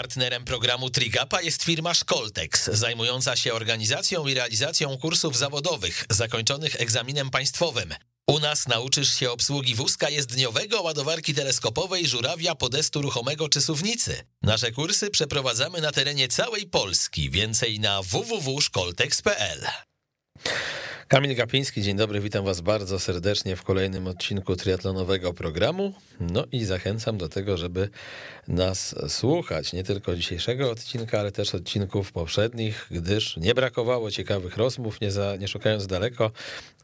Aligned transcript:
Partnerem 0.00 0.44
programu 0.44 0.90
Trigapa 0.90 1.42
jest 1.42 1.62
firma 1.62 1.94
Szkoltex, 1.94 2.64
zajmująca 2.64 3.36
się 3.36 3.54
organizacją 3.54 4.26
i 4.26 4.34
realizacją 4.34 4.98
kursów 4.98 5.36
zawodowych 5.36 6.04
zakończonych 6.10 6.80
egzaminem 6.80 7.30
państwowym. 7.30 7.94
U 8.26 8.38
nas 8.38 8.68
nauczysz 8.68 9.14
się 9.14 9.30
obsługi 9.30 9.74
wózka 9.74 10.10
jezdniowego, 10.10 10.82
ładowarki 10.82 11.34
teleskopowej, 11.34 12.06
żurawia, 12.06 12.54
podestu 12.54 13.02
ruchomego 13.02 13.48
czy 13.48 13.60
suwnicy. 13.60 14.24
Nasze 14.42 14.72
kursy 14.72 15.10
przeprowadzamy 15.10 15.80
na 15.80 15.92
terenie 15.92 16.28
całej 16.28 16.66
Polski. 16.66 17.30
Więcej 17.30 17.80
na 17.80 18.02
www.szkoltex.pl. 18.02 19.66
Kamil 21.10 21.36
Gapiński, 21.36 21.82
dzień 21.82 21.96
dobry, 21.96 22.20
witam 22.20 22.44
was 22.44 22.60
bardzo 22.60 22.98
serdecznie 22.98 23.56
w 23.56 23.62
kolejnym 23.62 24.06
odcinku 24.06 24.56
triatlonowego 24.56 25.34
programu. 25.34 25.94
No 26.20 26.44
i 26.52 26.64
zachęcam 26.64 27.18
do 27.18 27.28
tego, 27.28 27.56
żeby 27.56 27.88
nas 28.48 28.94
słuchać, 29.08 29.72
nie 29.72 29.84
tylko 29.84 30.16
dzisiejszego 30.16 30.70
odcinka, 30.70 31.20
ale 31.20 31.32
też 31.32 31.54
odcinków 31.54 32.12
poprzednich, 32.12 32.86
gdyż 32.90 33.36
nie 33.36 33.54
brakowało 33.54 34.10
ciekawych 34.10 34.56
rozmów, 34.56 35.00
nie, 35.00 35.10
za, 35.10 35.36
nie 35.36 35.48
szukając 35.48 35.86
daleko. 35.86 36.30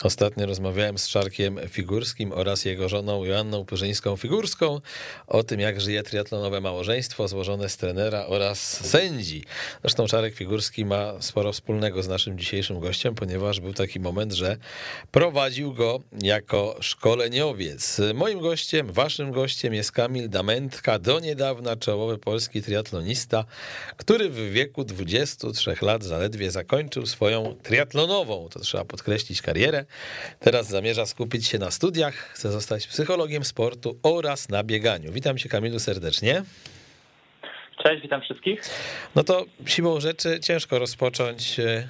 Ostatnio 0.02 0.46
rozmawiałem 0.46 0.98
z 0.98 1.08
Czarkiem 1.08 1.58
Figurskim 1.68 2.32
oraz 2.32 2.64
jego 2.64 2.88
żoną 2.88 3.24
Joanną 3.24 3.64
Pyrzyńską-Figurską 3.64 4.80
o 5.26 5.42
tym, 5.42 5.60
jak 5.60 5.80
żyje 5.80 6.02
triatlonowe 6.02 6.60
małżeństwo 6.60 7.28
złożone 7.28 7.68
z 7.68 7.76
trenera 7.76 8.26
oraz 8.26 8.86
sędzi. 8.86 9.44
Zresztą 9.80 10.06
Czarek 10.06 10.34
Figurski 10.34 10.84
ma 10.84 11.22
sporo 11.22 11.52
wspólnego 11.52 12.02
z 12.02 12.08
naszym 12.08 12.38
dzisiejszym 12.38 12.80
gościem, 12.80 13.14
ponieważ 13.14 13.60
był 13.60 13.72
taki 13.72 14.00
moment, 14.00 14.15
moment, 14.16 14.32
że 14.32 14.56
prowadził 15.12 15.72
go 15.72 16.00
jako 16.22 16.76
szkoleniowiec. 16.80 18.00
Moim 18.14 18.40
gościem, 18.40 18.92
waszym 18.92 19.32
gościem 19.32 19.74
jest 19.74 19.92
Kamil 19.92 20.28
Damentka, 20.28 20.98
do 20.98 21.20
niedawna 21.20 21.76
czołowy 21.76 22.18
polski 22.18 22.62
triatlonista, 22.62 23.44
który 23.96 24.28
w 24.28 24.52
wieku 24.52 24.84
23 24.84 25.74
lat 25.82 26.04
zaledwie 26.04 26.50
zakończył 26.50 27.06
swoją 27.06 27.56
triatlonową, 27.62 28.48
to 28.48 28.60
trzeba 28.60 28.84
podkreślić, 28.84 29.42
karierę. 29.42 29.84
Teraz 30.40 30.68
zamierza 30.68 31.06
skupić 31.06 31.46
się 31.46 31.58
na 31.58 31.70
studiach, 31.70 32.14
chce 32.14 32.52
zostać 32.52 32.86
psychologiem 32.86 33.44
sportu 33.44 33.96
oraz 34.02 34.48
na 34.48 34.64
bieganiu. 34.64 35.12
Witam 35.12 35.38
cię 35.38 35.48
Kamilu 35.48 35.78
serdecznie. 35.78 36.42
Cześć, 37.82 38.02
witam 38.02 38.20
wszystkich. 38.20 38.60
No 39.14 39.24
to 39.24 39.44
siłą 39.66 40.00
rzeczy 40.00 40.40
ciężko 40.40 40.78
rozpocząć 40.78 41.60
e, 41.60 41.88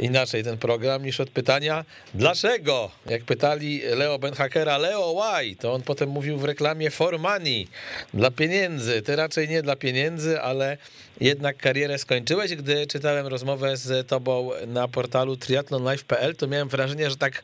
inaczej 0.00 0.44
ten 0.44 0.58
program 0.58 1.04
niż 1.04 1.20
od 1.20 1.30
pytania 1.30 1.84
dlaczego? 2.14 2.90
Jak 3.06 3.22
pytali 3.22 3.82
Leo 3.96 4.18
Benhakera, 4.18 4.78
Leo 4.78 5.14
why? 5.14 5.56
To 5.56 5.72
on 5.72 5.82
potem 5.82 6.08
mówił 6.08 6.38
w 6.38 6.44
reklamie 6.44 6.90
for 6.90 7.18
money, 7.18 7.68
dla 8.14 8.30
pieniędzy. 8.30 9.02
Ty 9.02 9.16
raczej 9.16 9.48
nie 9.48 9.62
dla 9.62 9.76
pieniędzy, 9.76 10.40
ale 10.40 10.76
jednak 11.20 11.56
karierę 11.56 11.98
skończyłeś. 11.98 12.54
Gdy 12.54 12.86
czytałem 12.86 13.26
rozmowę 13.26 13.76
z 13.76 14.08
tobą 14.08 14.50
na 14.66 14.88
portalu 14.88 15.36
triathlonlife.pl, 15.36 16.36
to 16.36 16.46
miałem 16.46 16.68
wrażenie, 16.68 17.10
że 17.10 17.16
tak 17.16 17.42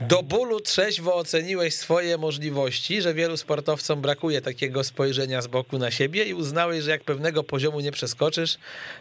do 0.00 0.22
bólu 0.22 0.60
trzeźwo 0.60 1.14
oceniłeś 1.14 1.74
swoje 1.74 2.18
możliwości, 2.18 3.02
że 3.02 3.14
wielu 3.14 3.36
sportowcom 3.36 4.00
brakuje 4.00 4.40
takiego 4.40 4.84
spojrzenia 4.84 5.42
z 5.42 5.46
boku 5.46 5.78
na 5.78 5.90
siebie 5.90 6.24
i 6.24 6.34
uznałeś, 6.34 6.84
że 6.84 6.90
jak 6.90 7.04
pewnego 7.04 7.44
poziomu 7.44 7.80
nie 7.80 7.92
przeskoczysz, 7.92 8.56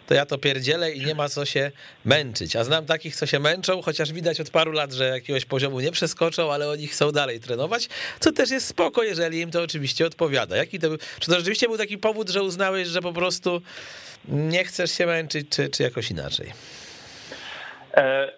to 0.07 0.13
ja 0.13 0.25
to 0.25 0.37
pierdzielę 0.37 0.91
i 0.91 1.05
nie 1.05 1.15
ma 1.15 1.29
co 1.29 1.45
się 1.45 1.71
męczyć. 2.05 2.55
A 2.55 2.63
znam 2.63 2.85
takich, 2.85 3.15
co 3.15 3.25
się 3.25 3.39
męczą, 3.39 3.81
chociaż 3.81 4.13
widać 4.13 4.39
od 4.41 4.49
paru 4.49 4.71
lat, 4.71 4.93
że 4.93 5.05
jakiegoś 5.07 5.45
poziomu 5.45 5.79
nie 5.79 5.91
przeskoczą, 5.91 6.53
ale 6.53 6.69
oni 6.69 6.87
chcą 6.87 7.11
dalej 7.11 7.39
trenować, 7.39 7.89
co 8.19 8.31
też 8.31 8.49
jest 8.49 8.67
spoko, 8.67 9.03
jeżeli 9.03 9.39
im 9.39 9.51
to 9.51 9.61
oczywiście 9.61 10.05
odpowiada. 10.05 10.57
Jaki 10.57 10.79
to 10.79 10.87
czy 11.19 11.31
to 11.31 11.37
rzeczywiście 11.37 11.67
był 11.67 11.77
taki 11.77 11.97
powód, 11.97 12.29
że 12.29 12.43
uznałeś, 12.43 12.87
że 12.87 13.01
po 13.01 13.13
prostu 13.13 13.61
nie 14.27 14.63
chcesz 14.63 14.91
się 14.91 15.05
męczyć, 15.05 15.47
czy, 15.49 15.69
czy 15.69 15.83
jakoś 15.83 16.11
inaczej? 16.11 16.53
E, 17.93 18.31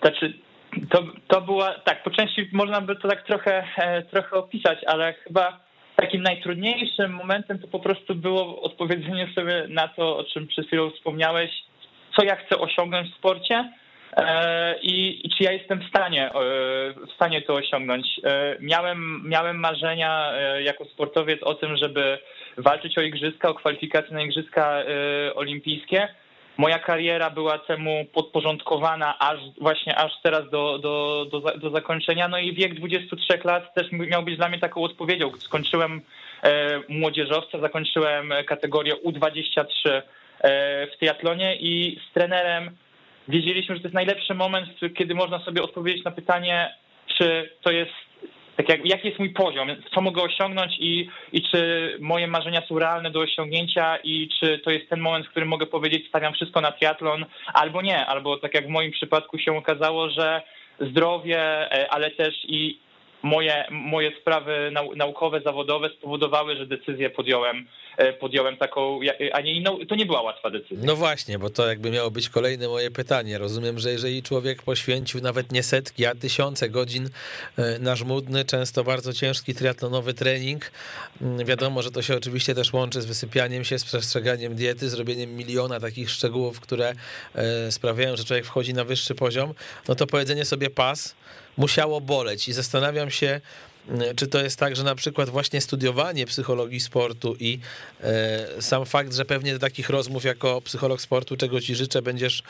znaczy 0.00 0.47
to, 0.86 1.04
to 1.28 1.40
była, 1.40 1.74
tak, 1.74 2.02
po 2.02 2.10
części 2.10 2.48
można 2.52 2.80
by 2.80 2.96
to 2.96 3.08
tak 3.08 3.22
trochę, 3.22 3.64
e, 3.76 4.02
trochę 4.02 4.36
opisać, 4.36 4.78
ale 4.86 5.12
chyba 5.12 5.60
takim 5.96 6.22
najtrudniejszym 6.22 7.12
momentem 7.12 7.58
to 7.58 7.68
po 7.68 7.78
prostu 7.78 8.14
było 8.14 8.62
odpowiedzenie 8.62 9.28
sobie 9.34 9.64
na 9.68 9.88
to, 9.88 10.16
o 10.18 10.24
czym 10.24 10.46
przed 10.46 10.66
chwilą 10.66 10.90
wspomniałeś, 10.90 11.50
co 12.16 12.24
ja 12.24 12.36
chcę 12.36 12.58
osiągnąć 12.58 13.10
w 13.10 13.16
sporcie 13.16 13.72
e, 14.16 14.78
i, 14.82 15.26
i 15.26 15.30
czy 15.30 15.44
ja 15.44 15.52
jestem 15.52 15.80
w 15.80 15.88
stanie, 15.88 16.26
e, 16.26 16.32
w 17.06 17.12
stanie 17.14 17.42
to 17.42 17.54
osiągnąć. 17.54 18.06
Miałem, 18.60 19.22
miałem 19.28 19.60
marzenia 19.60 20.32
jako 20.60 20.84
sportowiec 20.84 21.42
o 21.42 21.54
tym, 21.54 21.76
żeby 21.76 22.18
walczyć 22.56 22.98
o 22.98 23.02
igrzyska, 23.02 23.48
o 23.48 23.54
kwalifikacje 23.54 24.14
na 24.14 24.22
igrzyska 24.22 24.84
olimpijskie, 25.34 26.08
Moja 26.58 26.78
kariera 26.78 27.30
była 27.30 27.58
temu 27.58 28.04
podporządkowana 28.12 29.18
aż 29.18 29.38
właśnie 29.60 29.96
aż 29.96 30.12
teraz 30.22 30.50
do, 30.50 30.78
do, 30.78 31.26
do, 31.30 31.40
do 31.40 31.70
zakończenia. 31.70 32.28
No 32.28 32.38
i 32.38 32.54
wiek 32.54 32.74
23 32.74 33.38
lat 33.44 33.74
też 33.74 33.86
miał 33.92 34.22
być 34.22 34.36
dla 34.36 34.48
mnie 34.48 34.58
taką 34.58 34.82
odpowiedzią. 34.82 35.30
Skończyłem 35.38 36.00
e, 36.42 36.80
młodzieżowca, 36.88 37.58
zakończyłem 37.58 38.32
kategorię 38.46 38.94
U23 38.94 39.64
e, 39.88 40.02
w 40.86 40.98
triatlonie 40.98 41.56
i 41.56 42.00
z 42.10 42.14
trenerem 42.14 42.76
wiedzieliśmy, 43.28 43.74
że 43.74 43.80
to 43.80 43.88
jest 43.88 43.94
najlepszy 43.94 44.34
moment, 44.34 44.68
kiedy 44.96 45.14
można 45.14 45.38
sobie 45.44 45.62
odpowiedzieć 45.62 46.04
na 46.04 46.10
pytanie, 46.10 46.74
czy 47.06 47.50
to 47.62 47.70
jest 47.70 48.07
tak 48.58 48.68
jak, 48.68 48.86
jaki 48.86 49.08
jest 49.08 49.18
mój 49.18 49.30
poziom, 49.30 49.68
co 49.94 50.00
mogę 50.00 50.22
osiągnąć 50.22 50.76
i, 50.80 51.08
i 51.32 51.42
czy 51.42 51.96
moje 52.00 52.26
marzenia 52.26 52.62
są 52.68 52.78
realne 52.78 53.10
do 53.10 53.20
osiągnięcia 53.20 53.96
i 53.96 54.28
czy 54.40 54.58
to 54.58 54.70
jest 54.70 54.88
ten 54.88 55.00
moment, 55.00 55.26
w 55.26 55.30
którym 55.30 55.48
mogę 55.48 55.66
powiedzieć, 55.66 56.08
stawiam 56.08 56.32
wszystko 56.32 56.60
na 56.60 56.72
triatlon, 56.72 57.26
albo 57.54 57.82
nie, 57.82 58.06
albo 58.06 58.36
tak 58.36 58.54
jak 58.54 58.66
w 58.66 58.70
moim 58.70 58.92
przypadku 58.92 59.38
się 59.38 59.56
okazało, 59.56 60.10
że 60.10 60.42
zdrowie, 60.80 61.40
e, 61.72 61.90
ale 61.90 62.10
też 62.10 62.34
i 62.44 62.78
moje, 63.22 63.64
moje 63.70 64.20
sprawy 64.20 64.72
naukowe, 64.96 65.40
zawodowe 65.40 65.90
spowodowały, 65.90 66.56
że 66.56 66.66
decyzję 66.66 67.10
podjąłem, 67.10 67.66
e, 67.96 68.12
podjąłem 68.12 68.56
taką, 68.56 69.00
a 69.32 69.40
nie 69.40 69.54
inną. 69.54 69.78
To 69.88 69.94
nie 69.94 70.06
była 70.06 70.22
łatwa 70.22 70.50
decyzja. 70.50 70.86
No 70.86 70.96
właśnie, 70.96 71.38
bo 71.38 71.50
to 71.50 71.66
jakby 71.66 71.90
miało 71.90 72.10
być 72.10 72.28
kolejne 72.28 72.68
moje 72.68 72.90
pytanie. 72.90 73.38
Rozumiem, 73.38 73.78
że 73.78 73.90
jeżeli 73.90 74.22
człowiek 74.22 74.62
poświęcił 74.62 75.20
nawet 75.20 75.52
nie 75.52 75.62
setki, 75.62 76.06
a 76.06 76.14
tysiące 76.14 76.68
godzin 76.68 77.08
e, 77.58 77.78
na 77.78 77.96
żmudny, 77.96 78.44
często 78.44 78.84
bardzo 78.84 79.12
ciężki 79.12 79.54
triatlonowy 79.54 80.14
trening, 80.14 80.70
mm, 81.22 81.46
wiadomo, 81.46 81.82
że 81.82 81.90
to 81.90 82.02
się 82.02 82.16
oczywiście 82.16 82.54
też 82.54 82.72
łączy 82.72 83.02
z 83.02 83.06
wysypianiem 83.06 83.64
się, 83.64 83.78
z 83.78 83.84
przestrzeganiem 83.84 84.54
diety, 84.54 84.88
zrobieniem 84.88 85.36
miliona 85.36 85.80
takich 85.80 86.10
szczegółów, 86.10 86.60
które 86.60 86.94
e, 87.34 87.72
sprawiają, 87.72 88.16
że 88.16 88.24
człowiek 88.24 88.44
wchodzi 88.44 88.74
na 88.74 88.84
wyższy 88.84 89.14
poziom, 89.14 89.54
no 89.88 89.94
to 89.94 90.06
powiedzenie 90.06 90.44
sobie 90.44 90.70
pas, 90.70 91.14
musiało 91.58 92.00
boleć 92.00 92.48
i 92.48 92.52
zastanawiam 92.52 93.10
się, 93.10 93.40
mm, 93.88 94.16
czy 94.16 94.26
to 94.26 94.42
jest 94.42 94.58
tak, 94.58 94.76
że 94.76 94.84
na 94.84 94.94
przykład 94.94 95.28
właśnie 95.28 95.60
studiowanie 95.60 96.26
psychologii 96.26 96.80
sportu 96.80 97.36
i 97.40 97.58
e, 98.00 98.62
sam 98.62 98.86
fakt, 98.86 99.14
że 99.14 99.24
pewnie 99.24 99.58
takich 99.58 99.90
rozmów 99.90 100.24
jako 100.24 100.60
psycholog 100.60 101.00
sportu, 101.00 101.36
czego 101.36 101.60
ci 101.60 101.74
życzę, 101.74 102.02
będziesz 102.02 102.42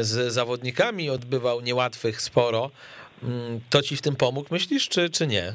z 0.00 0.32
zawodnikami 0.32 1.10
odbywał 1.10 1.60
niełatwych 1.60 2.22
sporo, 2.22 2.70
mm, 3.22 3.60
to 3.70 3.82
ci 3.82 3.96
w 3.96 4.02
tym 4.02 4.16
pomógł, 4.16 4.48
myślisz, 4.50 4.88
czy, 4.88 5.10
czy 5.10 5.26
nie? 5.26 5.54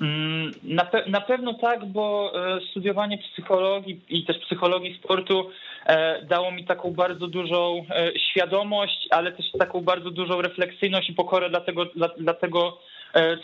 Mm, 0.00 0.50
na, 0.62 0.84
pe 0.84 1.02
na 1.06 1.20
pewno 1.20 1.54
tak, 1.54 1.84
bo 1.84 2.32
e, 2.34 2.60
studiowanie 2.70 3.18
psychologii 3.18 4.00
i 4.08 4.24
też 4.24 4.38
psychologii 4.38 4.98
sportu 5.04 5.50
e, 5.86 6.22
dało 6.22 6.50
mi 6.50 6.64
taką 6.64 6.90
bardzo 6.90 7.26
dużą 7.26 7.84
e, 7.90 8.18
świadomość, 8.18 9.08
ale 9.10 9.32
też 9.32 9.46
taką 9.58 9.80
bardzo 9.80 10.10
dużą 10.10 10.42
refleksyjność 10.42 11.10
i 11.10 11.14
pokorę 11.14 11.50
dla 11.50 11.60
tego, 11.60 11.84
dla, 11.84 12.08
dla 12.08 12.34
tego 12.34 12.78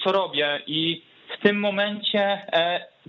co 0.04 0.12
robię. 0.12 0.60
I 0.66 1.02
w 1.38 1.42
tym 1.42 1.60
momencie 1.60 2.46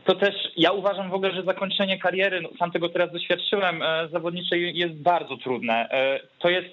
to 0.05 0.15
też 0.15 0.35
ja 0.57 0.71
uważam 0.71 1.09
w 1.09 1.13
ogóle, 1.13 1.31
że 1.31 1.43
zakończenie 1.43 1.99
kariery, 1.99 2.41
no, 2.41 2.49
sam 2.59 2.71
tego 2.71 2.89
teraz 2.89 3.11
doświadczyłem, 3.11 3.83
zawodniczej 4.11 4.77
jest 4.77 4.93
bardzo 4.93 5.37
trudne. 5.37 5.89
To 6.39 6.49
jest 6.49 6.67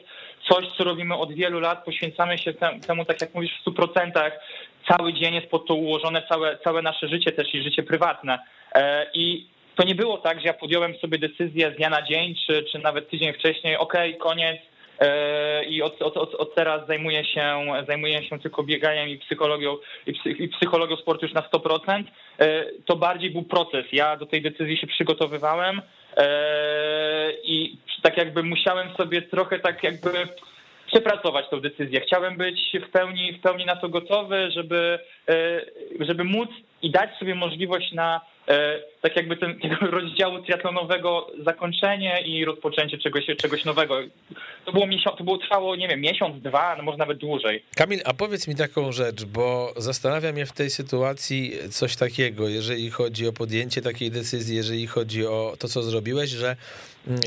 coś, 0.49 0.67
co 0.79 0.85
robimy 0.85 1.15
od 1.17 1.33
wielu 1.33 1.61
lat, 1.61 1.85
poświęcamy 1.85 2.39
się 2.39 2.55
temu, 2.87 3.05
tak 3.05 3.21
jak 3.21 3.35
mówisz, 3.35 3.59
w 3.59 3.61
stu 3.61 3.73
procentach. 3.73 4.41
Cały 4.89 5.13
dzień 5.13 5.35
jest 5.35 5.47
pod 5.47 5.67
to 5.67 5.75
ułożone, 5.75 6.23
całe, 6.29 6.59
całe 6.65 6.83
nasze 6.83 7.09
życie 7.09 7.33
też 7.33 7.55
i 7.55 7.63
życie 7.63 7.83
prywatne. 7.83 8.39
E, 8.75 9.07
I 9.15 9.47
to 9.77 9.87
nie 9.87 9.95
było 9.95 10.19
tak, 10.19 10.41
że 10.41 10.47
ja 10.47 10.55
podjąłem 10.55 10.97
sobie 10.97 11.19
decyzję 11.19 11.73
z 11.73 11.77
dnia 11.77 11.91
na 11.91 12.03
dzień, 12.03 12.35
czy, 12.47 12.65
czy 12.73 12.79
nawet 12.79 13.11
tydzień 13.11 13.33
wcześniej, 13.33 13.77
ok, 13.77 13.95
koniec, 14.21 14.57
e, 15.01 15.65
i 15.65 15.83
od, 15.83 16.03
od, 16.03 16.17
od, 16.17 16.35
od, 16.35 16.55
teraz 16.55 16.87
zajmuję 16.87 17.25
się, 17.25 17.67
zajmuję 17.87 18.29
się 18.29 18.39
tylko 18.39 18.63
bieganiem 18.63 19.09
i 19.09 19.19
psychologią, 19.19 19.77
i, 20.39 20.49
psychologią 20.49 20.97
sportu 20.97 21.27
już 21.27 21.35
na 21.35 21.43
100%. 21.43 22.05
E, 22.39 22.65
to 22.87 22.97
bardziej 22.97 23.31
był 23.31 23.43
proces. 23.43 23.87
Ja 23.93 24.17
do 24.17 24.27
tej 24.27 24.43
decyzji 24.43 24.77
się 24.77 24.87
przygotowywałem 24.87 25.83
i 27.45 27.77
tak 28.03 28.17
jakby 28.17 28.43
musiałem 28.43 28.97
sobie 28.97 29.23
trochę 29.23 29.59
tak 29.59 29.83
jakby 29.83 30.11
przepracować 30.93 31.49
tą 31.51 31.61
decyzję. 31.61 32.01
Chciałem 32.01 32.37
być 32.37 32.77
w 32.89 32.91
pełni, 32.91 33.33
w 33.33 33.41
pełni 33.41 33.67
na 33.67 33.77
to 33.77 33.89
gotowy, 33.89 34.51
żeby, 34.51 34.99
e, 35.29 35.61
żeby 36.01 36.25
móc 36.25 36.49
i 36.83 36.91
dać 36.91 37.19
sobie 37.19 37.35
możliwość 37.35 37.93
na 37.93 38.21
e, 38.49 38.81
tak 39.01 39.17
jakby 39.17 39.37
ten, 39.37 39.61
tego 39.61 39.77
rozdziału 40.01 40.43
triatlonowego 40.43 41.27
zakończenie 41.45 42.23
i 42.27 42.45
rozpoczęcie 42.45 42.99
czegoś, 42.99 43.27
czegoś 43.39 43.65
nowego. 43.65 43.99
To 44.65 44.73
było, 44.73 44.87
miesiąc, 44.87 45.19
to 45.19 45.25
było 45.25 45.39
trwało, 45.39 45.77
nie 45.77 45.89
wiem, 45.89 46.01
miesiąc, 46.01 46.43
dwa, 46.43 46.77
no 46.77 46.83
może 46.83 46.99
nawet 46.99 47.19
dłużej. 47.19 47.63
Kamil, 47.77 48.01
a 48.05 48.15
powiedz 48.15 48.49
mi 48.49 48.57
taką 48.57 48.93
rzecz, 48.93 49.25
bo 49.25 49.73
zastanawia 49.77 50.33
mnie 50.33 50.47
w 50.47 50.53
tej 50.53 50.71
sytuacji 50.71 51.53
coś 51.71 51.97
takiego, 51.97 52.49
jeżeli 52.49 52.91
chodzi 52.91 53.29
o 53.29 53.33
podjęcie 53.33 53.83
takiej 53.83 54.11
decyzji, 54.11 54.57
jeżeli 54.57 54.87
chodzi 54.87 55.27
o 55.27 55.55
to, 55.59 55.69
co 55.69 55.83
zrobiłeś, 55.83 56.31
że 56.31 56.57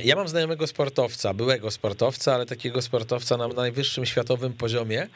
ja 0.04 0.16
mam 0.16 0.28
znajomego 0.28 0.68
sportowca, 0.68 1.34
byłego 1.34 1.72
sportowca, 1.72 2.36
ale 2.36 2.46
takiego 2.46 2.82
sportowca 2.82 3.38
na 3.38 3.48
najwyższym 3.48 4.06
światowym 4.06 4.54
poziomie, 4.54 5.08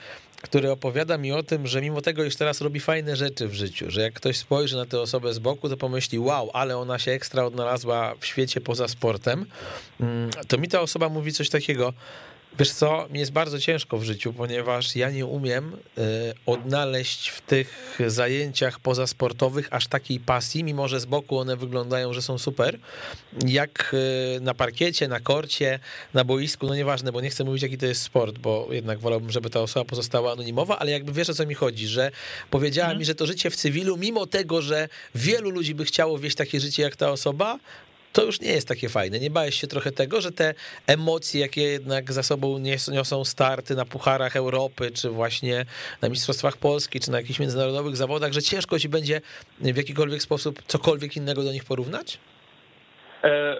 który 0.42 0.71
opowiada 0.71 1.18
mi 1.18 1.31
o 1.31 1.44
tym, 1.44 1.68
że 1.68 1.81
mimo 1.81 2.01
tego, 2.01 2.24
iż 2.24 2.36
teraz 2.36 2.62
robi 2.62 2.80
fajne 2.80 3.15
rzeczy 3.15 3.48
w 3.48 3.54
życiu, 3.54 3.92
że 3.92 4.01
jak 4.01 4.13
ktoś 4.13 4.38
spojrzy 4.38 4.75
na 4.75 4.86
tę 4.86 5.01
osobę 5.01 5.33
z 5.33 5.39
boku, 5.39 5.69
to 5.69 5.77
pomyśli, 5.77 6.19
wow, 6.19 6.50
ale 6.54 6.77
ona 6.77 7.00
się 7.00 7.12
ekstra 7.12 7.44
odnalazła 7.44 8.15
w 8.19 8.25
świecie 8.25 8.62
poza 8.62 8.88
sportem, 8.88 9.45
mm, 10.00 10.30
to 10.48 10.57
mi 10.57 10.68
ta 10.68 10.81
osoba 10.81 11.10
mówi 11.10 11.33
coś 11.33 11.50
takiego, 11.50 11.94
Wiesz 12.59 12.71
co, 12.71 13.07
mi 13.09 13.19
jest 13.19 13.31
bardzo 13.31 13.59
ciężko 13.59 13.98
w 13.98 14.04
życiu, 14.04 14.33
ponieważ 14.33 14.95
ja 14.95 15.09
nie 15.09 15.25
umiem 15.25 15.74
y, 15.74 16.01
odnaleźć 16.45 17.30
w 17.30 17.42
tych 17.42 18.00
zajęciach 18.07 18.80
pozasportowych 18.80 19.68
aż 19.71 19.88
takiej 19.88 20.19
pasji, 20.19 20.63
mimo 20.63 20.88
że 20.88 21.00
z 21.00 21.06
boku 21.06 21.38
one 21.38 21.57
wyglądają, 21.57 22.13
że 22.13 22.21
są 22.21 22.38
super, 22.38 22.80
jak 23.48 23.95
y, 24.38 24.39
na 24.42 24.54
parkiecie, 24.54 25.07
na 25.07 25.19
korcie, 25.19 25.80
na 26.13 26.24
boisku, 26.24 26.68
no 26.68 26.75
nieważne, 26.75 27.12
bo 27.12 27.21
nie 27.21 27.30
chcę 27.30 27.44
mówić 27.44 27.63
jaki 27.63 27.77
to 27.77 27.86
jest 27.86 28.01
sport, 28.01 28.38
bo 28.38 28.68
jednak 28.71 29.00
wolałbym, 29.00 29.31
żeby 29.31 29.50
ta 29.50 29.60
osoba 29.60 29.86
pozostała 29.86 30.31
anonimowa, 30.31 30.80
ale 30.80 30.92
jakby 30.92 31.12
wiesz 31.12 31.30
o 31.30 31.33
co 31.33 31.45
mi 31.45 31.56
chodzi, 31.56 31.88
że 31.88 32.12
powiedziała 32.50 32.86
mhm. 32.86 33.00
mi, 33.00 33.06
że 33.06 33.15
to 33.15 33.25
życie 33.25 33.50
w 33.50 33.56
cywilu, 33.56 33.98
mimo 33.98 34.25
tego, 34.25 34.62
że 34.62 34.89
wielu 35.15 35.50
ludzi 35.50 35.75
by 35.75 35.86
chciało 35.86 36.19
wieść 36.19 36.36
takie 36.36 36.60
życie 36.60 36.83
jak 36.83 36.95
ta 36.95 37.12
osoba, 37.12 37.60
to 38.17 38.23
już 38.23 38.41
nie 38.41 38.51
jest 38.51 38.67
takie 38.67 38.89
fajne. 38.89 39.19
Nie 39.19 39.29
bałeś 39.29 39.61
się 39.61 39.67
trochę 39.67 39.91
tego, 39.91 40.21
że 40.21 40.31
te 40.31 40.53
emocje, 40.87 41.41
jakie 41.41 41.61
jednak 41.61 42.13
za 42.13 42.23
sobą 42.23 42.59
niosą 42.91 43.25
starty 43.25 43.75
na 43.75 43.85
Pucharach 43.85 44.35
Europy, 44.35 44.91
czy 44.91 45.09
właśnie 45.09 45.65
na 46.01 46.09
Mistrzostwach 46.09 46.57
Polski, 46.57 46.99
czy 46.99 47.11
na 47.11 47.17
jakichś 47.17 47.39
międzynarodowych 47.39 47.95
zawodach, 47.95 48.31
że 48.33 48.41
ciężko 48.41 48.79
ci 48.79 48.89
będzie 48.89 49.21
w 49.59 49.77
jakikolwiek 49.77 50.21
sposób 50.21 50.61
cokolwiek 50.67 51.17
innego 51.17 51.43
do 51.43 51.51
nich 51.51 51.65
porównać? 51.65 52.17
E, 53.23 53.57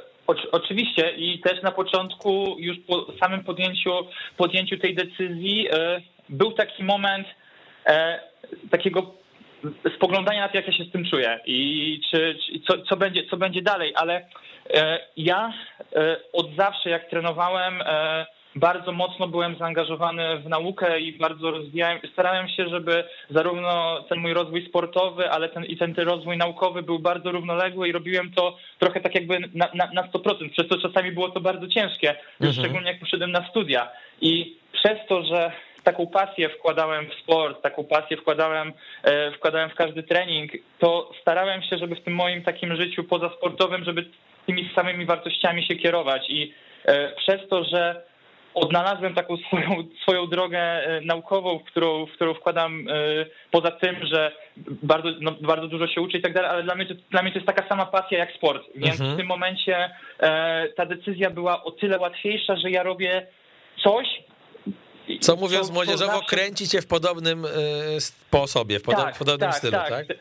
oczywiście 0.51 1.12
i 1.18 1.39
też 1.39 1.63
na 1.63 1.71
początku, 1.71 2.56
już 2.59 2.77
po 2.88 3.13
samym 3.19 3.44
podjęciu, 3.44 3.92
podjęciu 4.38 4.77
tej 4.77 4.95
decyzji, 4.95 5.68
e, 5.71 6.01
był 6.30 6.51
taki 6.51 6.83
moment 6.83 7.27
e, 7.86 8.19
takiego 8.71 9.13
spoglądania 9.95 10.42
na 10.42 10.50
to, 10.50 10.57
jak 10.57 10.68
ja 10.68 10.74
się 10.74 10.83
z 10.83 10.92
tym 10.92 11.06
czuję 11.06 11.39
i 11.45 12.01
czy, 12.12 12.38
czy 12.45 12.59
co, 12.59 12.81
co, 12.89 12.98
będzie, 12.98 13.24
co 13.30 13.38
będzie 13.38 13.62
dalej, 13.62 13.94
ale 13.95 14.25
e, 14.74 15.00
ja 15.18 15.54
e, 15.95 16.18
od 16.33 16.56
zawsze, 16.56 16.89
jak 16.89 17.09
trenowałem, 17.09 17.81
e, 17.81 18.25
bardzo 18.56 18.92
mocno 18.92 19.27
byłem 19.27 19.57
zaangażowany 19.57 20.39
w 20.39 20.50
naukę 20.50 21.00
i 21.00 21.13
bardzo 21.13 21.51
rozwijałem, 21.51 22.00
starałem 22.13 22.50
się, 22.50 22.69
żeby 22.69 23.04
zarówno 23.30 24.04
ten 24.09 24.19
mój 24.19 24.33
rozwój 24.33 24.68
sportowy, 24.69 25.30
ale 25.30 25.50
ten, 25.50 25.65
i 25.65 25.77
ten, 25.77 25.95
ten 25.95 26.07
rozwój 26.07 26.38
naukowy 26.38 26.83
był 26.83 27.00
bardzo 27.00 27.31
równoległy 27.31 27.89
i 27.89 27.92
robiłem 27.92 28.31
to 28.31 28.57
trochę 28.80 29.01
tak 29.01 29.15
jakby 29.15 29.39
na, 29.39 29.69
na, 29.74 29.92
na 29.94 30.04
100%, 30.04 30.50
przez 30.51 30.68
to 30.68 30.81
czasami 30.81 31.12
było 31.12 31.30
to 31.30 31.42
bardzo 31.42 31.68
ciężkie, 31.68 32.09
mhm. 32.09 32.54
szczególnie 32.54 32.92
jak 32.92 33.00
poszedłem 33.00 33.31
na 33.31 33.50
studia 33.50 33.92
i 34.21 34.57
przez 34.74 34.98
to, 35.09 35.24
że 35.24 35.51
taką 35.88 36.07
pasję 36.07 36.50
wkładałem 36.50 37.06
w 37.10 37.13
sport, 37.13 37.62
taką 37.62 37.84
pasję 37.84 38.18
wkładałem, 38.18 38.74
e, 39.04 39.31
wkładałem 39.31 39.69
w 39.69 39.75
każdy 39.75 40.04
trening, 40.04 40.51
to 40.80 41.12
starałem 41.22 41.62
się, 41.62 41.78
żeby 41.78 41.95
w 41.95 42.04
tym 42.04 42.16
moim 42.16 42.44
takim 42.44 42.75
życiu 42.75 43.04
pozasportowym, 43.04 43.84
żeby 43.84 44.06
tymi 44.45 44.69
samymi 44.75 45.06
wartościami 45.06 45.66
się 45.66 45.75
kierować 45.75 46.30
i 46.30 46.54
e, 46.86 47.12
przez 47.16 47.50
to, 47.50 47.63
że 47.63 48.01
odnalazłem 48.54 49.13
taką 49.13 49.38
swoją, 49.48 49.84
swoją 50.01 50.28
drogę 50.28 50.60
e, 50.60 51.01
naukową, 51.01 51.60
w 51.60 51.63
którą, 51.63 52.06
w 52.06 52.12
którą 52.12 52.33
wkładam 52.33 52.86
poza 53.51 53.72
tym, 53.72 53.95
że 54.13 54.31
bardzo, 54.68 55.10
no, 55.22 55.31
bardzo 55.42 55.68
dużo 55.68 55.88
się 55.88 56.01
uczę 56.01 56.18
i 56.18 56.22
tak 56.22 56.33
dalej, 56.33 56.50
ale 56.51 56.63
dla 56.63 56.75
mnie, 56.75 56.86
to, 56.86 56.94
dla 57.12 57.22
mnie 57.22 57.31
to 57.31 57.38
jest 57.38 57.48
taka 57.48 57.69
sama 57.69 57.86
pasja 57.86 58.18
jak 58.18 58.31
sport, 58.31 58.63
więc 58.75 59.00
mhm. 59.00 59.13
w 59.13 59.18
tym 59.18 59.28
momencie 59.28 59.90
ta 60.75 60.86
decyzja 60.86 61.30
była 61.30 61.63
o 61.63 61.72
tyle 61.72 62.00
łatwiejsza, 62.00 62.56
że 62.56 62.72
ja 62.72 62.83
robię 62.83 63.28
coś, 63.83 64.07
co 65.19 65.36
mówiąc 65.36 65.71
młodzieżowo, 65.71 66.21
kręci 66.27 66.68
cię 66.68 66.81
w 66.81 66.88
podobnym 66.88 67.45
y, 67.45 68.01
sposobie, 68.01 68.80
w, 68.80 68.83
tak, 68.83 69.15
w 69.15 69.19
podobnym 69.19 69.50
tak, 69.50 69.57
stylu, 69.57 69.74
tak? 69.74 69.89
tak? 69.89 70.18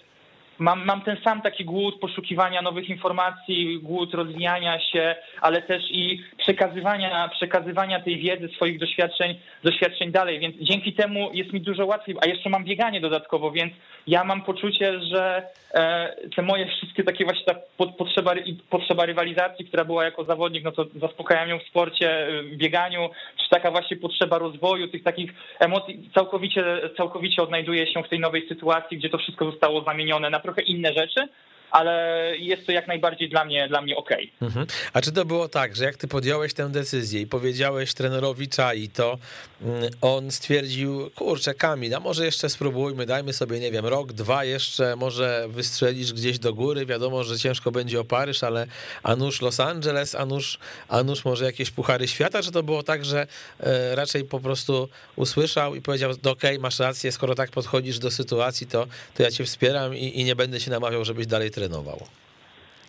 Mam, 0.59 0.85
mam 0.85 1.01
ten 1.01 1.17
sam 1.25 1.43
taki 1.43 1.65
głód 1.65 2.01
poszukiwania 2.01 2.63
nowych 2.63 2.89
informacji, 2.89 3.79
głód 3.83 4.15
rozwijania 4.15 4.81
się, 4.81 5.17
ale 5.41 5.63
też 5.63 5.83
i 5.91 6.25
przekazywania, 6.39 7.29
przekazywania 7.29 8.01
tej 8.01 8.19
wiedzy, 8.19 8.49
swoich 8.49 8.79
doświadczeń, 8.79 9.39
doświadczeń 9.65 10.13
dalej, 10.13 10.39
więc 10.39 10.57
dzięki 10.61 10.93
temu 10.93 11.31
jest 11.33 11.53
mi 11.53 11.61
dużo 11.61 11.87
łatwiej, 11.87 12.17
a 12.21 12.27
jeszcze 12.27 12.51
mam 12.51 12.65
bieganie 12.65 13.01
dodatkowo, 13.01 13.51
więc 13.51 13.73
ja 14.07 14.25
mam 14.25 14.43
poczucie, 14.43 15.01
że 15.01 15.49
e, 15.75 16.17
te 16.37 16.43
moje 16.43 16.67
wszystkie 16.67 17.05
takie 17.05 17.25
właśnie 17.25 17.45
ta 17.45 17.55
potrzeba, 17.99 18.35
potrzeba 18.71 19.07
rywalizacji, 19.07 19.65
która 19.65 19.85
była 19.85 20.05
jako 20.05 20.25
zawodnik, 20.25 20.65
no 20.65 20.73
to 20.73 20.87
zaspokajam 21.01 21.49
ją 21.49 21.59
w 21.59 21.69
sporcie, 21.69 22.27
w 22.53 22.57
bieganiu, 22.57 23.11
czy 23.47 23.51
taka 23.51 23.71
właśnie 23.71 23.97
potrzeba 23.97 24.39
rozwoju, 24.39 24.89
tych 24.89 25.03
takich 25.03 25.31
emocji 25.59 26.11
całkowicie, 26.15 26.65
całkowicie 26.97 27.43
odnajduje 27.43 27.87
się 27.87 28.03
w 28.03 28.09
tej 28.09 28.21
nowej 28.21 28.49
sytuacji, 28.49 28.99
gdzie 28.99 29.09
to 29.09 29.19
wszystko 29.19 29.45
zostało 29.45 29.85
zamienione 29.85 30.31
na 30.31 30.41
trochę 30.41 30.63
inne 30.63 30.93
rzeczy, 30.93 31.29
ale 31.71 32.33
jest 32.39 32.67
to 32.67 32.73
jak 32.73 32.87
najbardziej 32.87 33.29
dla 33.29 33.45
mnie, 33.45 33.69
dla 33.69 33.83
mnie 33.83 33.97
okej. 33.97 34.33
Okay. 34.37 34.49
Mhm. 34.49 34.67
A 34.93 35.01
czy 35.01 35.13
to 35.13 35.25
było 35.25 35.49
tak, 35.49 35.77
że 35.77 35.85
jak 35.85 35.97
ty 35.97 36.09
podjąłeś 36.09 36.55
tę 36.55 36.69
decyzję 36.69 37.21
i 37.21 37.27
powiedziałeś 37.27 37.95
trenerowi 37.95 38.49
Czai, 38.49 38.89
to 38.89 39.19
mm, 39.63 39.91
on 40.01 40.31
stwierdził, 40.31 41.11
kurczę 41.11 41.55
Kamil, 41.55 41.95
a 41.95 42.01
może 42.01 42.25
jeszcze 42.25 42.49
spróbujmy, 42.49 43.07
dajmy 43.07 43.33
sobie, 43.33 43.61
nie 43.61 43.73
wiem, 43.73 43.87
rok, 43.87 44.13
dwa 44.13 44.45
jeszcze, 44.45 44.97
może 44.97 45.47
wystrzelisz 45.49 46.13
gdzieś 46.13 46.39
do 46.39 46.55
góry, 46.55 46.87
wiadomo, 46.87 47.25
że 47.25 47.39
ciężko 47.39 47.71
będzie 47.71 48.01
o 48.01 48.05
Paryż, 48.05 48.45
ale 48.45 48.67
a 49.03 49.17
nuż 49.17 49.43
Los 49.43 49.61
Angeles, 49.61 50.15
a 50.15 50.27
nuż, 50.27 50.59
a 50.89 51.03
nuż 51.03 51.25
może 51.25 51.45
jakieś 51.45 51.71
Puchary 51.71 52.09
Świata, 52.09 52.43
czy 52.43 52.53
to 52.53 52.63
było 52.63 52.83
tak, 52.83 53.05
że 53.05 53.27
e, 53.61 53.95
raczej 53.95 54.25
po 54.25 54.41
prostu 54.41 54.89
usłyszał 55.17 55.75
i 55.75 55.83
powiedział, 55.83 56.11
okej, 56.11 56.33
okay, 56.33 56.59
masz 56.59 56.79
rację, 56.79 57.13
skoro 57.13 57.35
tak 57.35 57.51
podchodzisz 57.51 57.99
do 57.99 58.11
sytuacji, 58.11 58.67
to, 58.67 58.87
to 59.15 59.23
ja 59.23 59.31
cię 59.31 59.45
wspieram 59.45 59.97
i, 59.97 60.21
i 60.21 60.25
nie 60.25 60.37
będę 60.37 60.61
się 60.61 60.71
namawiał, 60.71 61.05
żebyś 61.05 61.27
dalej 61.27 61.51
trenował? 61.57 61.99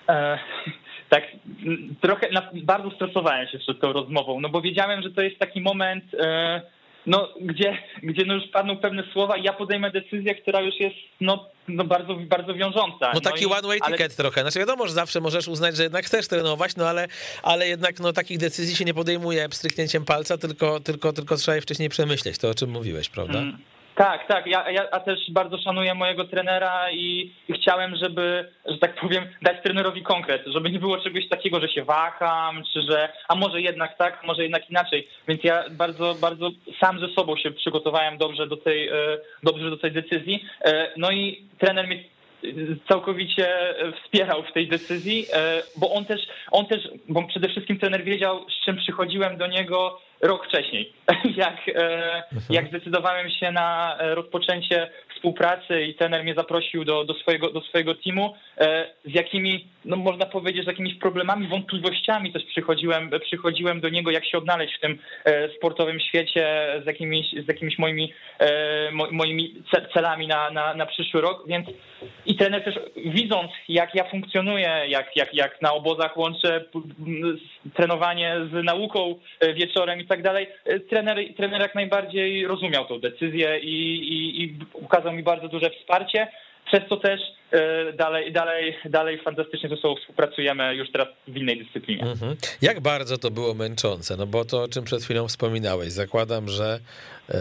E, 0.09 0.39
tak, 1.09 1.23
trochę 2.01 2.31
na, 2.31 2.49
bardzo 2.53 2.91
stresowałem 2.91 3.47
się 3.47 3.59
przed 3.59 3.79
tą 3.81 3.93
rozmową, 3.93 4.39
no 4.41 4.49
bo 4.49 4.61
wiedziałem, 4.61 5.01
że 5.01 5.11
to 5.11 5.21
jest 5.21 5.39
taki 5.39 5.61
moment, 5.61 6.03
e, 6.19 6.61
no, 7.05 7.29
gdzie, 7.41 7.77
gdzie 8.03 8.25
no 8.25 8.33
już 8.33 8.47
padną 8.47 8.77
pewne 8.77 9.03
słowa 9.13 9.37
i 9.37 9.43
ja 9.43 9.53
podejmę 9.53 9.91
decyzję, 9.91 10.35
która 10.35 10.61
już 10.61 10.79
jest 10.79 10.95
no, 11.21 11.49
no 11.67 11.83
bardzo, 11.83 12.15
bardzo 12.15 12.53
wiążąca. 12.53 13.11
No 13.13 13.21
taki 13.21 13.45
no 13.45 13.51
one-way 13.51 13.79
ticket 13.81 14.01
ale... 14.01 14.09
trochę. 14.09 14.41
Znaczy 14.41 14.59
wiadomo, 14.59 14.87
że 14.87 14.93
zawsze 14.93 15.21
możesz 15.21 15.47
uznać, 15.47 15.75
że 15.75 15.83
jednak 15.83 16.05
chcesz 16.05 16.27
trenować, 16.27 16.75
no 16.75 16.87
ale, 16.89 17.07
ale 17.43 17.67
jednak 17.67 17.99
no, 17.99 18.13
takich 18.13 18.37
decyzji 18.37 18.75
się 18.75 18.85
nie 18.85 18.93
podejmuje 18.93 19.47
stryknięciem 19.51 20.05
palca, 20.05 20.37
tylko, 20.37 20.79
tylko, 20.79 21.13
tylko 21.13 21.35
trzeba 21.35 21.55
je 21.55 21.61
wcześniej 21.61 21.89
przemyśleć, 21.89 22.37
to 22.37 22.49
o 22.49 22.55
czym 22.55 22.69
mówiłeś, 22.69 23.09
prawda? 23.09 23.39
Mm. 23.39 23.57
Tak, 23.97 24.27
tak. 24.27 24.47
Ja, 24.47 24.71
ja, 24.71 24.83
ja, 24.83 24.99
też 24.99 25.31
bardzo 25.31 25.57
szanuję 25.57 25.93
mojego 25.93 26.25
trenera 26.25 26.91
i 26.91 27.31
chciałem, 27.55 27.95
żeby, 27.95 28.51
że 28.65 28.77
tak 28.77 28.95
powiem, 28.95 29.23
dać 29.41 29.63
trenerowi 29.63 30.03
konkret, 30.03 30.41
żeby 30.45 30.69
nie 30.69 30.79
było 30.79 30.97
czegoś 30.97 31.29
takiego, 31.29 31.59
że 31.59 31.69
się 31.69 31.83
waham, 31.83 32.63
czy 32.73 32.81
że, 32.81 33.09
a 33.27 33.35
może 33.35 33.61
jednak 33.61 33.97
tak, 33.97 34.23
może 34.23 34.43
jednak 34.43 34.69
inaczej. 34.69 35.07
Więc 35.27 35.43
ja 35.43 35.63
bardzo, 35.71 36.15
bardzo 36.21 36.49
sam 36.79 36.99
ze 36.99 37.07
sobą 37.07 37.37
się 37.37 37.51
przygotowałem 37.51 38.17
dobrze 38.17 38.47
do 38.47 38.57
tej, 38.57 38.87
e, 38.87 38.93
dobrze 39.43 39.69
do 39.69 39.77
tej 39.77 39.91
decyzji. 39.91 40.45
E, 40.61 40.91
no 40.97 41.11
i 41.11 41.41
trener 41.59 41.87
mnie 41.87 42.03
całkowicie 42.89 43.47
wspierał 44.03 44.43
w 44.43 44.53
tej 44.53 44.67
decyzji, 44.67 45.25
e, 45.33 45.63
bo 45.77 45.93
on 45.93 46.05
też, 46.05 46.21
on 46.51 46.65
też, 46.65 46.89
bo 47.09 47.23
przede 47.23 47.49
wszystkim 47.49 47.79
trener 47.79 48.03
wiedział, 48.03 48.45
z 48.49 48.65
czym 48.65 48.77
przychodziłem 48.77 49.37
do 49.37 49.47
niego 49.47 49.99
rok 50.21 50.47
wcześniej, 50.47 50.93
jak, 51.35 51.69
e, 51.69 52.15
mhm. 52.15 52.41
jak 52.49 52.67
zdecydowałem 52.67 53.29
się 53.29 53.51
na 53.51 53.97
rozpoczęcie 53.99 54.89
współpracy 55.15 55.81
i 55.81 55.95
trener 55.95 56.23
mnie 56.23 56.35
zaprosił 56.35 56.85
do, 56.85 57.05
do, 57.05 57.13
swojego, 57.13 57.51
do 57.51 57.61
swojego 57.61 57.95
teamu, 57.95 58.35
e, 58.57 58.87
z 59.05 59.13
jakimi, 59.13 59.67
no 59.85 59.95
można 59.95 60.25
powiedzieć, 60.25 60.63
z 60.63 60.67
jakimiś 60.67 60.95
problemami, 60.95 61.47
wątpliwościami 61.47 62.33
też 62.33 62.43
przychodziłem, 62.43 63.09
przychodziłem 63.21 63.81
do 63.81 63.89
niego, 63.89 64.11
jak 64.11 64.25
się 64.25 64.37
odnaleźć 64.37 64.77
w 64.77 64.81
tym 64.81 64.99
e, 65.25 65.49
sportowym 65.49 65.99
świecie, 65.99 66.67
z 66.83 66.85
jakimiś, 66.85 67.25
z 67.45 67.47
jakimiś 67.47 67.79
moimi, 67.79 68.13
moimi 69.11 69.55
celami 69.93 70.27
na, 70.27 70.51
na, 70.51 70.73
na 70.73 70.85
przyszły 70.85 71.21
rok, 71.21 71.47
więc 71.47 71.67
i 72.25 72.35
trener 72.35 72.63
też 72.63 72.75
widząc, 73.05 73.51
jak 73.69 73.95
ja 73.95 74.03
funkcjonuję, 74.03 74.81
jak, 74.87 75.15
jak, 75.15 75.33
jak 75.33 75.61
na 75.61 75.73
obozach 75.73 76.17
łączę 76.17 76.65
trenowanie 77.73 78.35
z 78.51 78.65
nauką 78.65 79.15
wieczorem 79.55 79.99
i 80.07 80.09
tak 80.09 80.21
dalej. 80.21 80.47
E, 80.65 80.79
trener, 80.79 81.17
trener 81.37 81.61
jak 81.61 81.75
najbardziej 81.75 82.47
rozumiał 82.47 82.85
tą 82.85 82.99
decyzję 82.99 83.59
i, 83.59 83.75
i, 84.13 84.43
i 84.43 84.55
ukazał 84.73 85.13
mi 85.13 85.23
bardzo 85.23 85.47
duże 85.47 85.69
wsparcie. 85.69 86.27
Przez 86.67 86.89
co 86.89 86.97
też 86.97 87.21
E, 87.51 87.93
dalej, 87.93 88.31
dalej, 88.31 88.77
dalej 88.85 89.19
fantastycznie 89.23 89.69
ze 89.69 89.75
sobą 89.75 89.95
współpracujemy 89.95 90.75
już 90.75 90.91
teraz 90.91 91.07
w 91.27 91.37
innej 91.37 91.63
dyscyplinie. 91.63 92.03
Mhm. 92.03 92.35
Jak 92.61 92.79
bardzo 92.79 93.17
to 93.17 93.31
było 93.31 93.53
męczące? 93.53 94.17
No 94.17 94.27
bo 94.27 94.45
to, 94.45 94.63
o 94.63 94.67
czym 94.67 94.83
przed 94.83 95.03
chwilą 95.03 95.27
wspominałeś, 95.27 95.91
zakładam, 95.91 96.49
że 96.49 96.79
e, 97.29 97.39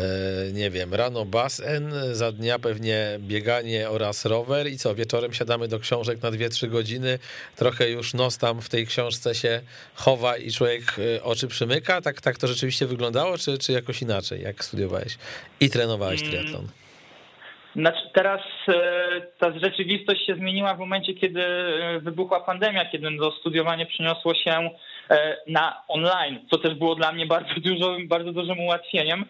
nie 0.52 0.70
wiem, 0.70 0.94
rano 0.94 1.24
basen, 1.24 1.92
za 2.12 2.32
dnia 2.32 2.58
pewnie 2.58 3.18
bieganie 3.18 3.90
oraz 3.90 4.24
rower 4.24 4.66
i 4.66 4.78
co, 4.78 4.94
wieczorem 4.94 5.32
siadamy 5.32 5.68
do 5.68 5.78
książek 5.78 6.22
na 6.22 6.30
2-3 6.30 6.68
godziny, 6.68 7.18
trochę 7.56 7.90
już 7.90 8.14
nos 8.14 8.38
tam 8.38 8.60
w 8.60 8.68
tej 8.68 8.86
książce 8.86 9.34
się 9.34 9.60
chowa 9.94 10.36
i 10.36 10.52
człowiek 10.52 10.82
e, 11.16 11.22
oczy 11.22 11.48
przymyka? 11.48 12.00
Tak, 12.00 12.20
tak 12.20 12.38
to 12.38 12.46
rzeczywiście 12.46 12.86
wyglądało, 12.86 13.38
czy, 13.38 13.58
czy 13.58 13.72
jakoś 13.72 14.02
inaczej, 14.02 14.42
jak 14.42 14.64
studiowałeś 14.64 15.18
i 15.60 15.70
trenowałeś 15.70 16.20
mm. 16.20 16.32
triatlon? 16.32 16.66
Hmm. 16.66 16.85
Znaczy 17.76 18.10
teraz 18.12 18.40
e, 18.68 18.72
ta 19.38 19.58
rzeczywistość 19.58 20.26
się 20.26 20.34
zmieniła 20.34 20.74
w 20.74 20.78
momencie, 20.78 21.14
kiedy 21.14 21.44
e, 21.44 22.00
wybuchła 22.00 22.40
pandemia, 22.40 22.90
kiedy 22.90 23.18
to 23.18 23.30
studiowanie 23.30 23.86
przeniosło 23.86 24.34
się 24.34 24.70
e, 25.10 25.36
na 25.46 25.82
online, 25.88 26.38
co 26.50 26.58
też 26.58 26.74
było 26.74 26.94
dla 26.94 27.12
mnie 27.12 27.26
bardzo, 27.26 27.54
dużo, 27.56 27.96
bardzo 28.08 28.32
dużym 28.32 28.60
ułatwieniem, 28.60 29.24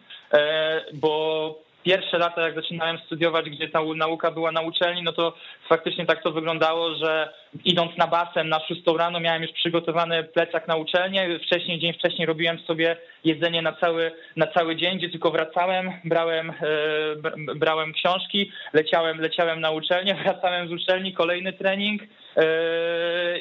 bo 0.93 1.66
pierwsze 1.87 2.19
lata, 2.19 2.43
jak 2.43 2.55
zaczynałem 2.55 2.99
studiować, 2.99 3.51
gdzie 3.51 3.69
ta 3.69 3.81
nauka 3.97 4.31
była 4.31 4.53
na 4.53 4.61
uczelni, 4.61 5.03
no 5.03 5.13
to 5.13 5.35
faktycznie 5.69 6.07
tak 6.07 6.23
to 6.23 6.33
wyglądało, 6.33 6.95
że 6.95 7.33
idąc 7.65 7.97
na 7.97 8.07
basen 8.07 8.49
na 8.49 8.61
6 8.61 8.83
rano 8.99 9.21
miałem 9.21 9.43
już 9.43 9.53
przygotowany 9.53 10.25
plecak 10.25 10.69
na 10.69 10.77
uczelnię. 10.77 11.39
Wcześniej, 11.47 11.79
dzień 11.79 11.93
wcześniej 11.93 12.27
robiłem 12.27 12.59
sobie 12.59 12.97
jedzenie 13.25 13.63
na 13.63 13.73
cały, 13.73 14.13
na 14.37 14.47
cały 14.47 14.77
dzień, 14.77 14.99
gdzie 14.99 15.11
tylko 15.11 15.31
wracałem, 15.31 15.93
brałem, 16.05 16.51
e, 16.51 16.55
brałem 17.55 17.93
książki, 17.93 18.51
leciałem, 18.73 19.21
leciałem 19.21 19.61
na 19.61 19.71
uczelnię, 19.71 20.15
wracałem 20.25 20.69
z 20.69 20.73
uczelni, 20.73 21.13
kolejny 21.13 21.53
trening 21.53 22.03
e, 22.37 22.47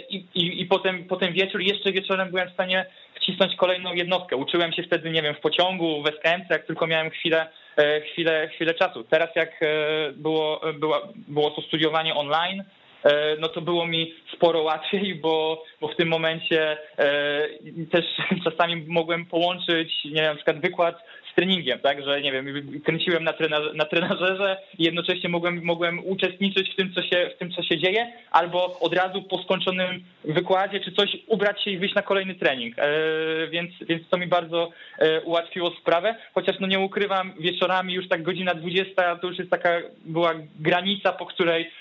i, 0.10 0.25
i, 0.36 0.62
i 0.62 0.66
potem, 0.66 1.04
potem 1.04 1.34
wieczór. 1.34 1.62
Jeszcze 1.62 1.92
wieczorem 1.92 2.30
byłem 2.30 2.50
w 2.50 2.54
stanie 2.54 2.86
wcisnąć 3.16 3.56
kolejną 3.56 3.94
jednostkę. 3.94 4.36
Uczyłem 4.36 4.74
się 4.74 4.84
wtedy, 4.84 5.12
nie 5.12 5.22
wiem, 5.22 5.36
w 5.36 5.40
pociągu, 5.40 6.04
w 6.04 6.08
SKM, 6.08 6.42
jak 6.50 6.66
tylko 6.66 6.88
miałem 6.88 7.10
chwilę, 7.10 7.48
chwilę, 8.12 8.50
chwilę 8.55 8.74
czasu. 8.74 9.03
Teraz 9.03 9.29
jak 9.36 9.60
było, 10.13 10.62
było, 10.79 11.01
było 11.27 11.51
to 11.51 11.62
studiowanie 11.62 12.15
online, 12.15 12.63
E, 13.05 13.36
no 13.39 13.48
to 13.50 13.62
było 13.62 13.88
mi 13.88 14.13
sporo 14.34 14.62
łatwiej, 14.62 15.15
bo, 15.15 15.63
bo 15.82 15.88
w 15.88 15.96
tym 15.96 16.08
momencie 16.08 16.77
e, 16.98 17.48
też 17.91 18.05
czasami 18.46 18.86
mogłem 18.88 19.25
połączyć, 19.25 20.05
nie 20.05 20.12
wiem, 20.12 20.25
na 20.25 20.36
przykład 20.36 20.62
wykład 20.62 20.96
treningiem, 21.36 21.80
tak, 21.80 22.04
że 22.06 22.22
nie 22.22 22.32
wiem, 22.32 22.82
kręciłem 22.86 23.24
na, 23.24 23.34
trener, 23.34 23.75
na 23.75 23.86
trenażerze 23.86 24.58
i 24.77 24.84
jednocześnie 24.84 25.30
mogłem, 25.30 25.63
mogłem 25.63 26.08
uczestniczyć 26.08 26.74
w 26.74 26.75
tym, 26.75 26.94
co 26.94 27.01
się, 27.01 27.30
w 27.36 27.38
tym, 27.38 27.51
co 27.51 27.63
się 27.63 27.77
dzieje, 27.77 28.13
albo 28.32 28.80
od 28.80 28.94
razu 28.94 29.22
po 29.22 29.44
skończonym 29.44 30.04
wykładzie 30.24 30.80
czy 30.80 30.92
coś 30.92 31.18
ubrać 31.27 31.63
się 31.63 31.72
i 31.72 31.77
wyjść 31.77 31.96
na 31.96 32.01
kolejny 32.01 32.36
trening. 32.36 32.80
E, 32.80 32.88
więc, 33.48 33.72
więc 33.82 34.10
to 34.10 34.18
mi 34.18 34.27
bardzo 34.27 34.70
ułatwiło 35.24 35.72
sprawę, 35.72 36.15
chociaż 36.34 36.56
no 36.60 36.68
nie 36.68 36.80
ukrywam, 36.80 37.34
wieczorami 37.39 37.94
już 37.94 38.08
tak 38.08 38.24
godzina 38.24 38.56
20 38.56 39.15
to 39.15 39.27
już 39.27 39.38
jest 39.38 39.51
taka 39.51 39.82
była 40.06 40.34
granica, 40.60 41.12
po 41.12 41.25
której 41.25 41.72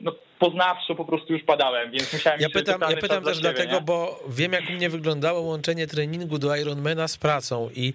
no, 0.00 0.12
poznawczo 0.40 0.94
po 0.94 1.04
prostu 1.04 1.32
już 1.32 1.42
padałem, 1.42 1.90
więc 1.90 2.12
musiałem... 2.12 2.40
Ja 2.40 2.50
pytam, 2.50 2.80
ja 2.90 2.96
pytam 2.96 3.24
też 3.24 3.40
dlatego, 3.40 3.74
nie? 3.74 3.80
bo 3.80 4.24
wiem 4.28 4.52
jak 4.52 4.68
u 4.70 4.72
mnie 4.72 4.90
wyglądało 4.90 5.40
łączenie 5.40 5.86
treningu 5.86 6.38
do 6.38 6.56
Ironmana 6.56 7.08
z 7.08 7.16
pracą 7.16 7.70
i 7.74 7.92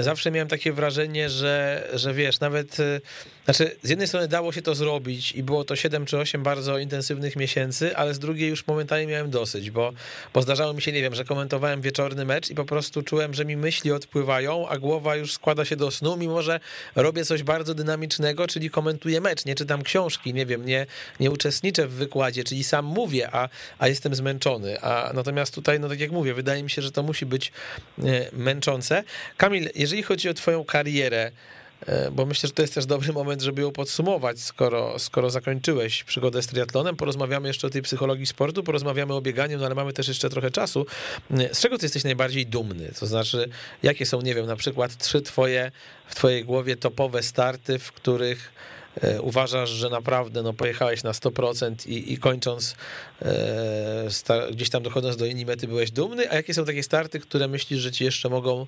zawsze 0.00 0.30
miałem 0.30 0.48
takie 0.48 0.72
wrażenie, 0.72 1.30
że, 1.30 1.82
że 1.94 2.14
wiesz, 2.14 2.40
nawet... 2.40 2.76
Znaczy, 3.44 3.76
z 3.82 3.90
jednej 3.90 4.08
strony 4.08 4.28
dało 4.28 4.52
się 4.52 4.62
to 4.62 4.74
zrobić 4.74 5.32
i 5.32 5.42
było 5.42 5.64
to 5.64 5.76
7 5.76 6.06
czy 6.06 6.18
8 6.18 6.42
bardzo 6.42 6.78
intensywnych 6.78 7.36
miesięcy, 7.36 7.96
ale 7.96 8.14
z 8.14 8.18
drugiej 8.18 8.48
już 8.50 8.66
momentami 8.66 9.06
miałem 9.06 9.30
dosyć, 9.30 9.70
bo, 9.70 9.92
bo 10.34 10.42
zdarzało 10.42 10.74
mi 10.74 10.82
się, 10.82 10.92
nie 10.92 11.02
wiem, 11.02 11.14
że 11.14 11.24
komentowałem 11.24 11.80
wieczorny 11.80 12.24
mecz 12.24 12.50
i 12.50 12.54
po 12.54 12.64
prostu 12.64 13.02
czułem, 13.02 13.34
że 13.34 13.44
mi 13.44 13.56
myśli 13.56 13.92
odpływają, 13.92 14.68
a 14.68 14.78
głowa 14.78 15.16
już 15.16 15.32
składa 15.32 15.64
się 15.64 15.76
do 15.76 15.90
snu, 15.90 16.16
mimo 16.16 16.42
że 16.42 16.60
robię 16.96 17.24
coś 17.24 17.42
bardzo 17.42 17.74
dynamicznego, 17.74 18.46
czyli 18.46 18.70
komentuję 18.70 19.20
mecz, 19.20 19.44
nie 19.44 19.54
czytam 19.54 19.82
książki, 19.82 20.34
nie 20.34 20.46
wiem, 20.46 20.66
nie, 20.66 20.86
nie 21.20 21.30
uczestniczę 21.30 21.75
uczestniczę 21.76 21.86
w 21.86 21.98
wykładzie, 21.98 22.44
czyli 22.44 22.64
sam 22.64 22.84
mówię, 22.84 23.28
a, 23.32 23.48
a 23.78 23.88
jestem 23.88 24.14
zmęczony. 24.14 24.80
A 24.80 25.12
natomiast 25.14 25.54
tutaj, 25.54 25.80
no 25.80 25.88
tak 25.88 26.00
jak 26.00 26.10
mówię, 26.10 26.34
wydaje 26.34 26.62
mi 26.62 26.70
się, 26.70 26.82
że 26.82 26.92
to 26.92 27.02
musi 27.02 27.26
być 27.26 27.52
e, 27.98 28.30
męczące. 28.32 29.04
Kamil, 29.36 29.70
jeżeli 29.74 30.02
chodzi 30.02 30.28
o 30.28 30.34
Twoją 30.34 30.64
karierę, 30.64 31.30
e, 31.86 32.10
bo 32.10 32.26
myślę, 32.26 32.46
że 32.46 32.52
to 32.52 32.62
jest 32.62 32.74
też 32.74 32.86
dobry 32.86 33.12
moment, 33.12 33.42
żeby 33.42 33.62
ją 33.62 33.72
podsumować, 33.72 34.40
skoro, 34.40 34.98
skoro 34.98 35.30
zakończyłeś 35.30 36.04
przygodę 36.04 36.42
z 36.42 36.46
triatlonem. 36.46 36.96
Porozmawiamy 36.96 37.48
jeszcze 37.48 37.66
o 37.66 37.70
tej 37.70 37.82
psychologii 37.82 38.26
sportu, 38.26 38.62
porozmawiamy 38.62 39.14
o 39.14 39.20
bieganiu, 39.20 39.58
no 39.58 39.66
ale 39.66 39.74
mamy 39.74 39.92
też 39.92 40.08
jeszcze 40.08 40.30
trochę 40.30 40.50
czasu. 40.50 40.86
E, 41.30 41.54
z 41.54 41.60
czego 41.60 41.78
ty 41.78 41.84
jesteś 41.84 42.04
najbardziej 42.04 42.46
dumny? 42.46 42.92
To 43.00 43.06
znaczy, 43.06 43.48
jakie 43.82 44.06
są, 44.06 44.20
nie 44.20 44.34
wiem, 44.34 44.46
na 44.46 44.56
przykład 44.56 44.96
trzy 44.96 45.22
twoje, 45.22 45.72
w 46.06 46.14
twojej 46.14 46.44
głowie 46.44 46.76
topowe 46.76 47.22
starty, 47.22 47.78
w 47.78 47.92
których 47.92 48.52
uważasz, 49.20 49.70
że 49.70 49.90
naprawdę 49.90 50.42
no, 50.42 50.52
pojechałeś 50.52 51.02
na 51.02 51.10
100% 51.10 51.88
i, 51.88 52.12
i 52.12 52.18
kończąc 52.18 52.76
e, 53.22 54.50
gdzieś 54.50 54.70
tam 54.70 54.82
dochodząc 54.82 55.16
do 55.16 55.26
innej 55.26 55.46
mety 55.46 55.68
byłeś 55.68 55.90
dumny, 55.90 56.30
a 56.30 56.34
jakie 56.34 56.54
są 56.54 56.64
takie 56.64 56.82
starty, 56.82 57.20
które 57.20 57.48
myślisz, 57.48 57.80
że 57.80 57.92
ci 57.92 58.04
jeszcze 58.04 58.28
mogą 58.28 58.66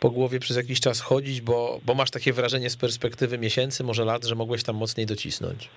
po 0.00 0.10
głowie 0.10 0.40
przez 0.40 0.56
jakiś 0.56 0.80
czas 0.80 1.00
chodzić, 1.00 1.40
bo, 1.40 1.80
bo 1.84 1.94
masz 1.94 2.10
takie 2.10 2.32
wrażenie 2.32 2.70
z 2.70 2.76
perspektywy 2.76 3.38
miesięcy, 3.38 3.84
może 3.84 4.04
lat, 4.04 4.24
że 4.24 4.34
mogłeś 4.34 4.64
tam 4.64 4.76
mocniej 4.76 5.06
docisnąć? 5.06 5.68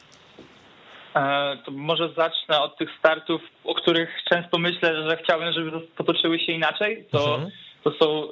E, 1.15 1.57
to 1.65 1.71
może 1.71 2.09
zacznę 2.17 2.61
od 2.61 2.77
tych 2.77 2.89
startów, 2.99 3.41
o 3.63 3.75
których 3.75 4.09
często 4.29 4.57
myślę, 4.57 5.09
że 5.09 5.17
chciałbym, 5.23 5.53
żeby 5.53 5.81
potoczyły 5.81 6.39
się 6.39 6.51
inaczej. 6.51 7.05
To, 7.11 7.35
mhm. 7.35 7.51
To 7.83 7.91
są 7.91 8.27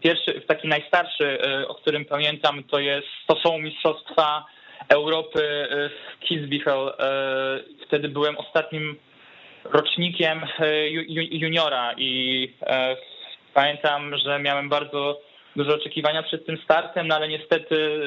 Pierwszy, 0.00 0.40
taki 0.40 0.68
najstarszy, 0.68 1.38
e, 1.46 1.68
o 1.68 1.74
którym 1.74 2.04
pamiętam, 2.04 2.64
to 2.64 2.78
jest, 2.78 3.06
to 3.26 3.36
są 3.36 3.58
Mistrzostwa 3.58 4.44
Europy 4.88 5.40
e, 5.42 5.88
w 5.88 6.24
Kitzbühel. 6.24 6.88
E, 6.88 6.94
wtedy 7.86 8.08
byłem 8.08 8.38
ostatnim 8.38 8.96
rocznikiem 9.64 10.40
juniora 11.30 11.94
i 11.96 12.52
pamiętam, 13.54 14.18
że 14.18 14.38
miałem 14.38 14.68
bardzo 14.68 15.20
duże 15.56 15.74
oczekiwania 15.74 16.22
przed 16.22 16.46
tym 16.46 16.58
startem, 16.64 17.08
no 17.08 17.14
ale 17.16 17.28
niestety 17.28 18.00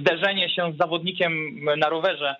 zderzenie 0.00 0.50
się 0.50 0.72
z 0.72 0.76
zawodnikiem 0.76 1.64
na 1.78 1.88
rowerze, 1.88 2.36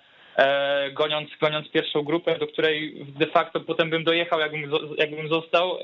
goniąc, 0.93 1.31
goniąc 1.41 1.71
pierwszą 1.71 2.03
grupę, 2.03 2.39
do 2.39 2.47
której 2.47 3.07
de 3.19 3.27
facto 3.27 3.61
potem 3.61 3.91
bym 3.91 4.05
dojechał, 4.05 4.41
jakbym, 4.41 4.71
jakbym 4.99 5.29
został, 5.29 5.79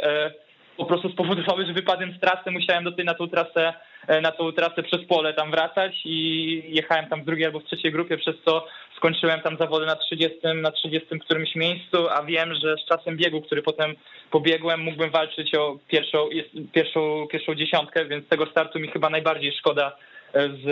po 0.80 0.86
prostu 0.86 1.10
spowodowały, 1.10 1.66
że 1.66 1.72
wypadłem 1.72 2.12
z 2.16 2.20
trasy, 2.20 2.50
musiałem 2.50 2.84
do 2.84 2.92
tej 2.92 3.04
na 3.04 3.14
tą 3.14 3.28
trasę, 3.28 3.74
e, 4.06 4.20
na 4.20 4.32
tą 4.32 4.52
trasę 4.52 4.82
przez 4.82 5.04
pole 5.04 5.34
tam 5.34 5.50
wracać 5.50 5.92
i 6.04 6.62
jechałem 6.68 7.06
tam 7.06 7.22
w 7.22 7.24
drugiej 7.24 7.46
albo 7.46 7.60
w 7.60 7.64
trzeciej 7.64 7.92
grupie, 7.92 8.16
przez 8.16 8.36
co 8.44 8.66
skończyłem 8.96 9.40
tam 9.40 9.56
zawody 9.56 9.86
na 9.86 9.96
30, 9.96 10.38
na 10.54 10.70
30 10.70 11.18
którymś 11.18 11.54
miejscu, 11.54 12.08
a 12.10 12.22
wiem, 12.22 12.54
że 12.54 12.76
z 12.76 12.88
czasem 12.88 13.16
biegu, 13.16 13.40
który 13.40 13.62
potem 13.62 13.94
pobiegłem, 14.30 14.80
mógłbym 14.80 15.10
walczyć 15.10 15.54
o 15.54 15.78
pierwszą, 15.88 16.28
pierwszą, 16.72 17.26
pierwszą 17.30 17.54
dziesiątkę, 17.54 18.04
więc 18.04 18.28
tego 18.28 18.46
startu 18.46 18.78
mi 18.78 18.88
chyba 18.88 19.10
najbardziej 19.10 19.52
szkoda 19.52 19.96
e, 20.34 20.48
z, 20.48 20.64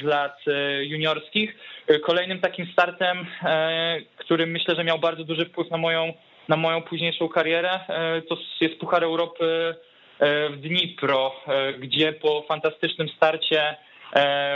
z 0.00 0.02
lat 0.02 0.36
e, 0.46 0.84
juniorskich. 0.84 1.56
Kolejnym 2.02 2.40
takim 2.40 2.66
startem, 2.72 3.26
który 4.16 4.46
myślę, 4.46 4.74
że 4.76 4.84
miał 4.84 4.98
bardzo 4.98 5.24
duży 5.24 5.44
wpływ 5.44 5.70
na 5.70 5.76
moją 5.76 6.12
na 6.48 6.56
moją 6.56 6.82
późniejszą 6.82 7.28
karierę, 7.28 7.70
e, 7.88 8.22
to 8.22 8.36
jest 8.60 8.76
Puchar 8.76 9.04
Europy 9.04 9.74
e, 10.18 10.50
w 10.50 10.56
Dnipro, 10.60 11.32
e, 11.46 11.72
gdzie 11.72 12.12
po 12.12 12.42
fantastycznym 12.48 13.08
starcie 13.08 13.76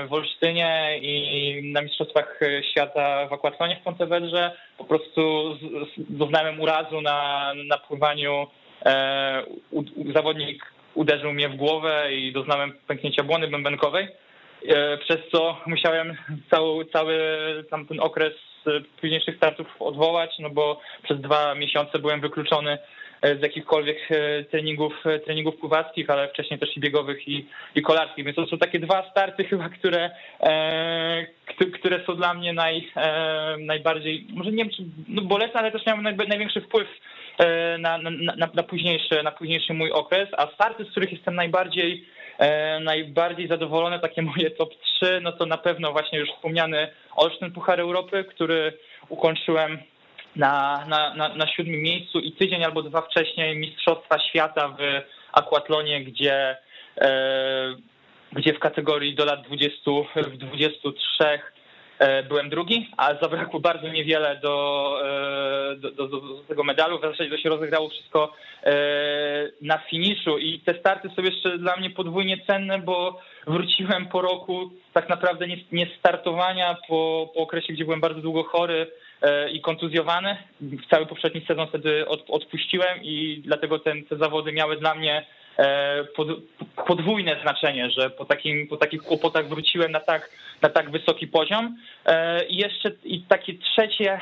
w 0.08 0.12
Olsztynie 0.12 0.98
i 1.02 1.60
na 1.72 1.82
Mistrzostwach 1.82 2.40
Świata 2.70 3.26
w 3.26 3.32
akwatlonie 3.32 3.76
w 3.76 3.84
Pontevedrze 3.84 4.56
po 4.78 4.84
prostu 4.84 5.54
doznałem 5.98 6.60
urazu 6.60 7.00
na, 7.00 7.52
na 7.66 7.78
pływaniu. 7.78 8.46
Zawodnik 10.14 10.72
uderzył 10.94 11.32
mnie 11.32 11.48
w 11.48 11.56
głowę 11.56 12.14
i 12.14 12.32
doznałem 12.32 12.72
pęknięcia 12.86 13.22
błony 13.22 13.48
bębenkowej, 13.48 14.08
przez 15.00 15.18
co 15.32 15.56
musiałem 15.66 16.16
cały, 16.50 16.86
cały 16.86 17.18
tamten 17.70 18.00
okres 18.00 18.32
późniejszych 19.00 19.36
startów 19.36 19.66
odwołać, 19.80 20.30
no 20.38 20.50
bo 20.50 20.80
przez 21.02 21.20
dwa 21.20 21.54
miesiące 21.54 21.98
byłem 21.98 22.20
wykluczony 22.20 22.78
e, 23.22 23.36
z 23.36 23.42
jakichkolwiek 23.42 23.98
e, 24.10 24.44
treningów, 24.44 25.06
e, 25.06 25.18
treningów 25.18 25.56
pływackich, 25.56 26.10
ale 26.10 26.28
wcześniej 26.28 26.60
też 26.60 26.76
i 26.76 26.80
biegowych 26.80 27.28
i, 27.28 27.46
i 27.74 27.82
kolarskich. 27.82 28.24
Więc 28.24 28.36
to 28.36 28.46
są 28.46 28.58
takie 28.58 28.78
dwa 28.78 29.10
starty 29.10 29.44
chyba, 29.44 29.68
które, 29.68 30.10
e, 30.40 31.26
które 31.74 32.04
są 32.06 32.16
dla 32.16 32.34
mnie 32.34 32.52
naj, 32.52 32.90
e, 32.96 33.56
najbardziej, 33.58 34.26
może 34.34 34.50
nie 34.50 34.64
wiem 34.64 34.72
czy 34.72 34.82
no 35.08 35.22
bolesne, 35.22 35.60
ale 35.60 35.72
też 35.72 35.86
miały 35.86 36.02
największy 36.02 36.60
wpływ 36.60 36.88
na, 37.78 37.98
na, 37.98 38.10
na, 38.10 38.48
na, 38.54 38.62
późniejszy, 38.62 39.22
na 39.22 39.30
późniejszy 39.30 39.74
mój 39.74 39.90
okres, 39.90 40.28
a 40.36 40.46
starty, 40.54 40.84
z 40.84 40.90
których 40.90 41.12
jestem 41.12 41.34
najbardziej 41.34 42.04
najbardziej 42.80 43.48
zadowolone, 43.48 44.00
takie 44.00 44.22
moje 44.22 44.50
top 44.50 44.70
3, 45.00 45.20
no 45.22 45.32
to 45.32 45.46
na 45.46 45.58
pewno 45.58 45.92
właśnie 45.92 46.18
już 46.18 46.30
wspomniany 46.30 46.88
Olsztyn 47.16 47.52
Puchar 47.52 47.80
Europy, 47.80 48.24
który 48.24 48.72
ukończyłem 49.08 49.78
na, 50.36 50.84
na, 50.88 51.14
na, 51.14 51.28
na 51.28 51.46
siódmym 51.46 51.82
miejscu 51.82 52.18
i 52.18 52.32
tydzień 52.32 52.64
albo 52.64 52.82
dwa 52.82 53.02
wcześniej 53.02 53.58
Mistrzostwa 53.58 54.18
Świata 54.18 54.68
w 54.68 54.82
akwatlonie, 55.32 56.04
gdzie, 56.04 56.56
e, 57.00 57.76
gdzie 58.32 58.54
w 58.54 58.58
kategorii 58.58 59.14
do 59.14 59.24
lat 59.24 59.42
20 59.42 59.90
w 60.16 60.36
23 60.36 61.24
e, 61.24 61.38
byłem 62.28 62.50
drugi, 62.50 62.88
a 62.96 63.14
zabrakło 63.14 63.60
bardzo 63.60 63.88
niewiele 63.88 64.40
do, 64.42 64.98
e, 65.72 65.76
do, 65.76 65.90
do, 65.90 66.08
do, 66.08 66.20
tego 66.48 66.64
medalu. 66.64 66.98
W 66.98 67.02
zasadzie 67.02 67.30
to 67.30 67.38
się 67.38 67.48
rozegrało 67.48 67.88
wszystko 67.88 68.32
e, 68.64 68.72
na 69.62 69.78
finiszu 69.78 70.38
i 70.38 70.60
te 70.60 70.78
starty 70.78 71.08
są 71.16 71.22
jeszcze 71.22 71.58
dla 71.58 71.76
mnie 71.76 71.90
podwójnie 71.90 72.38
cenne, 72.46 72.78
bo 72.78 73.20
wróciłem 73.46 74.06
po 74.06 74.22
roku 74.22 74.70
tak 74.92 75.08
naprawdę 75.08 75.46
nie, 75.46 75.56
nie 75.72 75.86
startowania, 75.98 76.76
po, 76.88 77.30
po 77.34 77.40
okresie, 77.40 77.72
gdzie 77.72 77.84
byłem 77.84 78.00
bardzo 78.00 78.20
długo 78.20 78.44
chory 78.44 78.86
E, 79.22 79.50
i 79.50 79.60
kontuzjowany. 79.60 80.36
Cały 80.90 81.06
poprzedni 81.06 81.46
sezon 81.46 81.68
wtedy 81.68 82.08
odpuściłem 82.28 82.98
i 83.02 83.42
dlatego 83.44 83.78
ten, 83.78 84.04
te 84.04 84.16
zawody 84.16 84.52
miały 84.52 84.76
dla 84.76 84.94
mnie 84.94 85.16
e, 85.16 85.24
podwójne 86.86 87.36
znaczenie, 87.42 87.90
że 87.90 88.10
po, 88.10 88.24
takim, 88.24 88.66
po 88.66 88.76
takich 88.76 89.02
kłopotach 89.02 89.48
wróciłem 89.48 89.92
na 89.92 90.00
tak, 90.00 90.30
na 90.62 90.68
tak 90.68 90.90
wysoki 90.90 91.26
poziom. 91.26 91.76
E, 92.06 92.44
I 92.44 92.56
jeszcze 92.56 92.90
i 93.04 93.22
takie 93.22 93.54
trzecie, 93.54 94.20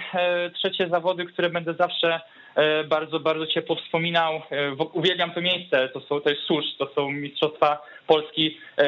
trzecie 0.54 0.88
zawody, 0.88 1.24
które 1.24 1.50
będę 1.50 1.74
zawsze 1.74 2.20
E, 2.56 2.84
bardzo, 2.84 3.20
bardzo 3.20 3.46
ciepło 3.46 3.76
wspominał. 3.76 4.42
E, 4.50 4.72
uwielbiam 4.92 5.30
to 5.30 5.40
miejsce, 5.40 5.88
to, 5.88 6.00
są, 6.00 6.20
jest 6.26 6.42
Susz, 6.42 6.64
to 6.78 6.90
są 6.94 7.10
Mistrzostwa 7.10 7.82
Polski 8.06 8.58
e, 8.76 8.84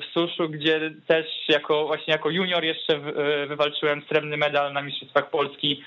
w 0.00 0.04
Suszu, 0.12 0.48
gdzie 0.48 0.90
też 1.06 1.26
jako 1.48 1.86
właśnie 1.86 2.12
jako 2.12 2.30
junior 2.30 2.64
jeszcze 2.64 2.98
wywalczyłem 3.48 4.02
srebrny 4.08 4.36
medal 4.36 4.72
na 4.72 4.82
Mistrzostwach 4.82 5.30
Polski 5.30 5.82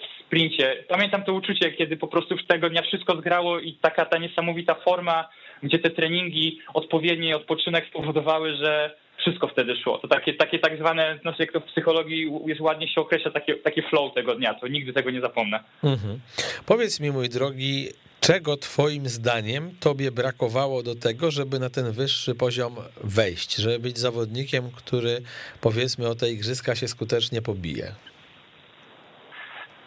w 0.00 0.15
sprincie. 0.26 0.84
Pamiętam 0.88 1.24
to 1.24 1.32
uczucie, 1.32 1.72
kiedy 1.72 1.96
po 1.96 2.08
prostu 2.08 2.36
tego 2.48 2.70
dnia 2.70 2.82
wszystko 2.82 3.16
zgrało 3.16 3.60
i 3.60 3.72
taka 3.72 4.06
ta 4.06 4.18
niesamowita 4.18 4.74
forma, 4.74 5.28
gdzie 5.62 5.78
te 5.78 5.90
treningi 5.90 6.60
odpowiedni 6.74 7.34
odpoczynek 7.34 7.86
spowodowały, 7.88 8.56
że 8.56 8.94
wszystko 9.18 9.48
wtedy 9.48 9.76
szło. 9.76 9.98
To 9.98 10.08
takie, 10.08 10.34
takie 10.34 10.58
tak 10.58 10.78
zwane, 10.78 11.18
no 11.24 11.32
jak 11.38 11.52
to 11.52 11.60
w 11.60 11.64
psychologii 11.64 12.30
jest 12.46 12.60
ładnie 12.60 12.88
się 12.88 13.00
określa, 13.00 13.30
takie, 13.30 13.54
takie 13.54 13.82
flow 13.82 14.14
tego 14.14 14.34
dnia, 14.34 14.54
to 14.54 14.68
nigdy 14.68 14.92
tego 14.92 15.10
nie 15.10 15.20
zapomnę. 15.20 15.60
Mhm. 15.84 16.20
Powiedz 16.66 17.00
mi, 17.00 17.10
mój 17.10 17.28
drogi, 17.28 17.88
czego 18.20 18.56
twoim 18.56 19.08
zdaniem 19.08 19.70
tobie 19.80 20.10
brakowało 20.10 20.82
do 20.82 20.94
tego, 20.94 21.30
żeby 21.30 21.58
na 21.58 21.70
ten 21.70 21.92
wyższy 21.92 22.34
poziom 22.34 22.76
wejść, 23.04 23.56
żeby 23.56 23.78
być 23.78 23.98
zawodnikiem, 23.98 24.70
który 24.76 25.22
powiedzmy 25.60 26.08
o 26.08 26.14
te 26.14 26.30
igrzyska 26.30 26.74
się 26.74 26.88
skutecznie 26.88 27.42
pobije? 27.42 27.92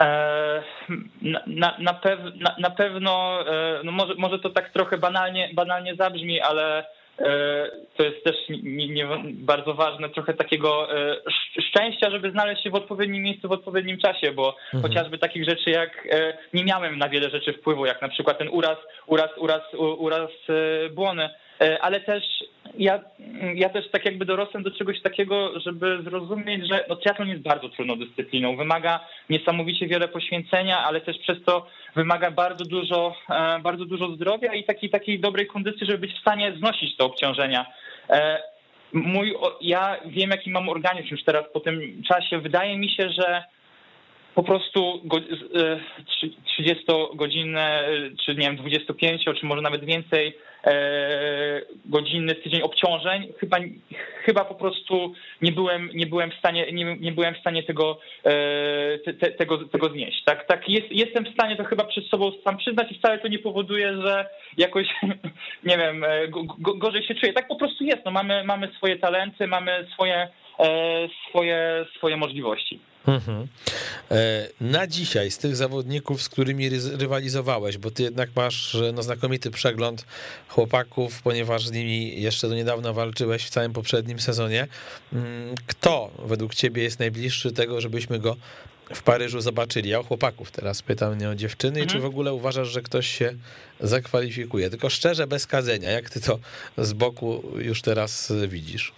E, 0.01 0.63
na, 1.47 1.77
na, 1.79 1.93
pew, 1.93 2.19
na, 2.35 2.55
na 2.59 2.69
pewno, 2.69 3.39
e, 3.47 3.81
no 3.83 3.91
może, 3.91 4.15
może 4.15 4.39
to 4.39 4.49
tak 4.49 4.69
trochę 4.69 4.97
banalnie, 4.97 5.49
banalnie 5.53 5.95
zabrzmi, 5.95 6.41
ale 6.41 6.85
E, 7.21 7.71
to 7.97 8.03
jest 8.03 8.23
też 8.23 8.35
nie, 8.63 8.87
nie, 8.87 9.07
bardzo 9.25 9.73
ważne, 9.73 10.09
trochę 10.09 10.33
takiego 10.33 10.87
szczęścia, 11.69 12.11
żeby 12.11 12.31
znaleźć 12.31 12.63
się 12.63 12.69
w 12.69 12.75
odpowiednim 12.75 13.23
miejscu 13.23 13.47
w 13.47 13.51
odpowiednim 13.51 13.97
czasie, 13.97 14.31
bo 14.31 14.55
mhm. 14.73 14.83
chociażby 14.83 15.17
takich 15.17 15.49
rzeczy 15.49 15.69
jak 15.69 16.07
nie 16.53 16.63
miałem 16.63 16.97
na 16.97 17.09
wiele 17.09 17.29
rzeczy 17.29 17.53
wpływu, 17.53 17.85
jak 17.85 18.01
na 18.01 18.09
przykład 18.09 18.37
ten 18.37 18.49
uraz, 18.51 18.77
uraz, 19.07 19.29
uraz, 19.37 19.61
uraz 19.97 20.29
błony, 20.91 21.29
ale 21.81 21.99
też 21.99 22.23
ja, 22.77 22.99
ja 23.55 23.69
też 23.69 23.91
tak 23.91 24.05
jakby 24.05 24.25
dorosłem 24.25 24.63
do 24.63 24.71
czegoś 24.71 25.01
takiego, 25.01 25.59
żeby 25.59 26.03
zrozumieć, 26.03 26.67
że 26.67 26.85
no, 26.89 26.95
triatlon 26.95 27.29
jest 27.29 27.41
bardzo 27.41 27.69
trudną 27.69 27.99
dyscypliną. 27.99 28.55
Wymaga 28.57 28.99
niesamowicie 29.29 29.87
wiele 29.87 30.07
poświęcenia, 30.07 30.79
ale 30.79 31.01
też 31.01 31.17
przez 31.17 31.43
to 31.45 31.67
wymaga 31.95 32.31
bardzo 32.31 32.65
dużo, 32.65 33.15
e, 33.29 33.59
bardzo 33.59 33.85
dużo 33.85 34.15
zdrowia 34.15 34.53
i 34.53 34.63
takiej, 34.63 34.89
takiej 34.89 35.19
dobrej 35.19 35.47
kondycji, 35.47 35.87
żeby 35.87 35.97
być 35.97 36.13
w 36.13 36.21
stanie 36.21 36.53
znosić 36.57 36.97
te 36.97 37.03
obciążenia. 37.03 37.65
E, 38.09 38.43
mój, 38.93 39.35
ja 39.61 39.97
wiem, 40.05 40.29
jaki 40.29 40.49
mam 40.49 40.69
organizm 40.69 41.07
już 41.11 41.23
teraz 41.23 41.43
po 41.53 41.59
tym 41.59 42.03
czasie. 42.03 42.39
Wydaje 42.39 42.77
mi 42.77 42.89
się, 42.89 43.09
że 43.09 43.43
po 44.35 44.43
prostu 44.43 45.01
30-godzinne, 46.59 47.61
e, 47.61 47.87
czy 48.25 48.35
nie 48.35 48.47
wiem, 48.47 48.55
25, 48.55 49.25
czy 49.39 49.45
może 49.45 49.61
nawet 49.61 49.85
więcej 49.85 50.33
E, 50.67 51.61
godzinny 51.85 52.35
tydzień 52.35 52.61
obciążeń. 52.61 53.33
Chyba, 53.37 53.57
chyba 54.23 54.45
po 54.45 54.55
prostu 54.55 55.13
nie 55.41 55.51
byłem, 55.51 55.89
nie 55.93 56.05
byłem 56.05 56.31
w 56.31 56.35
stanie, 56.35 56.71
nie, 56.71 56.97
nie 56.99 57.11
byłem 57.11 57.35
w 57.35 57.39
stanie 57.39 57.63
tego, 57.63 57.99
e, 58.25 58.97
te, 58.97 59.31
tego, 59.31 59.57
tego 59.57 59.89
znieść. 59.89 60.23
Tak, 60.23 60.47
tak 60.47 60.69
jest, 60.69 60.91
jestem 60.91 61.25
w 61.25 61.33
stanie 61.33 61.55
to 61.55 61.63
chyba 61.63 61.83
przed 61.83 62.05
sobą 62.07 62.31
sam 62.43 62.57
przyznać 62.57 62.91
i 62.91 62.95
wcale 62.95 63.19
to 63.19 63.27
nie 63.27 63.39
powoduje, 63.39 64.01
że 64.01 64.29
jakoś, 64.57 64.87
nie 65.69 65.77
wiem, 65.77 66.05
gorzej 66.57 67.03
się 67.03 67.15
czuję. 67.15 67.33
Tak 67.33 67.47
po 67.47 67.55
prostu 67.55 67.83
jest. 67.83 68.05
No, 68.05 68.11
mamy, 68.11 68.43
mamy 68.43 68.71
swoje 68.77 68.97
talenty, 68.97 69.47
mamy 69.47 69.87
swoje, 69.93 70.27
swoje, 71.29 71.85
swoje 71.97 72.17
możliwości. 72.17 72.79
Mhm. 73.07 73.47
E, 74.11 74.47
na 74.61 74.87
dzisiaj 74.87 75.31
z 75.31 75.37
tych 75.37 75.55
zawodników, 75.55 76.21
z 76.21 76.29
którymi 76.29 76.69
rywalizowałeś, 76.69 77.77
bo 77.77 77.91
ty 77.91 78.03
jednak 78.03 78.29
masz 78.35 78.77
no, 78.93 79.03
znakomity 79.03 79.51
przegląd 79.51 80.05
chłopaków, 80.47 81.21
ponieważ 81.21 81.67
z 81.67 81.71
nimi 81.71 82.21
jeszcze 82.21 82.49
do 82.49 82.55
niedawna 82.55 82.93
walczyłeś 82.93 83.45
w 83.45 83.49
całym 83.49 83.73
poprzednim 83.73 84.19
sezonie. 84.19 84.67
Mm, 85.13 85.55
kto 85.67 86.11
według 86.25 86.55
ciebie 86.55 86.83
jest 86.83 86.99
najbliższy 86.99 87.51
tego, 87.51 87.81
żebyśmy 87.81 88.19
go 88.19 88.35
w 88.93 89.03
Paryżu 89.03 89.41
zobaczyli? 89.41 89.89
Ja 89.89 89.99
o 89.99 90.03
chłopaków 90.03 90.51
teraz 90.51 90.81
pytam, 90.81 91.17
nie 91.17 91.29
o 91.29 91.35
dziewczyny. 91.35 91.79
Mhm. 91.79 91.89
Czy 91.89 91.99
w 91.99 92.05
ogóle 92.05 92.33
uważasz, 92.33 92.67
że 92.67 92.81
ktoś 92.81 93.07
się 93.07 93.33
zakwalifikuje? 93.79 94.69
Tylko 94.69 94.89
szczerze, 94.89 95.27
bez 95.27 95.47
kazenia. 95.47 95.91
Jak 95.91 96.09
ty 96.09 96.21
to 96.21 96.39
z 96.77 96.93
boku 96.93 97.43
już 97.57 97.81
teraz 97.81 98.33
widzisz? 98.47 98.91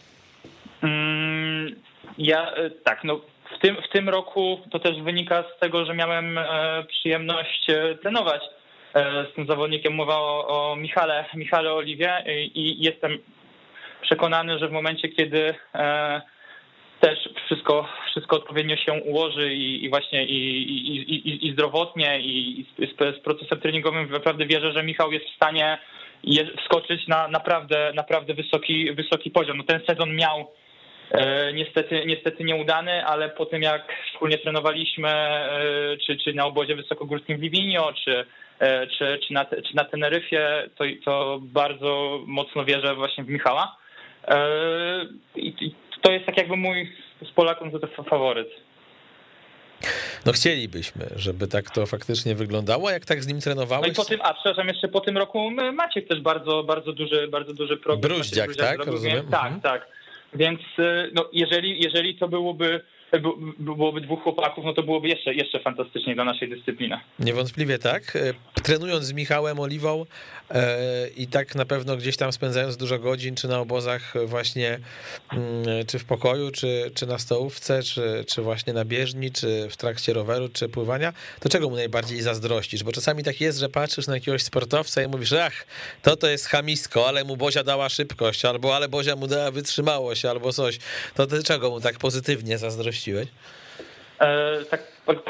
Mm, 0.81 1.75
ja 2.17 2.55
e, 2.55 2.69
tak, 2.69 3.03
no 3.03 3.21
w 3.61 3.63
tym, 3.63 3.75
w 3.75 3.89
tym 3.93 4.09
roku 4.09 4.59
to 4.71 4.79
też 4.79 5.01
wynika 5.01 5.43
z 5.57 5.59
tego, 5.59 5.85
że 5.85 5.93
miałem 5.93 6.37
e, 6.37 6.43
przyjemność 6.87 7.69
e, 7.69 7.95
trenować 7.95 8.41
e, 8.93 9.25
z 9.31 9.35
tym 9.35 9.47
zawodnikiem. 9.47 9.93
Mowa 9.93 10.17
o, 10.17 10.47
o 10.47 10.75
Michale, 10.75 11.25
Michale 11.33 11.73
Oliwie 11.73 12.23
i 12.55 12.83
jestem 12.83 13.17
przekonany, 14.01 14.59
że 14.59 14.67
w 14.67 14.71
momencie, 14.71 15.09
kiedy 15.09 15.55
też 16.99 17.29
wszystko, 17.45 17.87
wszystko 18.11 18.35
odpowiednio 18.35 18.77
się 18.77 18.93
ułoży 18.93 19.53
i, 19.53 19.85
i 19.85 19.89
właśnie 19.89 20.25
i, 20.25 20.71
i, 20.95 21.47
i, 21.47 21.53
zdrowotnie 21.53 22.19
i, 22.19 22.65
z, 22.79 23.17
z 23.17 23.19
procesem 23.19 23.59
treningowym 23.59 24.11
naprawdę 24.11 24.45
wierzę, 24.45 24.71
że 24.71 24.83
Michał 24.83 25.11
jest 25.11 25.25
w 25.25 25.35
stanie 25.35 25.77
wskoczyć 26.63 27.07
na 27.07 27.27
naprawdę, 27.27 27.91
naprawdę 27.95 28.33
wysoki, 28.33 28.93
wysoki 28.93 29.31
poziom. 29.31 29.57
No 29.57 29.63
ten 29.63 29.81
sezon 29.87 30.15
miał 30.15 30.51
niestety, 31.53 32.05
niestety 32.05 32.43
nieudany, 32.43 33.05
ale 33.05 33.29
po 33.29 33.45
tym 33.45 33.61
jak 33.61 33.81
wspólnie 34.13 34.37
trenowaliśmy, 34.37 35.09
e, 35.09 35.97
czy, 36.05 36.17
czy 36.17 36.33
na 36.33 36.45
obozie 36.45 36.75
wysokogórskim 36.75 37.37
w 37.37 37.41
Livigno, 37.41 37.93
czy, 37.93 38.25
e, 38.59 38.87
czy, 38.87 39.19
czy, 39.27 39.33
na, 39.33 39.45
czy 39.45 39.75
na 39.75 39.85
Teneryfie, 39.85 40.69
to, 40.75 40.83
to 41.05 41.39
bardzo 41.41 42.19
mocno 42.27 42.65
wierzę 42.65 42.95
właśnie 42.95 43.23
w 43.23 43.29
Michała. 43.29 43.77
I 45.35 45.75
to 46.01 46.11
jest 46.11 46.25
tak 46.25 46.37
jakby 46.37 46.57
mój 46.57 46.91
z 47.21 47.31
Polaków 47.31 47.67
to 47.95 48.03
faworyt. 48.03 48.49
No 50.25 50.31
chcielibyśmy, 50.31 51.05
żeby 51.15 51.47
tak 51.47 51.69
to 51.69 51.85
faktycznie 51.85 52.35
wyglądało, 52.35 52.89
jak 52.89 53.05
tak 53.05 53.23
z 53.23 53.27
nim 53.27 53.41
trenowałeś. 53.41 53.87
No 53.87 53.93
i 53.93 53.95
po 53.95 54.05
tym, 54.05 54.19
a 54.23 54.33
przepraszam, 54.33 54.67
jeszcze 54.67 54.87
po 54.87 55.01
tym 55.01 55.17
roku 55.17 55.51
Maciek 55.73 56.07
też 56.07 56.21
bardzo, 56.21 56.63
bardzo 56.63 56.93
duży, 56.93 57.27
bardzo 57.27 57.53
duży 57.53 57.77
progres. 57.77 58.01
Bruździak, 58.01 58.55
tak? 58.55 58.85
Rozumiem. 58.85 59.27
Tak, 59.27 59.43
mhm. 59.43 59.61
tak. 59.61 59.87
Więc 60.33 60.61
y, 60.79 61.11
no, 61.13 61.29
jeżeli, 61.33 61.83
jeżeli 61.83 62.15
to 62.15 62.27
byłoby 62.27 62.81
byłoby 63.59 64.01
dwóch 64.01 64.23
chłopaków, 64.23 64.65
no 64.65 64.73
to 64.73 64.83
byłoby 64.83 65.07
jeszcze, 65.07 65.33
jeszcze 65.33 65.59
fantastycznie 65.59 66.15
dla 66.15 66.23
naszej 66.23 66.49
dyscypliny. 66.49 66.99
Niewątpliwie 67.19 67.79
tak. 67.79 68.15
E, 68.15 68.33
trenując 68.63 69.05
z 69.05 69.13
Michałem 69.13 69.59
Oliwą 69.59 70.05
e, 70.51 70.77
i 71.17 71.27
tak 71.27 71.55
na 71.55 71.65
pewno 71.65 71.97
gdzieś 71.97 72.17
tam 72.17 72.31
spędzając 72.31 72.77
dużo 72.77 72.99
godzin, 72.99 73.35
czy 73.35 73.47
na 73.47 73.59
obozach 73.59 74.13
właśnie, 74.25 74.79
mm, 75.33 75.85
czy 75.87 75.99
w 75.99 76.05
pokoju, 76.05 76.51
czy, 76.51 76.91
czy 76.95 77.07
na 77.07 77.19
stołówce, 77.19 77.83
czy, 77.83 78.25
czy 78.27 78.41
właśnie 78.41 78.73
na 78.73 78.85
bieżni, 78.85 79.31
czy 79.31 79.67
w 79.69 79.77
trakcie 79.77 80.13
roweru, 80.13 80.49
czy 80.49 80.69
pływania, 80.69 81.13
to 81.39 81.49
czego 81.49 81.69
mu 81.69 81.75
najbardziej 81.75 82.21
zazdrościsz? 82.21 82.83
Bo 82.83 82.91
czasami 82.91 83.23
tak 83.23 83.41
jest, 83.41 83.59
że 83.59 83.69
patrzysz 83.69 84.07
na 84.07 84.13
jakiegoś 84.13 84.43
sportowca 84.43 85.03
i 85.03 85.07
mówisz, 85.07 85.33
ach, 85.33 85.65
to 86.01 86.15
to 86.15 86.27
jest 86.27 86.47
chamisko, 86.47 87.07
ale 87.07 87.23
mu 87.23 87.37
Bozia 87.37 87.63
dała 87.63 87.89
szybkość, 87.89 88.45
albo 88.45 88.75
ale 88.75 88.89
Bozia 88.89 89.15
mu 89.15 89.27
dała 89.27 89.51
wytrzymałość, 89.51 90.25
albo 90.25 90.53
coś. 90.53 90.79
To 91.15 91.27
ty 91.27 91.43
czego 91.43 91.69
mu 91.69 91.81
tak 91.81 91.97
pozytywnie 91.97 92.57
zazdrościsz? 92.57 93.00
E, 94.19 94.65
tak 94.65 94.81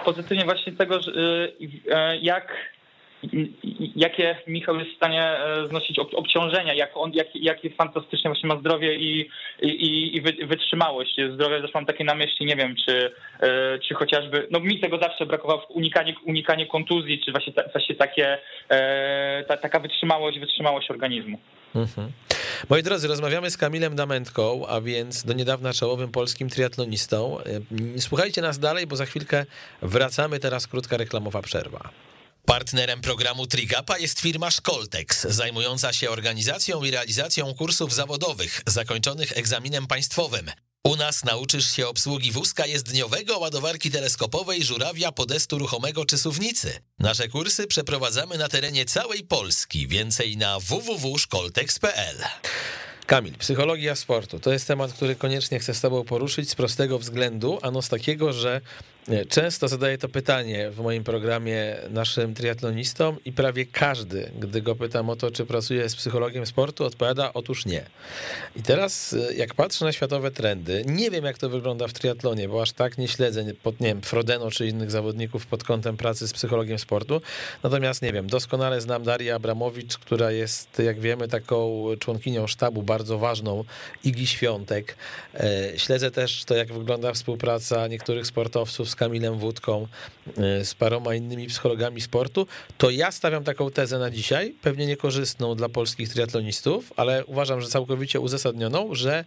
pozytywnie 0.05 0.45
właśnie 0.45 0.73
tego, 0.73 1.01
że, 1.01 1.11
e, 1.91 2.17
jak 2.17 2.53
jakie 3.95 4.35
Michał 4.47 4.75
jest 4.75 4.91
w 4.91 4.95
stanie 4.95 5.23
e, 5.23 5.67
znosić 5.67 5.99
obciążenia, 5.99 6.73
jak 6.73 6.91
on, 6.93 7.11
jak, 7.13 7.35
jakie 7.35 7.69
fantastycznie 7.69 8.29
właśnie 8.29 8.49
ma 8.49 8.59
zdrowie 8.59 8.95
i, 8.95 9.29
i, 9.61 10.15
i 10.15 10.21
wytrzymałość. 10.47 11.15
Zdrowie 11.33 11.61
też 11.61 11.73
mam 11.73 11.85
takie 11.85 12.03
na 12.03 12.15
myśli, 12.15 12.45
nie 12.45 12.55
wiem, 12.55 12.75
czy, 12.85 13.11
e, 13.39 13.79
czy 13.79 13.93
chociażby, 13.93 14.47
no 14.51 14.59
mi 14.59 14.79
tego 14.79 14.97
zawsze 14.97 15.25
brakowało, 15.25 15.65
unikanie, 15.69 16.15
unikanie 16.25 16.65
kontuzji, 16.65 17.21
czy 17.25 17.31
właśnie, 17.31 17.53
właśnie 17.71 17.95
takie, 17.95 18.37
e, 18.69 19.43
ta, 19.47 19.57
taka 19.57 19.79
wytrzymałość, 19.79 20.39
wytrzymałość 20.39 20.91
organizmu. 20.91 21.39
Mhm. 21.75 22.11
Moi 22.69 22.83
drodzy, 22.83 23.07
rozmawiamy 23.07 23.51
z 23.51 23.57
Kamilem 23.57 23.95
Damentką, 23.95 24.67
a 24.67 24.81
więc 24.81 25.23
do 25.23 25.33
niedawna 25.33 25.73
czołowym 25.73 26.11
polskim 26.11 26.49
triatlonistą. 26.49 27.37
Słuchajcie 27.99 28.41
nas 28.41 28.59
dalej, 28.59 28.87
bo 28.87 28.95
za 28.95 29.05
chwilkę 29.05 29.45
wracamy. 29.81 30.39
Teraz 30.39 30.67
krótka 30.67 30.97
reklamowa 30.97 31.41
przerwa. 31.41 31.89
Partnerem 32.45 33.01
programu 33.01 33.47
Trigapa 33.47 33.97
jest 33.97 34.19
firma 34.19 34.51
Szkoltex, 34.51 35.21
zajmująca 35.21 35.93
się 35.93 36.09
organizacją 36.09 36.83
i 36.83 36.91
realizacją 36.91 37.53
kursów 37.53 37.93
zawodowych 37.93 38.61
zakończonych 38.67 39.37
egzaminem 39.37 39.87
państwowym. 39.87 40.51
U 40.83 40.95
nas 40.95 41.23
nauczysz 41.23 41.71
się 41.71 41.87
obsługi 41.87 42.31
wózka 42.31 42.65
jezdniowego, 42.65 43.39
ładowarki 43.39 43.91
teleskopowej, 43.91 44.63
żurawia, 44.63 45.11
podestu 45.11 45.57
ruchomego 45.57 46.05
czy 46.05 46.17
suwnicy. 46.17 46.79
Nasze 46.99 47.27
kursy 47.27 47.67
przeprowadzamy 47.67 48.37
na 48.37 48.47
terenie 48.47 48.85
całej 48.85 49.23
Polski. 49.23 49.87
Więcej 49.87 50.37
na 50.37 50.59
www.szkoltex.pl. 50.59 52.17
Kamil, 53.05 53.33
psychologia 53.37 53.95
sportu 53.95 54.39
to 54.39 54.53
jest 54.53 54.67
temat, 54.67 54.93
który 54.93 55.15
koniecznie 55.15 55.59
chcę 55.59 55.73
z 55.73 55.81
Tobą 55.81 56.03
poruszyć 56.03 56.49
z 56.49 56.55
prostego 56.55 56.99
względu, 56.99 57.59
ano 57.61 57.81
z 57.81 57.89
takiego, 57.89 58.33
że 58.33 58.61
Często 59.29 59.67
zadaję 59.67 59.97
to 59.97 60.09
pytanie 60.09 60.71
w 60.71 60.79
moim 60.79 61.03
programie 61.03 61.75
naszym 61.89 62.33
triatlonistom 62.33 63.17
i 63.25 63.31
prawie 63.31 63.65
każdy, 63.65 64.31
gdy 64.39 64.61
go 64.61 64.75
pytam 64.75 65.09
o 65.09 65.15
to, 65.15 65.31
czy 65.31 65.45
pracuje 65.45 65.89
z 65.89 65.95
psychologiem 65.95 66.45
sportu, 66.45 66.85
odpowiada 66.85 67.33
otóż 67.33 67.65
nie. 67.65 67.85
I 68.55 68.63
teraz 68.63 69.15
jak 69.35 69.53
patrzę 69.53 69.85
na 69.85 69.91
światowe 69.91 70.31
trendy, 70.31 70.83
nie 70.87 71.11
wiem 71.11 71.25
jak 71.25 71.37
to 71.37 71.49
wygląda 71.49 71.87
w 71.87 71.93
triatlonie, 71.93 72.49
bo 72.49 72.61
aż 72.61 72.71
tak 72.71 72.97
nie 72.97 73.07
śledzę 73.07 73.53
pod, 73.63 73.79
nie 73.79 73.87
wiem, 73.87 74.01
Frodeno 74.01 74.51
czy 74.51 74.67
innych 74.67 74.91
zawodników 74.91 75.45
pod 75.45 75.63
kątem 75.63 75.97
pracy 75.97 76.27
z 76.27 76.33
psychologiem 76.33 76.79
sportu. 76.79 77.21
Natomiast 77.63 78.01
nie 78.01 78.13
wiem, 78.13 78.27
doskonale 78.27 78.81
znam 78.81 79.03
Darię 79.03 79.35
Abramowicz, 79.35 79.97
która 79.97 80.31
jest, 80.31 80.79
jak 80.79 80.99
wiemy, 80.99 81.27
taką 81.27 81.85
członkinią 81.99 82.47
sztabu 82.47 82.83
bardzo 82.83 83.17
ważną 83.17 83.63
Igi 84.03 84.27
Świątek. 84.27 84.95
E, 85.33 85.79
śledzę 85.79 86.11
też 86.11 86.45
to, 86.45 86.55
jak 86.55 86.73
wygląda 86.73 87.13
współpraca 87.13 87.87
niektórych 87.87 88.27
sportowców 88.27 88.90
z 88.91 88.95
Kamilem 88.95 89.37
Wódką, 89.37 89.87
y, 90.61 90.65
z 90.65 90.73
paroma 90.73 91.15
innymi 91.15 91.47
psychologami 91.47 92.01
sportu, 92.01 92.47
to 92.77 92.89
ja 92.89 93.11
stawiam 93.11 93.43
taką 93.43 93.71
tezę 93.71 93.99
na 93.99 94.09
dzisiaj, 94.09 94.55
pewnie 94.61 94.85
niekorzystną 94.85 95.55
dla 95.55 95.69
polskich 95.69 96.09
triatlonistów, 96.09 96.93
ale 96.95 97.25
uważam, 97.25 97.61
że 97.61 97.67
całkowicie 97.67 98.19
uzasadnioną, 98.19 98.95
że 98.95 99.25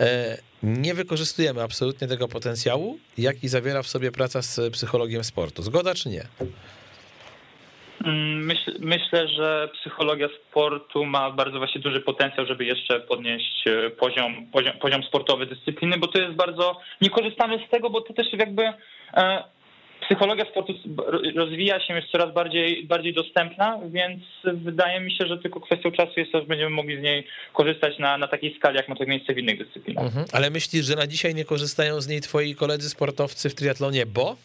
e, 0.00 0.38
nie 0.62 0.94
wykorzystujemy 0.94 1.62
absolutnie 1.62 2.08
tego 2.08 2.28
potencjału, 2.28 2.98
jaki 3.18 3.48
zawiera 3.48 3.82
w 3.82 3.88
sobie 3.88 4.12
praca 4.12 4.42
z 4.42 4.72
psychologiem 4.72 5.24
sportu. 5.24 5.62
Zgoda 5.62 5.94
czy 5.94 6.08
nie? 6.08 6.26
Mm, 8.04 8.46
myśl, 8.46 8.72
myślę, 8.78 9.28
że 9.28 9.68
psychologia 9.80 10.28
sportu 10.28 11.04
ma 11.04 11.30
bardzo 11.30 11.58
właśnie 11.58 11.80
duży 11.80 12.00
potencjał, 12.00 12.46
żeby 12.46 12.64
jeszcze 12.64 13.00
podnieść 13.00 13.66
e, 13.66 13.90
poziom, 13.90 14.46
poziom, 14.52 14.72
poziom 14.80 15.02
sportowy 15.02 15.46
dyscypliny, 15.46 15.98
bo 15.98 16.06
to 16.06 16.18
jest 16.18 16.34
bardzo. 16.34 16.80
Nie 17.00 17.10
korzystamy 17.10 17.58
z 17.66 17.70
tego, 17.70 17.90
bo 17.90 18.00
to 18.00 18.14
też 18.14 18.32
jakby 18.32 18.62
e, 19.14 19.44
psychologia 20.00 20.44
sportu 20.44 20.74
rozwija 21.36 21.80
się, 21.80 21.94
jest 21.94 22.08
coraz 22.08 22.34
bardziej, 22.34 22.84
bardziej 22.84 23.14
dostępna, 23.14 23.78
więc 23.90 24.22
wydaje 24.44 25.00
mi 25.00 25.12
się, 25.12 25.26
że 25.26 25.38
tylko 25.38 25.60
kwestią 25.60 25.90
czasu 25.90 26.12
jest 26.16 26.32
to, 26.32 26.40
że 26.40 26.46
będziemy 26.46 26.70
mogli 26.70 26.98
z 26.98 27.02
niej 27.02 27.26
korzystać 27.52 27.98
na, 27.98 28.18
na 28.18 28.28
takiej 28.28 28.56
skali, 28.56 28.76
jak 28.76 28.88
ma 28.88 28.96
to 28.96 29.06
miejsce 29.06 29.34
w 29.34 29.38
innych 29.38 29.58
dyscyplinach. 29.58 30.04
Mhm. 30.04 30.26
Ale 30.32 30.50
myślisz, 30.50 30.86
że 30.86 30.96
na 30.96 31.06
dzisiaj 31.06 31.34
nie 31.34 31.44
korzystają 31.44 32.00
z 32.00 32.08
niej 32.08 32.20
twoi 32.20 32.54
koledzy 32.54 32.90
sportowcy 32.90 33.50
w 33.50 33.54
triatlonie, 33.54 34.06
bo? 34.06 34.36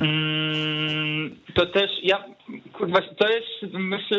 Mm, 0.00 1.36
to 1.54 1.66
też 1.66 1.90
ja, 2.02 2.24
kurwa, 2.72 3.00
to 3.16 3.28
jest, 3.28 3.72
myślę, 3.72 4.18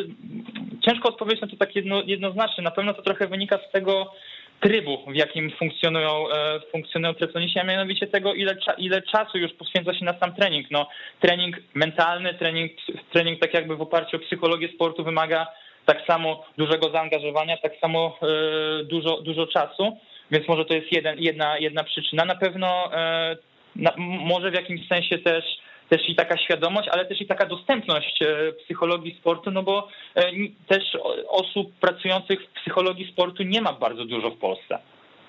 ciężko 0.85 1.09
odpowiedzieć 1.09 1.41
na 1.41 1.47
to 1.47 1.57
tak 1.57 1.75
jedno, 1.75 2.01
jednoznacznie. 2.05 2.63
Na 2.63 2.71
pewno 2.71 2.93
to 2.93 3.01
trochę 3.01 3.27
wynika 3.27 3.59
z 3.69 3.71
tego 3.71 4.11
trybu, 4.59 4.97
w 5.07 5.15
jakim 5.15 5.51
funkcjonują, 5.51 6.29
e, 6.31 6.59
funkcjonują 6.71 7.13
triatloniści, 7.13 7.59
a 7.59 7.63
mianowicie 7.63 8.07
tego, 8.07 8.33
ile, 8.33 8.57
ile 8.77 9.01
czasu 9.01 9.37
już 9.37 9.53
poświęca 9.53 9.93
się 9.93 10.05
na 10.05 10.19
sam 10.19 10.35
trening. 10.35 10.71
No, 10.71 10.87
trening 11.19 11.55
mentalny, 11.73 12.33
trening, 12.33 12.71
trening 13.11 13.39
tak 13.39 13.53
jakby 13.53 13.75
w 13.75 13.81
oparciu 13.81 14.17
o 14.17 14.19
psychologię 14.19 14.69
sportu 14.73 15.03
wymaga 15.03 15.47
tak 15.85 16.05
samo 16.07 16.45
dużego 16.57 16.89
zaangażowania, 16.89 17.57
tak 17.57 17.73
samo 17.81 18.19
e, 18.21 18.83
dużo, 18.83 19.21
dużo 19.21 19.47
czasu, 19.47 19.97
więc 20.31 20.47
może 20.47 20.65
to 20.65 20.73
jest 20.73 20.91
jeden, 20.91 21.19
jedna, 21.19 21.57
jedna 21.57 21.83
przyczyna. 21.83 22.25
Na 22.25 22.35
pewno 22.35 22.93
e, 22.93 23.37
na, 23.75 23.91
może 23.97 24.51
w 24.51 24.53
jakimś 24.53 24.87
sensie 24.87 25.17
też 25.17 25.45
też 25.89 26.09
i 26.09 26.15
taka 26.15 26.37
świadomość, 26.37 26.89
ale 26.91 27.05
też 27.05 27.21
i 27.21 27.25
taka 27.25 27.45
dostępność 27.45 28.21
e, 28.21 28.53
psychologii 28.53 29.17
sportu, 29.19 29.51
no 29.51 29.63
bo 29.63 29.87
e, 30.15 30.31
też 30.67 30.83
osób 31.29 31.73
pracujących 31.75 32.39
w 32.41 32.61
psychologii 32.61 33.11
sportu 33.11 33.43
nie 33.43 33.61
ma 33.61 33.73
bardzo 33.73 34.05
dużo 34.05 34.29
w 34.31 34.37
Polsce. 34.37 34.79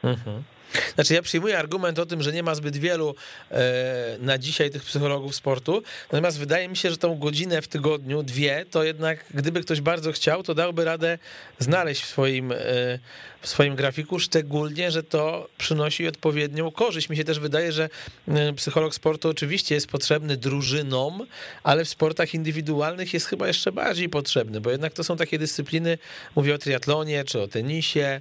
Mhm. 0.05 0.43
Znaczy, 0.95 1.15
ja 1.15 1.23
przyjmuję 1.23 1.59
argument 1.59 1.99
o 1.99 2.07
tym, 2.07 2.23
że 2.23 2.33
nie 2.33 2.43
ma 2.43 2.55
zbyt 2.55 2.77
wielu 2.77 3.15
e, 3.51 3.57
na 4.21 4.39
dzisiaj 4.39 4.71
tych 4.71 4.83
psychologów 4.83 5.35
sportu, 5.35 5.83
natomiast 6.13 6.39
wydaje 6.39 6.69
mi 6.69 6.77
się, 6.77 6.91
że 6.91 6.97
tą 6.97 7.19
godzinę 7.19 7.63
w 7.63 7.69
tygodniu, 7.69 8.23
dwie, 8.23 8.65
to 8.71 8.85
jednak 8.85 9.25
gdyby 9.35 9.61
ktoś 9.61 9.81
bardzo 9.81 10.13
chciał, 10.13 10.43
to 10.43 10.55
dałby 10.55 10.85
radę 10.85 11.19
znaleźć 11.59 12.03
w 12.03 12.07
swoim, 12.07 12.53
w 13.47 13.49
swoim 13.49 13.77
grafiku, 13.77 14.19
szczególnie, 14.19 14.91
że 14.91 15.03
to 15.03 15.49
przynosi 15.59 16.09
odpowiednią 16.09 16.71
korzyść. 16.71 17.09
Mi 17.09 17.17
się 17.17 17.25
też 17.25 17.39
wydaje, 17.39 17.73
że 17.73 17.89
e, 18.29 18.53
psycholog 18.53 18.95
sportu 18.95 19.29
oczywiście 19.29 19.75
jest 19.75 19.87
potrzebny 19.87 20.37
drużynom, 20.37 21.27
ale 21.63 21.85
w 21.85 21.89
sportach 21.89 22.35
indywidualnych 22.35 23.15
jest 23.15 23.27
chyba 23.27 23.47
jeszcze 23.47 23.73
bardziej 23.73 24.09
potrzebny, 24.09 24.61
bo 24.61 24.71
jednak 24.71 24.93
to 24.93 25.05
są 25.05 25.17
takie 25.17 25.39
dyscypliny, 25.39 25.99
mówię 26.37 26.55
o 26.55 26.59
triatlonie 26.59 27.25
czy 27.25 27.41
o 27.41 27.49
tenisie, 27.49 28.21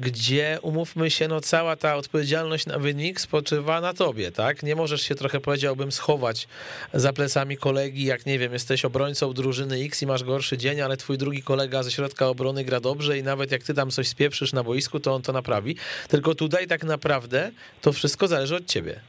gdzie 0.00 0.58
umówmy 0.62 1.10
się, 1.10 1.28
no 1.28 1.40
cała 1.40 1.76
ta 1.76 1.96
odpowiedzialność 1.96 2.66
na 2.66 2.78
wynik 2.78 3.20
spoczywa 3.20 3.80
na 3.80 3.94
tobie, 3.94 4.32
tak? 4.32 4.62
Nie 4.62 4.76
możesz 4.76 5.02
się 5.02 5.14
trochę, 5.14 5.40
powiedziałbym, 5.40 5.92
schować 5.92 6.48
za 6.94 7.12
plecami 7.12 7.56
kolegi, 7.56 8.04
jak 8.04 8.26
nie 8.26 8.38
wiem, 8.38 8.52
jesteś 8.52 8.84
obrońcą 8.84 9.32
drużyny 9.32 9.76
X 9.76 10.02
i 10.02 10.06
masz 10.06 10.24
gorszy 10.24 10.58
dzień, 10.58 10.80
ale 10.80 10.96
twój 10.96 11.18
drugi 11.18 11.42
kolega 11.42 11.82
ze 11.82 11.90
środka 11.90 12.28
obrony 12.28 12.64
gra 12.64 12.80
dobrze 12.80 13.18
i 13.18 13.22
nawet 13.22 13.52
jak 13.52 13.62
ty 13.62 13.74
tam 13.74 13.90
coś 13.90 14.08
spieprzysz 14.18 14.52
na 14.52 14.62
boisku, 14.62 15.00
to 15.00 15.14
on 15.14 15.22
to 15.22 15.32
naprawi. 15.32 15.76
Tylko 16.08 16.34
tutaj 16.34 16.66
tak 16.66 16.84
naprawdę 16.84 17.50
to 17.82 17.92
wszystko 17.92 18.26
zależy 18.26 18.56
od 18.56 18.66
ciebie. 18.66 19.00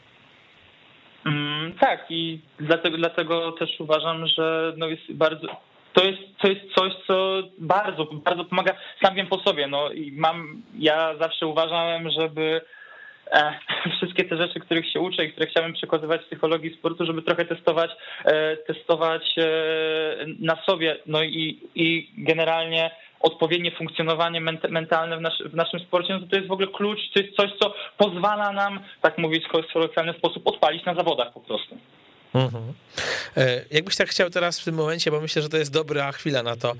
Mm, 1.25 1.73
tak 1.79 2.05
i 2.09 2.39
dlatego, 2.59 2.97
dlatego 2.97 3.51
też 3.51 3.69
uważam, 3.79 4.27
że 4.27 4.73
no 4.77 4.87
jest 4.87 5.13
bardzo 5.13 5.47
to 5.93 6.03
jest, 6.03 6.21
to 6.41 6.47
jest 6.47 6.61
coś, 6.75 6.93
co 7.07 7.43
bardzo, 7.57 8.05
bardzo 8.05 8.45
pomaga. 8.45 8.75
Sam 9.03 9.15
wiem 9.15 9.27
po 9.27 9.39
sobie. 9.39 9.67
No 9.67 9.91
i 9.91 10.11
mam, 10.11 10.61
ja 10.77 11.15
zawsze 11.21 11.47
uważałem, 11.47 12.09
żeby 12.09 12.61
e, 13.31 13.53
wszystkie 13.97 14.25
te 14.25 14.37
rzeczy, 14.37 14.59
których 14.59 14.91
się 14.91 14.99
uczę 14.99 15.25
i 15.25 15.31
które 15.31 15.47
chciałem 15.47 15.73
przekazywać 15.73 16.21
w 16.21 16.25
psychologii 16.25 16.75
sportu, 16.77 17.05
żeby 17.05 17.21
trochę 17.21 17.45
testować, 17.45 17.91
e, 18.25 18.57
testować 18.57 19.35
e, 19.37 19.45
na 20.39 20.55
sobie. 20.65 20.97
No 21.05 21.23
i, 21.23 21.59
i 21.75 22.09
generalnie 22.17 22.91
odpowiednie 23.19 23.71
funkcjonowanie 23.71 24.41
mentalne 24.69 25.17
w, 25.17 25.21
nasz, 25.21 25.43
w, 25.45 25.53
naszym 25.53 25.79
sporcie, 25.79 26.13
no 26.13 26.19
to, 26.19 26.27
to 26.27 26.35
jest 26.35 26.47
w 26.47 26.51
ogóle 26.51 26.67
klucz, 26.67 26.99
to 27.13 27.19
jest 27.21 27.35
coś, 27.35 27.49
co 27.61 27.73
pozwala 27.97 28.51
nam, 28.51 28.79
tak 29.01 29.17
mówić 29.17 29.45
w 29.45 29.73
kolokwialny 29.73 30.13
sposób, 30.13 30.47
odpalić 30.47 30.85
na 30.85 30.95
zawodach 30.95 31.33
po 31.33 31.39
prostu. 31.39 31.77
Mhm. 32.33 32.73
E, 33.37 33.61
jakbyś 33.71 33.95
tak 33.95 34.09
chciał 34.09 34.29
teraz 34.29 34.59
w 34.59 34.65
tym 34.65 34.75
momencie, 34.75 35.11
bo 35.11 35.21
myślę, 35.21 35.41
że 35.41 35.49
to 35.49 35.57
jest 35.57 35.73
dobra 35.73 36.11
chwila 36.11 36.43
na 36.43 36.55
to, 36.55 36.73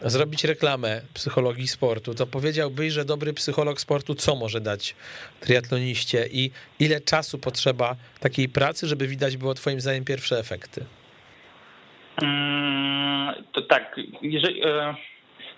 zrobić 0.00 0.44
reklamę 0.44 1.00
psychologii 1.14 1.68
sportu, 1.68 2.14
to 2.14 2.26
powiedziałbyś, 2.26 2.92
że 2.92 3.04
dobry 3.04 3.32
psycholog 3.32 3.80
sportu 3.80 4.14
co 4.14 4.36
może 4.36 4.60
dać 4.60 4.94
triatloniście 5.40 6.26
i 6.32 6.50
ile 6.80 7.00
czasu 7.00 7.38
potrzeba 7.38 7.96
takiej 8.20 8.48
pracy, 8.48 8.86
żeby 8.86 9.06
widać 9.06 9.36
było 9.36 9.54
twoim 9.54 9.80
zdaniem 9.80 10.04
pierwsze 10.04 10.38
efekty? 10.38 10.84
Mm, 12.22 13.34
to 13.52 13.62
tak, 13.62 13.96
jeżeli... 14.22 14.62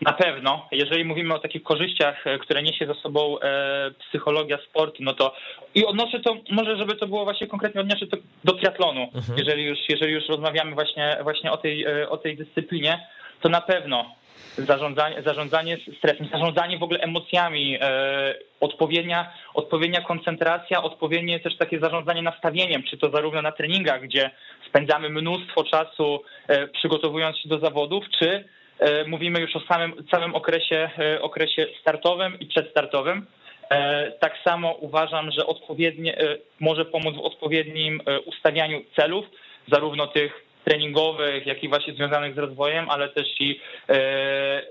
Na 0.01 0.13
pewno, 0.13 0.69
jeżeli 0.73 1.05
mówimy 1.05 1.35
o 1.35 1.39
takich 1.39 1.63
korzyściach, 1.63 2.27
e, 2.27 2.39
które 2.39 2.63
niesie 2.63 2.87
ze 2.87 2.95
sobą 2.95 3.41
e, 3.41 3.91
psychologia 4.09 4.59
sportu, 4.59 5.03
no 5.03 5.13
to 5.13 5.35
i 5.75 5.85
odnoszę 5.85 6.21
to, 6.21 6.37
może 6.51 6.77
żeby 6.77 6.97
to 6.97 7.07
było 7.07 7.25
właśnie 7.25 7.47
konkretnie 7.47 7.81
odniosę 7.81 8.07
to 8.07 8.17
do 8.45 8.53
triatlonu, 8.53 9.03
mhm. 9.15 9.39
jeżeli, 9.39 9.65
już, 9.65 9.79
jeżeli 9.89 10.13
już 10.13 10.29
rozmawiamy 10.29 10.75
właśnie, 10.75 11.17
właśnie 11.23 11.53
o, 11.53 11.57
tej, 11.57 11.85
e, 11.85 12.09
o 12.09 12.17
tej 12.17 12.37
dyscyplinie, 12.37 13.07
to 13.41 13.49
na 13.49 13.61
pewno 13.61 14.15
zarządzanie, 14.59 15.23
zarządzanie 15.23 15.79
stresem, 15.99 16.29
zarządzanie 16.33 16.79
w 16.79 16.83
ogóle 16.83 17.01
emocjami, 17.01 17.79
e, 17.81 18.35
odpowiednia, 18.61 19.33
odpowiednia 19.55 20.01
koncentracja, 20.01 20.83
odpowiednie 20.83 21.41
też 21.41 21.57
takie 21.57 21.81
zarządzanie 21.81 22.23
nastawieniem, 22.23 22.83
czy 22.83 22.99
to 22.99 23.11
zarówno 23.11 23.43
na 23.43 23.53
treningach, 23.53 24.03
gdzie 24.03 24.31
spędzamy 24.69 25.09
mnóstwo 25.11 25.65
czasu 25.65 26.23
e, 26.49 26.69
przygotowując 26.69 27.39
się 27.39 27.49
do 27.49 27.59
zawodów, 27.59 28.05
czy 28.19 28.45
mówimy 29.07 29.40
już 29.40 29.57
o 29.57 29.61
samym 29.61 30.05
całym 30.11 30.35
okresie, 30.35 30.90
e, 30.99 31.23
okresie 31.23 31.66
startowym 31.81 32.40
i 32.40 32.47
przedstartowym. 32.47 33.27
E, 33.71 34.12
tak 34.12 34.33
samo 34.45 34.73
uważam, 34.73 35.31
że 35.31 35.47
odpowiednie 35.47 36.19
e, 36.19 36.37
może 36.61 36.85
pomóc 36.85 37.16
w 37.16 37.21
odpowiednim 37.21 38.01
ustawianiu 38.27 38.81
celów, 38.97 39.27
zarówno 39.69 40.07
tych 40.07 40.51
treningowych, 40.64 41.47
jak 41.47 41.64
i 41.64 41.69
właśnie 41.69 41.95
związanych 41.95 42.35
z 42.35 42.38
rozwojem, 42.38 42.90
ale 42.90 43.09
też 43.09 43.40
i 43.40 43.61
e, 43.88 44.62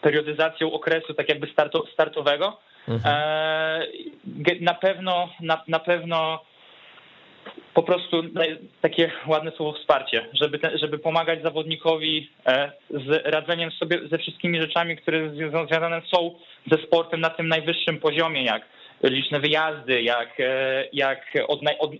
periodyzacją 0.00 0.72
okresu 0.72 1.14
tak 1.14 1.28
jakby 1.28 1.46
starto, 1.46 1.86
startowego. 1.92 2.58
Mhm. 2.88 3.14
E, 3.16 3.86
na 4.60 4.74
pewno, 4.74 5.28
na, 5.40 5.62
na 5.68 5.78
pewno 5.78 6.40
po 7.74 7.82
prostu 7.82 8.22
takie 8.80 9.10
ładne 9.26 9.50
słowo 9.50 9.78
wsparcie, 9.78 10.26
żeby, 10.32 10.58
te, 10.58 10.78
żeby 10.78 10.98
pomagać 10.98 11.42
zawodnikowi 11.42 12.30
e, 12.46 12.72
z 12.90 13.26
radzeniem 13.26 13.70
sobie 13.70 14.00
ze 14.10 14.18
wszystkimi 14.18 14.60
rzeczami, 14.60 14.96
które 14.96 15.30
związane 15.68 16.02
są 16.14 16.34
ze 16.72 16.78
sportem 16.86 17.20
na 17.20 17.30
tym 17.30 17.48
najwyższym 17.48 17.98
poziomie, 17.98 18.44
jak 18.44 18.62
liczne 19.02 19.40
wyjazdy, 19.40 20.02
jak, 20.02 20.38
jak 20.92 21.32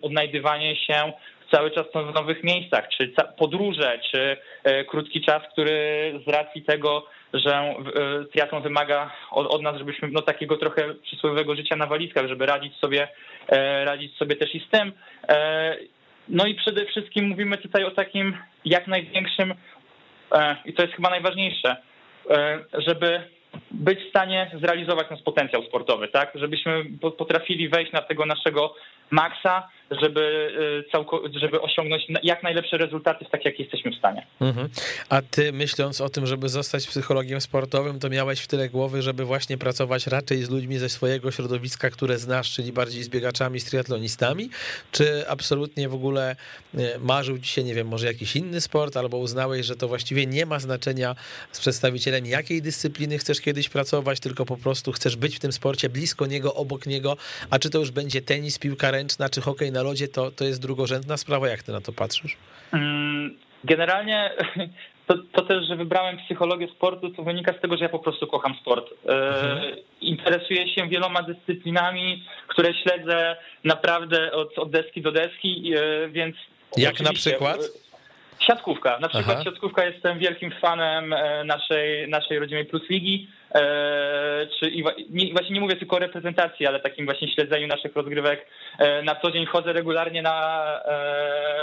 odnajdywanie 0.03 0.77
się 0.77 1.13
cały 1.55 1.71
czas 1.71 1.87
w 2.11 2.15
nowych 2.15 2.45
miejscach, 2.45 2.89
czy 2.89 3.15
podróże, 3.39 3.99
czy 4.11 4.37
e, 4.65 4.85
krótki 4.85 5.21
czas, 5.21 5.43
który 5.53 5.75
z 6.27 6.29
racji 6.29 6.63
tego, 6.63 7.07
że 7.35 7.55
e, 7.55 7.75
triatlon 8.33 8.63
wymaga 8.63 9.11
od, 9.31 9.63
nas, 9.63 9.79
żebyśmy 9.79 10.09
no 10.13 10.23
takiego 10.23 10.57
trochę 10.57 10.95
przysłowiowego 10.95 11.55
życia 11.55 11.77
na 11.77 11.87
walizkach, 11.87 12.29
żeby 12.29 12.47
radzić 12.47 12.77
sobie, 12.77 13.03
e, 13.03 13.09
radzić 13.85 14.17
sobie 14.17 14.37
też 14.37 14.55
i 14.55 14.61
z 14.61 14.69
tym. 14.71 14.93
No 16.29 16.47
i 16.47 16.55
przede 16.55 16.87
wszystkim 16.87 17.29
mówimy 17.29 17.59
tutaj 17.59 17.85
o 17.85 17.91
takim 17.91 18.37
jak 18.65 18.87
największym, 18.87 19.55
i 20.65 20.73
to 20.73 20.83
jest 20.83 20.95
chyba 20.95 21.11
najważniejsze, 21.11 21.77
żeby 22.73 23.21
być 23.71 24.01
w 24.01 24.09
stanie 24.09 24.51
zrealizować 24.55 25.11
nasz 25.11 25.23
potencjał 25.23 25.63
sportowy, 25.63 26.09
tak? 26.09 26.33
Żebyśmy 26.35 26.85
potrafili 27.19 27.69
wejść 27.69 27.93
na 27.93 28.03
tego 28.03 28.27
naszego 28.27 28.75
maksa, 29.11 29.69
żeby, 29.91 30.51
y, 31.35 31.41
żeby 31.41 31.61
osiągnąć 31.61 32.07
jak 32.23 32.43
najlepsze 32.43 32.77
rezultaty 32.79 33.25
tak, 33.31 33.45
jak 33.45 33.59
jesteśmy 33.59 33.91
w 33.91 33.95
stanie. 33.95 34.27
Mhm. 34.41 34.69
A 35.09 35.23
ty 35.23 35.53
myśląc 35.53 36.01
o 36.01 36.09
tym, 36.09 36.27
żeby 36.27 36.49
zostać 36.49 36.87
psychologiem 36.87 37.41
sportowym, 37.41 38.01
to 38.01 38.11
miałeś 38.11 38.41
w 38.41 38.47
tyle 38.47 38.69
głowy, 38.69 39.03
żeby 39.03 39.25
właśnie 39.25 39.59
pracować 39.59 40.07
raczej 40.07 40.43
z 40.43 40.51
ludźmi 40.51 40.79
ze 40.79 40.89
swojego 40.89 41.31
środowiska, 41.31 41.91
które 41.91 42.19
znasz, 42.19 42.53
czyli 42.53 42.73
bardziej 42.73 43.03
z 43.03 43.09
biegaczami, 43.09 43.61
z 43.61 43.65
triatlonistami, 43.65 44.51
czy 44.93 45.29
absolutnie 45.29 45.89
w 45.89 45.95
ogóle 45.95 46.37
y, 46.75 46.79
marzył 46.99 47.39
ci 47.39 47.49
się, 47.49 47.65
nie 47.65 47.75
wiem, 47.75 47.89
może 47.89 48.07
jakiś 48.07 48.37
inny 48.37 48.61
sport, 48.61 48.97
albo 48.97 49.19
uznałeś, 49.19 49.67
że 49.67 49.77
to 49.77 49.89
właściwie 49.89 50.27
nie 50.27 50.47
ma 50.47 50.59
znaczenia 50.59 51.17
z 51.53 51.61
przedstawicielem 51.61 52.27
jakiej 52.27 52.63
dyscypliny 52.63 53.19
chcesz 53.19 53.41
kiedyś 53.41 53.69
pracować, 53.69 54.21
tylko 54.21 54.45
po 54.45 54.57
prostu 54.57 54.93
chcesz 54.93 55.17
być 55.17 55.37
w 55.37 55.41
tym 55.41 55.53
sporcie 55.53 55.89
blisko 55.89 56.27
niego, 56.27 56.55
obok 56.55 56.87
niego, 56.87 57.17
a 57.51 57.59
czy 57.59 57.71
to 57.71 57.79
już 57.79 57.91
będzie 57.91 58.23
tenis, 58.23 58.59
piłka 58.59 58.91
ręczna, 58.91 59.29
czy 59.29 59.41
hokej 59.41 59.73
na 59.75 59.83
lodzie, 59.83 60.09
to, 60.09 60.31
to 60.31 60.45
jest 60.45 60.63
drugorzędna 60.63 61.17
sprawa. 61.17 61.49
Jak 61.49 61.63
ty 61.63 61.73
na 61.73 61.81
to 61.81 61.93
patrzysz? 61.93 62.37
Mm, 62.73 63.39
generalnie 63.65 64.31
to, 65.07 65.15
to, 65.33 65.43
też, 65.43 65.69
że 65.69 65.77
wybrałem 65.77 66.19
psychologię 66.19 66.69
sportu, 66.69 67.11
to 67.11 67.23
wynika 67.23 67.53
z 67.59 67.61
tego, 67.61 67.77
że 67.77 67.85
ja 67.85 67.89
po 67.89 67.99
prostu 67.99 68.27
kocham 68.27 68.55
sport. 68.61 68.87
E, 69.07 69.13
mhm. 69.13 69.77
Interesuję 70.01 70.75
się 70.75 70.89
wieloma 70.89 71.23
dyscyplinami, 71.23 72.25
które 72.49 72.75
śledzę 72.75 73.37
naprawdę 73.65 74.33
od, 74.33 74.59
od 74.59 74.71
deski 74.71 75.03
do 75.03 75.13
deski, 75.13 75.73
e, 75.77 76.09
więc... 76.09 76.37
Jak 76.77 77.01
na 77.01 77.13
przykład? 77.13 77.59
Siatkówka. 78.41 78.99
Na 78.99 79.09
przykład 79.09 79.37
Aha. 79.37 79.45
siatkówka 79.45 79.85
jestem 79.85 80.19
wielkim 80.19 80.51
fanem 80.61 81.13
e, 81.13 81.45
naszej, 81.45 82.09
naszej 82.09 82.39
rodzimej 82.39 82.65
Plus 82.65 82.83
Ligi. 82.91 83.29
E, 83.55 84.47
czy 84.61 84.71
i 84.71 84.83
właśnie 85.33 85.55
nie 85.55 85.61
mówię 85.61 85.77
tylko 85.77 85.97
o 85.97 85.99
reprezentacji, 85.99 86.67
ale 86.67 86.81
takim 86.81 87.05
właśnie 87.05 87.29
śledzeniu 87.29 87.67
naszych 87.67 87.97
rozgrywek. 87.97 88.47
E, 88.79 89.03
na 89.03 89.15
co 89.15 89.31
dzień 89.31 89.47
chodzę 89.47 89.73
regularnie 89.73 90.23
na, 90.23 90.65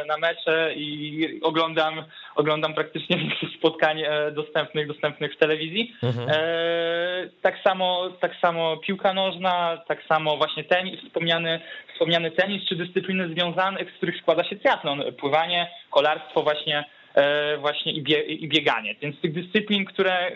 na 0.08 0.18
mecze 0.18 0.74
i 0.76 1.40
oglądam, 1.44 2.04
oglądam 2.36 2.74
praktycznie 2.74 3.18
większość 3.18 3.56
spotkań 3.58 4.04
dostępnych, 4.32 4.88
dostępnych 4.88 5.34
w 5.34 5.38
telewizji. 5.38 5.96
Mhm. 6.04 6.30
Tak 7.42 7.56
samo, 7.64 8.10
tak 8.20 8.32
samo 8.42 8.78
piłka 8.78 9.14
nożna, 9.14 9.82
tak 9.88 10.04
samo 10.04 10.38
właśnie 10.38 10.64
tenis, 10.64 11.02
wspomniany, 11.02 11.60
wspomniany 11.94 12.32
tenis, 12.32 12.70
czy 12.70 12.76
dyscypliny 12.76 13.30
związane, 13.30 13.80
z 13.80 13.98
których 13.98 14.18
składa 14.22 14.44
się 14.44 14.56
triatlon, 14.56 15.04
pływanie, 15.20 15.68
kolarstwo 15.90 16.44
właśnie 16.44 16.78
e, 16.80 17.01
właśnie 17.60 17.92
i, 17.92 18.02
bie, 18.02 18.22
i, 18.22 18.48
bieganie. 18.48 18.96
Więc 19.02 19.22
tych 19.22 19.34
dyscyplin, 19.34 19.86
które, 19.86 20.32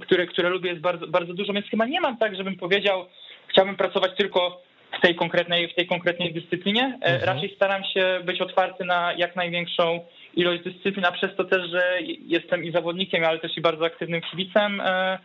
które, 0.00 0.26
które 0.26 0.48
lubię 0.48 0.70
jest 0.70 0.80
bardzo, 0.82 1.06
bardzo 1.06 1.34
dużo, 1.34 1.52
więc 1.52 1.66
chyba 1.66 1.86
nie 1.86 2.00
mam 2.00 2.16
tak, 2.16 2.36
żebym 2.36 2.56
powiedział, 2.56 3.06
chciałbym 3.48 3.76
pracować 3.76 4.10
tylko 4.16 4.62
w 4.98 5.00
tej 5.00 5.14
konkretnej, 5.14 5.68
w 5.68 5.74
tej 5.74 5.86
konkretnej 5.86 6.32
dyscyplinie. 6.32 6.98
E, 7.02 7.06
mhm. 7.06 7.22
Raczej 7.22 7.54
staram 7.56 7.84
się 7.84 8.20
być 8.24 8.40
otwarty 8.40 8.84
na 8.84 9.12
jak 9.12 9.36
największą 9.36 10.00
ilość 10.34 10.62
dyscyplin, 10.62 11.04
a 11.04 11.12
przez 11.12 11.36
to 11.36 11.44
też, 11.44 11.70
że 11.70 11.98
jestem 12.26 12.64
i 12.64 12.72
zawodnikiem, 12.72 13.24
ale 13.24 13.38
też 13.38 13.56
i 13.56 13.60
bardzo 13.60 13.84
aktywnym 13.84 14.20
kibicem, 14.20 14.80
e, 14.80 15.18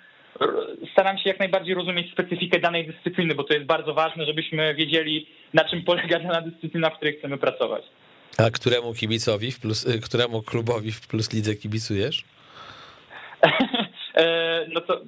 staram 0.92 1.18
się 1.18 1.30
jak 1.30 1.40
najbardziej 1.40 1.76
rozumieć 1.76 2.12
specyfikę 2.12 2.60
danej 2.60 2.88
dyscypliny, 2.88 3.36
bo 3.36 3.44
to 3.44 3.54
jest 3.54 3.66
bardzo 3.66 3.94
ważne, 3.94 4.26
żebyśmy 4.26 4.74
wiedzieli, 4.74 5.28
na 5.54 5.64
czym 5.64 5.84
polega 5.84 6.20
dana 6.20 6.42
dyscyplina, 6.42 6.90
w 6.90 6.96
której 6.96 7.18
chcemy 7.18 7.38
pracować. 7.38 7.84
A 8.38 8.50
któremu 8.52 8.94
kibicowi, 8.94 9.52
w 9.52 9.60
plus, 9.60 9.86
y, 9.86 10.02
któremu 10.02 10.42
klubowi 10.42 10.92
w 10.92 11.08
Plus 11.08 11.34
Lidze 11.34 11.56
kibicujesz? 11.56 12.24
E, 14.16 14.66
no 14.74 14.82
to 14.82 15.02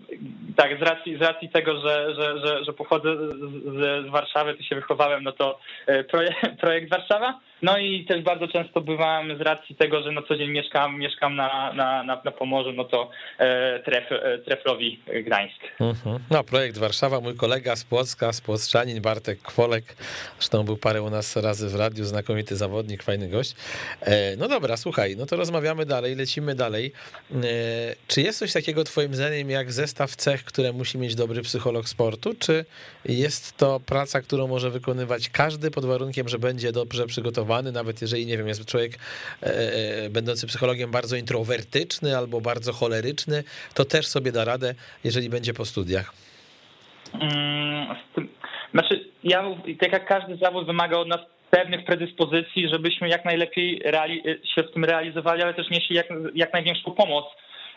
tak, 0.55 0.79
z 0.79 0.81
racji, 0.81 1.17
z 1.17 1.21
racji 1.21 1.49
tego, 1.49 1.81
że, 1.81 2.15
że, 2.15 2.39
że, 2.47 2.63
że 2.65 2.73
pochodzę 2.73 3.15
z, 3.17 4.07
z 4.07 4.09
Warszawy, 4.09 4.53
tu 4.53 4.63
się 4.63 4.75
wychowałem, 4.75 5.23
no 5.23 5.31
to 5.31 5.59
e, 5.85 6.03
projekt, 6.03 6.35
projekt 6.61 6.89
Warszawa. 6.89 7.39
No 7.61 7.77
i 7.77 8.05
też 8.05 8.23
bardzo 8.23 8.47
często 8.47 8.81
bywałem 8.81 9.37
z 9.37 9.41
racji 9.41 9.75
tego, 9.75 10.03
że 10.03 10.11
no 10.11 10.21
co 10.21 10.37
dzień 10.37 10.49
mieszkam, 10.51 10.99
mieszkam 10.99 11.35
na, 11.35 11.73
na, 11.73 12.03
na, 12.03 12.21
na 12.25 12.31
Pomorzu, 12.31 12.73
no 12.73 12.83
to 12.83 13.09
e, 13.37 13.79
tref, 13.79 14.11
e, 14.11 14.37
Treflowi 14.37 14.99
Gdańsk. 15.25 15.59
Mhm. 15.79 16.19
No 16.31 16.43
projekt 16.43 16.77
Warszawa, 16.77 17.21
mój 17.21 17.35
kolega 17.35 17.75
z 17.75 17.83
Płocka, 17.83 18.33
z 18.33 18.41
Płoczanin, 18.41 19.01
Bartek 19.01 19.41
Kwolek, 19.41 19.83
zresztą 20.39 20.63
był 20.63 20.77
parę 20.77 21.01
u 21.01 21.09
nas 21.09 21.35
razy 21.35 21.69
w 21.69 21.75
radiu, 21.75 22.05
znakomity 22.05 22.55
zawodnik, 22.55 23.03
fajny 23.03 23.29
gość. 23.29 23.55
E, 24.01 24.35
no 24.35 24.47
dobra, 24.47 24.77
słuchaj, 24.77 25.15
no 25.17 25.25
to 25.25 25.35
rozmawiamy 25.35 25.85
dalej, 25.85 26.15
lecimy 26.15 26.55
dalej. 26.55 26.91
E, 27.31 27.37
czy 28.07 28.21
jest 28.21 28.39
coś 28.39 28.53
takiego 28.53 28.83
twoim 28.83 29.15
zdaniem 29.15 29.49
jak 29.49 29.71
zestaw 29.71 30.15
cech, 30.15 30.43
które 30.43 30.73
musi 30.73 30.97
mieć 30.97 31.15
dobry 31.15 31.41
psycholog 31.41 31.89
sportu, 31.89 32.33
czy 32.39 32.65
jest 33.05 33.57
to 33.57 33.79
praca, 33.79 34.21
którą 34.21 34.47
może 34.47 34.69
wykonywać 34.69 35.29
każdy 35.29 35.71
pod 35.71 35.85
warunkiem, 35.85 36.29
że 36.29 36.39
będzie 36.39 36.71
dobrze 36.71 37.07
przygotowany, 37.07 37.46
nawet 37.71 38.01
jeżeli, 38.01 38.25
nie 38.25 38.37
wiem, 38.37 38.47
jest 38.47 38.65
człowiek 38.65 38.91
e, 39.43 39.45
e, 39.45 40.09
będący 40.09 40.47
psychologiem 40.47 40.91
bardzo 40.91 41.15
introwertyczny 41.15 42.17
albo 42.17 42.41
bardzo 42.41 42.73
choleryczny, 42.73 43.43
to 43.73 43.85
też 43.85 44.07
sobie 44.07 44.31
da 44.31 44.45
radę, 44.45 44.75
jeżeli 45.03 45.29
będzie 45.29 45.53
po 45.53 45.65
studiach. 45.65 46.13
Hmm, 47.11 47.95
znaczy, 48.73 49.05
ja, 49.23 49.43
tak 49.79 49.91
jak 49.91 50.07
każdy 50.07 50.37
zawód 50.37 50.65
wymaga 50.65 50.97
od 50.97 51.07
nas 51.07 51.19
pewnych 51.49 51.85
predyspozycji, 51.85 52.69
żebyśmy 52.69 53.09
jak 53.09 53.25
najlepiej 53.25 53.81
się 54.55 54.63
w 54.63 54.71
tym 54.73 54.85
realizowali, 54.85 55.43
ale 55.43 55.53
też 55.53 55.69
nieśli 55.69 55.95
jak, 55.95 56.07
jak 56.35 56.53
największą 56.53 56.91
pomoc 56.91 57.25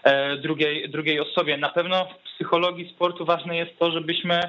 e, 0.03 0.37
drugiej, 0.37 0.91
drugiej 0.91 1.21
osobie. 1.21 1.57
Na 1.57 1.69
pewno 1.69 2.05
w 2.05 2.35
psychologii 2.35 2.93
sportu 2.95 3.25
ważne 3.25 3.57
jest 3.57 3.79
to, 3.79 3.91
żebyśmy 3.91 4.41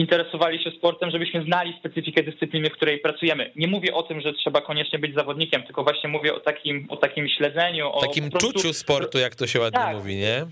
interesowali 0.00 0.64
się 0.64 0.70
sportem, 0.70 1.10
żebyśmy 1.10 1.44
znali 1.44 1.74
specyfikę 1.78 2.22
dyscypliny, 2.22 2.70
w 2.70 2.72
której 2.72 2.98
pracujemy. 2.98 3.50
Nie 3.56 3.68
mówię 3.68 3.94
o 3.94 4.02
tym, 4.02 4.20
że 4.20 4.32
trzeba 4.32 4.60
koniecznie 4.60 4.98
być 4.98 5.14
zawodnikiem, 5.14 5.62
tylko 5.62 5.82
właśnie 5.82 6.08
mówię 6.08 6.34
o 6.34 6.40
takim, 6.40 6.86
o 6.88 6.96
takim 6.96 7.28
śledzeniu. 7.28 7.88
O 7.88 8.00
takim 8.00 8.30
prostu... 8.30 8.52
czuciu 8.52 8.72
sportu, 8.72 9.18
jak 9.18 9.34
to 9.34 9.46
się 9.46 9.60
ładnie 9.60 9.80
tak. 9.80 9.96
mówi, 9.96 10.16
nie? 10.16 10.46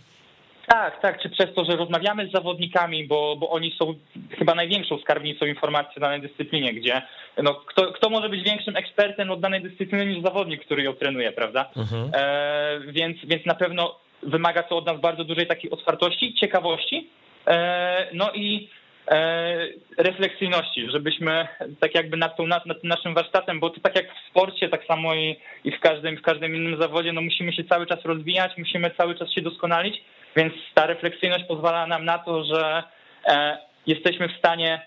Tak, 0.67 1.01
tak, 1.01 1.23
czy 1.23 1.31
przez 1.31 1.55
to, 1.55 1.65
że 1.65 1.77
rozmawiamy 1.77 2.29
z 2.29 2.33
zawodnikami, 2.33 3.07
bo, 3.07 3.37
bo 3.37 3.51
oni 3.51 3.77
są 3.79 3.95
chyba 4.39 4.55
największą 4.55 4.99
skarbnicą 4.99 5.47
informacji 5.47 5.97
o 5.97 6.01
danej 6.01 6.21
dyscyplinie, 6.21 6.75
gdzie 6.75 7.03
no, 7.43 7.55
kto, 7.55 7.93
kto 7.93 8.11
może 8.11 8.29
być 8.29 8.45
większym 8.45 8.77
ekspertem 8.77 9.31
od 9.31 9.41
danej 9.41 9.63
dyscypliny 9.63 10.07
niż 10.07 10.23
zawodnik, 10.23 10.65
który 10.65 10.83
ją 10.83 10.93
trenuje, 10.93 11.33
prawda? 11.33 11.71
Mhm. 11.77 12.11
E, 12.15 12.81
więc, 12.89 13.17
więc 13.25 13.47
na 13.47 13.55
pewno 13.55 13.99
wymaga 14.23 14.63
to 14.63 14.77
od 14.77 14.87
nas 14.87 15.01
bardzo 15.01 15.25
dużej 15.25 15.47
takiej 15.47 15.71
otwartości, 15.71 16.35
ciekawości. 16.35 17.09
E, 17.47 18.07
no 18.13 18.33
i 18.35 18.69
refleksyjności, 19.99 20.91
żebyśmy 20.91 21.49
tak 21.81 21.95
jakby 21.95 22.17
nad, 22.17 22.37
tą, 22.37 22.47
nad, 22.47 22.67
nad 22.67 22.85
naszym 22.85 23.15
warsztatem, 23.15 23.61
bo 23.61 23.71
to 23.71 23.81
tak 23.81 23.97
jak 23.97 24.07
w 24.15 24.31
sporcie, 24.31 24.69
tak 24.69 24.85
samo 24.85 25.15
i, 25.15 25.37
i 25.65 25.71
w, 25.71 25.81
każdym, 25.81 26.17
w 26.17 26.23
każdym 26.23 26.57
innym 26.57 26.83
zawodzie, 26.83 27.13
no 27.13 27.21
musimy 27.21 27.53
się 27.53 27.65
cały 27.65 27.87
czas 27.87 28.05
rozwijać, 28.05 28.53
musimy 28.59 28.91
cały 28.91 29.15
czas 29.15 29.31
się 29.31 29.43
doskonalić, 29.43 30.03
więc 30.37 30.53
ta 30.75 30.87
refleksyjność 30.87 31.45
pozwala 31.45 31.87
nam 31.87 32.05
na 32.05 32.19
to, 32.19 32.45
że 32.45 32.83
jesteśmy 33.87 34.29
w 34.29 34.39
stanie 34.39 34.81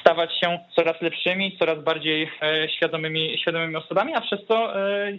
stawać 0.00 0.30
się 0.40 0.58
coraz 0.76 1.02
lepszymi, 1.02 1.56
coraz 1.58 1.84
bardziej 1.84 2.30
e, 2.42 2.68
świadomymi, 2.68 3.38
świadomymi 3.38 3.76
osobami, 3.76 4.14
a 4.14 4.20
przez 4.20 4.46
to 4.46 4.80
e, 4.80 5.12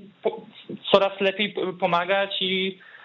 coraz 0.92 1.22
lepiej 1.22 1.56
pomagać 1.80 2.42
i, 2.42 2.80
e, 2.80 2.97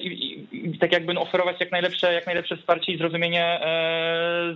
i, 0.00 0.46
i 0.52 0.78
tak 0.78 0.92
jakby 0.92 1.18
oferować 1.18 1.56
jak 1.60 1.72
najlepsze, 1.72 2.12
jak 2.12 2.26
najlepsze 2.26 2.56
wsparcie 2.56 2.92
i 2.92 2.98
zrozumienie 2.98 3.60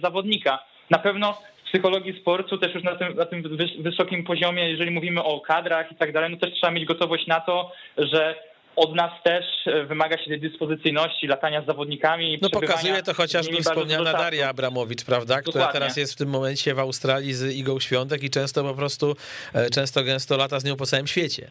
zawodnika. 0.03 0.59
Na 0.91 0.99
pewno 0.99 1.33
w 1.65 1.69
psychologii 1.69 2.21
sportu 2.21 2.59
też 2.59 2.75
już 2.75 2.85
na 2.85 2.97
tym, 2.97 3.15
na 3.17 3.27
tym 3.27 3.43
wysokim 3.79 4.25
poziomie, 4.25 4.71
jeżeli 4.71 4.91
mówimy 4.91 5.23
o 5.23 5.41
kadrach 5.41 5.93
i 5.93 5.95
tak 5.95 6.13
dalej, 6.13 6.31
no 6.31 6.37
też 6.37 6.53
trzeba 6.55 6.71
mieć 6.73 6.85
gotowość 6.85 7.27
na 7.27 7.41
to, 7.41 7.73
że 7.99 8.35
od 8.77 8.95
nas 8.95 9.11
też 9.25 9.45
e, 9.67 9.85
wymaga 9.85 10.19
się 10.19 10.25
tej 10.25 10.41
dyspozycyjności, 10.41 11.27
latania 11.27 11.63
z 11.63 11.67
zawodnikami. 11.67 12.39
No 12.43 12.51
pokazuje 12.51 13.03
to 13.03 13.15
chociażby 13.15 13.63
wspomniana 13.63 14.13
Daria 14.13 14.49
Abramowicz, 14.49 15.05
prawda, 15.05 15.41
która 15.41 15.53
Dokładnie. 15.53 15.81
teraz 15.81 15.97
jest 15.97 16.13
w 16.13 16.17
tym 16.17 16.29
momencie 16.29 16.75
w 16.75 16.79
Australii 16.79 17.35
z 17.35 17.57
Igą 17.57 17.81
Świątek 17.81 18.23
i 18.23 18.31
często 18.31 18.63
po 18.63 18.75
prostu, 18.75 19.17
e, 19.55 19.71
często 19.71 20.05
gęsto 20.05 20.37
lata 20.37 20.61
z 20.61 20.65
nią 20.65 20.77
po 20.77 20.87
całym 20.87 21.07
świecie. 21.07 21.51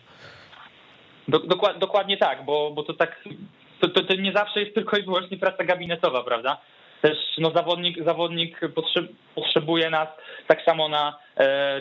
Dokładnie 1.80 2.18
tak, 2.18 2.46
bo, 2.46 2.72
bo 2.72 2.84
to 2.84 2.94
tak, 2.94 3.24
to, 3.80 3.88
to, 3.88 4.04
to 4.04 4.16
nie 4.16 4.34
zawsze 4.34 4.60
jest 4.60 4.76
tylko 4.76 4.98
i 4.98 5.04
wyłącznie 5.04 5.38
praca 5.38 5.64
gabinetowa, 5.64 6.24
prawda? 6.24 6.58
Też 7.02 7.18
no, 7.38 7.52
zawodnik, 7.52 8.04
zawodnik 8.04 8.62
potrzebuje 9.36 9.90
nas 9.90 10.08
tak 10.48 10.62
samo 10.62 10.90
na, 10.90 11.20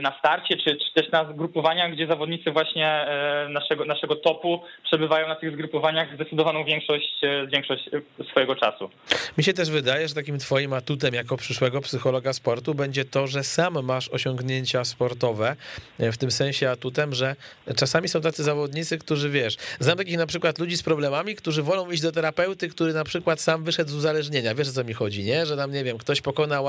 na 0.03 0.19
starcie, 0.19 0.57
czy, 0.57 0.77
czy 0.77 0.93
też 0.95 1.12
na 1.12 1.33
zgrupowaniach, 1.33 1.93
gdzie 1.93 2.07
zawodnicy 2.07 2.51
właśnie 2.51 2.87
e, 2.88 3.49
naszego, 3.49 3.85
naszego 3.85 4.17
topu 4.17 4.62
przebywają 4.85 5.29
na 5.29 5.35
tych 5.35 5.53
zgrupowaniach 5.53 6.15
zdecydowaną 6.15 6.65
większość, 6.65 7.25
e, 7.25 7.47
większość 7.47 7.91
swojego 8.31 8.57
czasu. 8.57 8.91
Mi 9.38 9.45
się 9.45 9.53
też 9.53 9.71
wydaje, 9.71 10.09
że 10.09 10.15
takim 10.15 10.38
twoim 10.38 10.73
atutem 10.73 11.15
jako 11.15 11.37
przyszłego 11.37 11.81
psychologa 11.81 12.33
sportu 12.33 12.75
będzie 12.75 13.05
to, 13.05 13.27
że 13.27 13.45
sam 13.45 13.83
masz 13.83 14.09
osiągnięcia 14.09 14.85
sportowe, 14.85 15.57
w 15.99 16.17
tym 16.17 16.31
sensie 16.31 16.71
atutem, 16.71 17.15
że 17.15 17.37
czasami 17.77 18.09
są 18.09 18.21
tacy 18.21 18.43
zawodnicy, 18.43 18.99
którzy 18.99 19.31
wiesz, 19.31 19.57
znam 19.81 19.99
takich 19.99 20.19
na 20.19 20.27
przykład 20.27 20.59
ludzi 20.59 20.77
z 20.77 20.83
problemami, 20.83 21.37
którzy 21.37 21.62
wolą 21.62 21.91
iść 21.91 22.03
do 22.03 22.12
terapeuty, 22.12 22.69
który 22.69 22.93
na 22.93 23.05
przykład 23.05 23.41
sam 23.41 23.65
wyszedł 23.65 23.91
z 23.91 23.95
uzależnienia. 23.95 24.55
Wiesz 24.55 24.69
o 24.69 24.73
co 24.73 24.85
mi 24.85 24.93
chodzi, 24.93 25.25
nie? 25.25 25.47
Że 25.47 25.57
tam, 25.57 25.73
nie 25.73 25.85
wiem, 25.85 25.99
ktoś 25.99 26.21
pokonał 26.21 26.67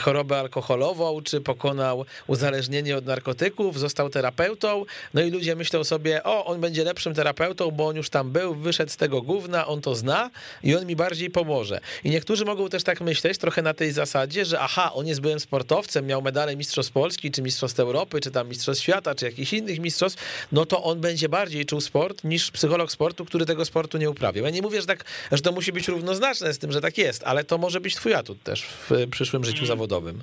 chorobę 0.00 0.40
alkoholową, 0.40 1.22
czy 1.22 1.40
pokonał 1.40 2.04
uzależnienie 2.26 2.96
od 2.96 3.06
narkotyków, 3.06 3.78
został 3.78 4.10
terapeutą, 4.10 4.84
no 5.14 5.20
i 5.20 5.30
ludzie 5.30 5.56
myślą 5.56 5.84
sobie, 5.84 6.24
o, 6.24 6.44
on 6.44 6.60
będzie 6.60 6.84
lepszym 6.84 7.14
terapeutą, 7.14 7.70
bo 7.70 7.86
on 7.86 7.96
już 7.96 8.10
tam 8.10 8.30
był, 8.30 8.54
wyszedł 8.54 8.92
z 8.92 8.96
tego 8.96 9.22
gówna, 9.22 9.66
on 9.66 9.80
to 9.80 9.94
zna 9.94 10.30
i 10.62 10.74
on 10.74 10.86
mi 10.86 10.96
bardziej 10.96 11.30
pomoże. 11.30 11.80
I 12.04 12.10
niektórzy 12.10 12.44
mogą 12.44 12.68
też 12.68 12.84
tak 12.84 13.00
myśleć, 13.00 13.38
trochę 13.38 13.62
na 13.62 13.74
tej 13.74 13.92
zasadzie, 13.92 14.44
że 14.44 14.60
aha, 14.60 14.90
on 14.94 15.06
jest 15.06 15.20
byłym 15.20 15.40
sportowcem, 15.40 16.06
miał 16.06 16.22
medale 16.22 16.56
Mistrzostw 16.56 16.92
Polski, 16.92 17.30
czy 17.30 17.42
Mistrzostw 17.42 17.80
Europy, 17.80 18.20
czy 18.20 18.30
tam 18.30 18.48
Mistrzostw 18.48 18.82
Świata, 18.84 19.14
czy 19.14 19.24
jakichś 19.24 19.52
innych 19.52 19.80
mistrzostw, 19.80 20.46
no 20.52 20.66
to 20.66 20.82
on 20.82 21.00
będzie 21.00 21.28
bardziej 21.28 21.66
czuł 21.66 21.80
sport 21.80 22.24
niż 22.24 22.50
psycholog 22.50 22.92
sportu, 22.92 23.24
który 23.24 23.46
tego 23.46 23.64
sportu 23.64 23.98
nie 23.98 24.10
uprawiał. 24.10 24.44
Ja 24.44 24.50
nie 24.50 24.62
mówię, 24.62 24.80
że, 24.80 24.86
tak, 24.86 25.04
że 25.32 25.42
to 25.42 25.52
musi 25.52 25.72
być 25.72 25.88
równoznaczne 25.88 26.54
z 26.54 26.58
tym, 26.58 26.72
że 26.72 26.80
tak 26.80 26.98
jest, 26.98 27.24
ale 27.24 27.44
to 27.44 27.58
może 27.58 27.80
być 27.80 27.94
twój 27.94 28.14
atut 28.14 28.42
też 28.42 28.62
w 28.62 29.10
przyszłym 29.10 29.44
życiu 29.44 29.58
mm. 29.58 29.68
zawodowym. 29.68 30.22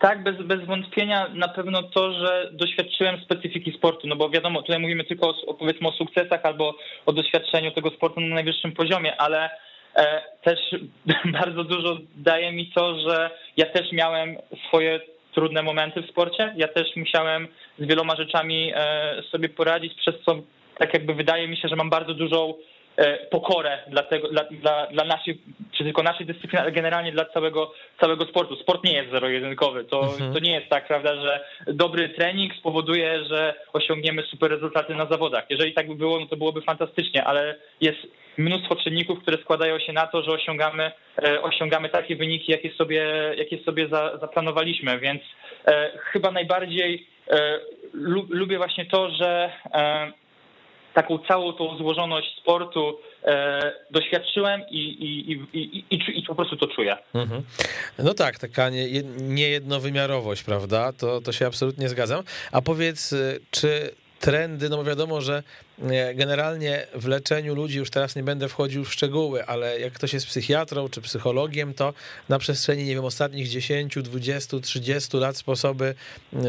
Tak, 0.00 0.22
bez, 0.22 0.36
bez 0.36 0.64
wątpienia 0.64 1.28
na 1.34 1.48
pewno 1.48 1.82
to, 1.82 2.12
że 2.12 2.50
doświadczyłem 2.52 3.20
specyfiki 3.20 3.72
sportu, 3.72 4.06
no 4.06 4.16
bo 4.16 4.30
wiadomo, 4.30 4.62
tutaj 4.62 4.80
mówimy 4.80 5.04
tylko 5.04 5.28
o, 5.46 5.54
powiedzmy 5.54 5.88
o 5.88 5.92
sukcesach 5.92 6.40
albo 6.42 6.74
o 7.06 7.12
doświadczeniu 7.12 7.70
tego 7.70 7.90
sportu 7.90 8.20
na 8.20 8.34
najwyższym 8.34 8.72
poziomie, 8.72 9.16
ale 9.20 9.50
e, 9.96 10.22
też 10.42 10.58
bardzo 11.40 11.64
dużo 11.64 11.98
daje 12.16 12.52
mi 12.52 12.66
to, 12.66 13.00
że 13.00 13.30
ja 13.56 13.66
też 13.66 13.92
miałem 13.92 14.36
swoje 14.68 15.00
trudne 15.34 15.62
momenty 15.62 16.02
w 16.02 16.10
sporcie, 16.10 16.54
ja 16.56 16.68
też 16.68 16.96
musiałem 16.96 17.48
z 17.78 17.86
wieloma 17.86 18.16
rzeczami 18.16 18.72
e, 18.74 19.22
sobie 19.30 19.48
poradzić, 19.48 19.94
przez 19.94 20.14
co 20.26 20.36
tak 20.78 20.94
jakby 20.94 21.14
wydaje 21.14 21.48
mi 21.48 21.56
się, 21.56 21.68
że 21.68 21.76
mam 21.76 21.90
bardzo 21.90 22.14
dużą 22.14 22.54
pokorę 23.30 23.78
dla, 23.88 24.02
tego, 24.02 24.28
dla, 24.28 24.44
dla, 24.44 24.86
dla 24.86 25.04
naszej, 25.04 25.38
czy 25.72 25.84
tylko 25.84 26.02
naszej 26.02 26.26
dyscypliny, 26.26 26.62
ale 26.62 26.72
generalnie 26.72 27.12
dla 27.12 27.24
całego, 27.24 27.72
całego 28.00 28.24
sportu. 28.24 28.56
Sport 28.56 28.84
nie 28.84 28.92
jest 28.92 29.10
zero-jedynkowy. 29.10 29.84
To, 29.84 30.00
mhm. 30.00 30.32
to 30.32 30.38
nie 30.38 30.52
jest 30.52 30.68
tak, 30.68 30.86
prawda, 30.86 31.16
że 31.16 31.44
dobry 31.66 32.08
trening 32.08 32.54
spowoduje, 32.54 33.24
że 33.24 33.54
osiągniemy 33.72 34.22
super 34.22 34.50
rezultaty 34.50 34.94
na 34.94 35.06
zawodach. 35.06 35.44
Jeżeli 35.50 35.74
tak 35.74 35.88
by 35.88 35.94
było, 35.94 36.20
no 36.20 36.26
to 36.26 36.36
byłoby 36.36 36.62
fantastycznie, 36.62 37.24
ale 37.24 37.54
jest 37.80 37.98
mnóstwo 38.38 38.76
czynników, 38.76 39.22
które 39.22 39.38
składają 39.38 39.78
się 39.78 39.92
na 39.92 40.06
to, 40.06 40.22
że 40.22 40.32
osiągamy, 40.32 40.92
e, 41.22 41.42
osiągamy 41.42 41.88
takie 41.88 42.16
wyniki, 42.16 42.52
jakie 42.52 42.70
sobie, 42.70 43.04
jakie 43.36 43.58
sobie 43.58 43.88
za, 43.88 44.18
zaplanowaliśmy, 44.18 44.98
więc 44.98 45.22
e, 45.66 45.90
chyba 45.98 46.30
najbardziej 46.30 47.06
e, 47.30 47.60
lubię 48.30 48.56
właśnie 48.56 48.86
to, 48.86 49.10
że 49.10 49.52
e, 49.74 50.12
taką 50.94 51.18
całą 51.18 51.52
tą 51.52 51.76
złożoność 51.76 52.36
sportu 52.40 52.98
e, 53.24 53.72
doświadczyłem 53.90 54.62
i, 54.70 54.78
i, 54.78 55.32
i, 55.32 55.84
i, 55.90 56.18
i, 56.18 56.22
po 56.22 56.34
prostu 56.34 56.56
to 56.56 56.66
czuję. 56.66 56.96
Mhm. 57.14 57.42
No 57.98 58.14
tak, 58.14 58.38
taka 58.38 58.70
nie, 58.70 59.02
niejednowymiarowość, 59.20 60.42
prawda? 60.42 60.92
To, 60.92 61.20
to 61.20 61.32
się 61.32 61.46
absolutnie 61.46 61.88
zgadzam. 61.88 62.22
A 62.52 62.62
powiedz, 62.62 63.14
czy 63.50 63.90
trendy, 64.20 64.68
no 64.68 64.76
bo 64.76 64.84
wiadomo, 64.84 65.20
że 65.20 65.42
generalnie 66.14 66.86
w 66.94 67.06
leczeniu 67.06 67.54
ludzi, 67.54 67.78
już 67.78 67.90
teraz 67.90 68.16
nie 68.16 68.22
będę 68.22 68.48
wchodził 68.48 68.84
w 68.84 68.92
szczegóły, 68.92 69.46
ale 69.46 69.80
jak 69.80 69.92
ktoś 69.92 70.12
jest 70.12 70.26
psychiatrą 70.26 70.88
czy 70.88 71.00
psychologiem, 71.00 71.74
to 71.74 71.94
na 72.28 72.38
przestrzeni, 72.38 72.84
nie 72.84 72.94
wiem, 72.94 73.04
ostatnich 73.04 73.48
10, 73.48 73.98
20, 74.02 74.60
30 74.60 75.16
lat 75.16 75.36
sposoby 75.36 75.94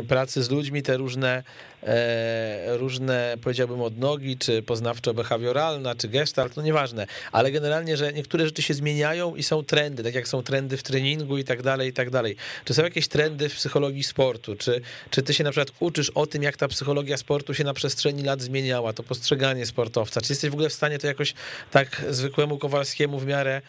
pracy 0.07 0.43
z 0.43 0.49
ludźmi, 0.49 0.83
te 0.83 0.97
różne, 0.97 1.43
e, 1.83 2.77
różne 2.77 3.35
powiedziałbym 3.41 3.81
odnogi, 3.81 4.37
czy 4.37 4.61
poznawczo-behawioralna, 4.61 5.95
czy 5.97 6.07
gestalt, 6.07 6.55
no 6.55 6.63
nieważne, 6.63 7.07
ale 7.31 7.51
generalnie, 7.51 7.97
że 7.97 8.13
niektóre 8.13 8.45
rzeczy 8.45 8.61
się 8.61 8.73
zmieniają 8.73 9.35
i 9.35 9.43
są 9.43 9.63
trendy, 9.63 10.03
tak 10.03 10.13
jak 10.13 10.27
są 10.27 10.43
trendy 10.43 10.77
w 10.77 10.83
treningu 10.83 11.37
i 11.37 11.43
tak 11.43 11.61
dalej, 11.61 11.89
i 11.89 11.93
tak 11.93 12.09
dalej. 12.09 12.35
Czy 12.65 12.73
są 12.73 12.83
jakieś 12.83 13.07
trendy 13.07 13.49
w 13.49 13.55
psychologii 13.55 14.03
sportu? 14.03 14.55
Czy, 14.55 14.81
czy 15.09 15.21
ty 15.21 15.33
się 15.33 15.43
na 15.43 15.51
przykład 15.51 15.71
uczysz 15.79 16.09
o 16.09 16.27
tym, 16.27 16.43
jak 16.43 16.57
ta 16.57 16.67
psychologia 16.67 17.17
sportu 17.17 17.53
się 17.53 17.63
na 17.63 17.73
przestrzeni 17.73 18.23
lat 18.23 18.41
zmieniała? 18.41 18.93
To 18.93 19.03
postrzeganie 19.19 19.65
sportowca? 19.65 20.21
Czy 20.21 20.31
jesteś 20.31 20.49
w 20.49 20.53
ogóle 20.53 20.69
w 20.69 20.73
stanie 20.73 20.99
to 20.99 21.07
jakoś 21.07 21.33
tak 21.71 21.87
zwykłemu 22.09 22.57
Kowalskiemu 22.57 23.19
w 23.19 23.25
miarę 23.25 23.61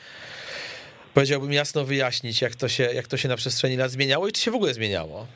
powiedziałbym 1.14 1.52
jasno 1.52 1.84
wyjaśnić, 1.84 2.42
jak 2.42 2.54
to 2.54 2.68
się, 2.68 2.84
jak 2.84 3.06
to 3.06 3.16
się 3.16 3.28
na 3.28 3.36
przestrzeni 3.36 3.76
lat 3.76 3.90
zmieniało 3.90 4.28
i 4.28 4.32
czy 4.32 4.42
się 4.42 4.50
w 4.50 4.54
ogóle 4.54 4.74
zmieniało? 4.74 5.26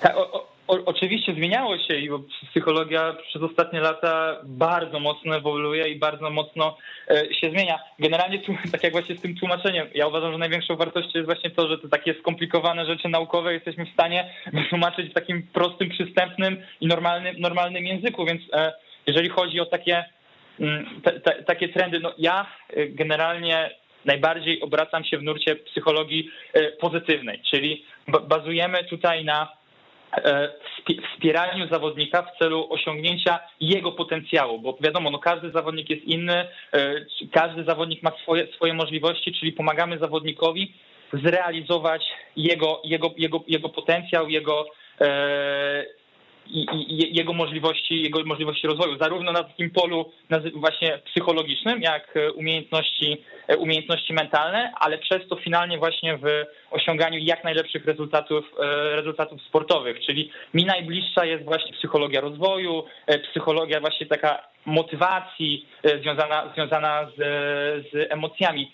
Tak, 0.00 0.16
o, 0.16 0.32
o, 0.68 0.84
oczywiście 0.84 1.34
zmieniało 1.34 1.78
się 1.78 1.96
i 1.96 2.08
psychologia 2.50 3.16
przez 3.28 3.42
ostatnie 3.42 3.80
lata 3.80 4.36
bardzo 4.44 5.00
mocno 5.00 5.36
ewoluuje 5.36 5.88
i 5.88 5.98
bardzo 5.98 6.30
mocno 6.30 6.76
e, 7.08 7.34
się 7.34 7.50
zmienia. 7.50 7.78
Generalnie, 7.98 8.42
tak 8.72 8.82
jak 8.82 8.92
właśnie 8.92 9.16
z 9.16 9.20
tym 9.20 9.36
tłumaczeniem, 9.36 9.86
ja 9.94 10.06
uważam, 10.06 10.32
że 10.32 10.38
największą 10.38 10.76
wartością 10.76 11.10
jest 11.14 11.26
właśnie 11.26 11.50
to, 11.50 11.68
że 11.68 11.78
te 11.78 11.88
takie 11.88 12.14
skomplikowane 12.20 12.86
rzeczy 12.86 13.08
naukowe 13.08 13.54
jesteśmy 13.54 13.86
w 13.86 13.92
stanie 13.92 14.30
wytłumaczyć 14.52 15.10
w 15.10 15.14
takim 15.14 15.42
prostym, 15.42 15.88
przystępnym 15.88 16.62
i 16.80 16.86
normalnym, 16.86 17.40
normalnym 17.40 17.86
języku, 17.86 18.24
więc 18.24 18.42
e, 18.52 18.72
jeżeli 19.08 19.28
chodzi 19.28 19.60
o 19.60 19.66
takie, 19.66 20.04
mm, 20.60 21.00
te, 21.02 21.20
te, 21.20 21.42
takie 21.42 21.68
trendy, 21.68 22.00
no 22.00 22.12
ja 22.18 22.46
y, 22.76 22.88
generalnie 22.88 23.70
najbardziej 24.04 24.60
obracam 24.60 25.04
się 25.04 25.18
w 25.18 25.22
nurcie 25.22 25.56
psychologii 25.56 26.30
y, 26.56 26.76
pozytywnej, 26.80 27.42
czyli 27.50 27.84
bazujemy 28.28 28.84
tutaj 28.84 29.24
na 29.24 29.52
e, 30.12 30.48
wspieraniu 31.12 31.68
zawodnika 31.68 32.22
w 32.22 32.38
celu 32.38 32.66
osiągnięcia 32.70 33.38
jego 33.60 33.92
potencjału, 33.92 34.58
bo 34.58 34.78
wiadomo, 34.80 35.10
no 35.10 35.18
każdy 35.18 35.50
zawodnik 35.50 35.90
jest 35.90 36.04
inny, 36.04 36.48
e, 36.72 36.94
każdy 37.32 37.64
zawodnik 37.64 38.02
ma 38.02 38.12
swoje, 38.22 38.46
swoje 38.46 38.74
możliwości, 38.74 39.32
czyli 39.32 39.52
pomagamy 39.52 39.98
zawodnikowi 39.98 40.74
zrealizować 41.12 42.02
jego, 42.36 42.80
jego, 42.84 43.14
jego, 43.16 43.44
jego 43.48 43.68
potencjał, 43.68 44.28
jego, 44.28 44.66
e, 45.00 45.84
i, 46.50 46.66
i, 46.88 47.16
jego 47.16 47.32
możliwości, 47.32 48.02
jego 48.02 48.24
możliwości 48.24 48.66
rozwoju, 48.66 48.98
zarówno 48.98 49.32
na 49.32 49.44
takim 49.44 49.70
polu 49.70 50.12
właśnie 50.54 50.98
psychologicznym, 51.04 51.82
jak 51.82 52.16
e, 52.16 52.32
umiejętności, 52.32 53.16
e, 53.48 53.56
umiejętności 53.56 54.12
mentalne, 54.12 54.72
ale 54.80 54.98
przez 54.98 55.28
to 55.28 55.36
finalnie 55.36 55.78
właśnie 55.78 56.16
w 56.16 56.44
osiąganiu 56.70 57.18
jak 57.18 57.44
najlepszych 57.44 57.84
rezultatów, 57.84 58.44
e, 58.60 58.96
rezultatów 58.96 59.42
sportowych. 59.42 60.00
Czyli 60.00 60.30
mi 60.54 60.64
najbliższa 60.64 61.24
jest 61.24 61.44
właśnie 61.44 61.72
psychologia 61.72 62.20
rozwoju, 62.20 62.84
psychologia 63.30 63.80
właśnie 63.80 64.06
taka 64.06 64.48
motywacji 64.66 65.66
związana, 66.02 66.52
związana 66.54 67.10
z, 67.16 67.20
z 67.92 68.12
emocjami. 68.12 68.72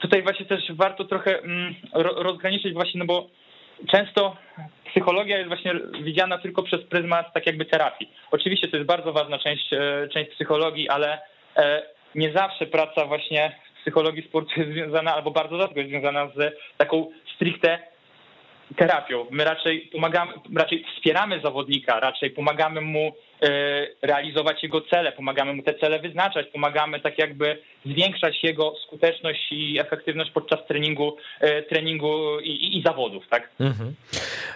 tutaj 0.00 0.22
właśnie 0.22 0.46
też 0.46 0.72
warto 0.72 1.04
trochę 1.04 1.38
mm, 1.38 1.74
rozgraniczyć 2.16 2.72
właśnie, 2.72 2.98
no 2.98 3.04
bo 3.06 3.28
często 3.86 4.36
psychologia 4.90 5.36
jest 5.36 5.48
właśnie 5.48 5.74
widziana 6.02 6.38
tylko 6.38 6.62
przez 6.62 6.82
pryzmat 6.84 7.32
tak 7.34 7.46
jakby 7.46 7.64
terapii. 7.64 8.10
Oczywiście 8.30 8.68
to 8.68 8.76
jest 8.76 8.88
bardzo 8.88 9.12
ważna 9.12 9.38
część, 9.38 9.72
e, 9.72 10.08
część 10.12 10.30
psychologii, 10.30 10.88
ale 10.88 11.20
e, 11.56 11.82
nie 12.14 12.32
zawsze 12.32 12.66
praca 12.66 13.06
właśnie 13.06 13.52
w 13.74 13.80
psychologii 13.80 14.22
sportu 14.22 14.60
jest 14.60 14.72
związana, 14.72 15.14
albo 15.14 15.30
bardzo 15.30 15.58
rzadko 15.58 15.78
jest 15.78 15.90
związana 15.90 16.26
z 16.26 16.56
taką 16.76 17.10
stricte 17.34 17.78
terapią. 18.76 19.26
My 19.30 19.44
raczej 19.44 19.80
pomagamy, 19.80 20.32
raczej 20.56 20.84
wspieramy 20.96 21.40
zawodnika, 21.40 22.00
raczej 22.00 22.30
pomagamy 22.30 22.80
mu 22.80 23.12
e, 23.42 23.86
realizować 24.02 24.62
jego 24.62 24.80
cele, 24.80 25.12
pomagamy 25.12 25.54
mu 25.54 25.62
te 25.62 25.74
cele 25.74 25.98
wyznaczać, 25.98 26.46
pomagamy 26.52 27.00
tak 27.00 27.18
jakby 27.18 27.58
zwiększać 27.86 28.44
jego 28.44 28.74
skuteczność 28.86 29.52
i 29.52 29.78
efektywność 29.78 30.30
podczas 30.30 30.66
treningu, 30.68 31.16
e, 31.40 31.62
treningu 31.62 32.40
i, 32.40 32.50
i, 32.50 32.78
i 32.78 32.82
zawodów, 32.82 33.24
tak? 33.30 33.50
Mhm. 33.60 33.94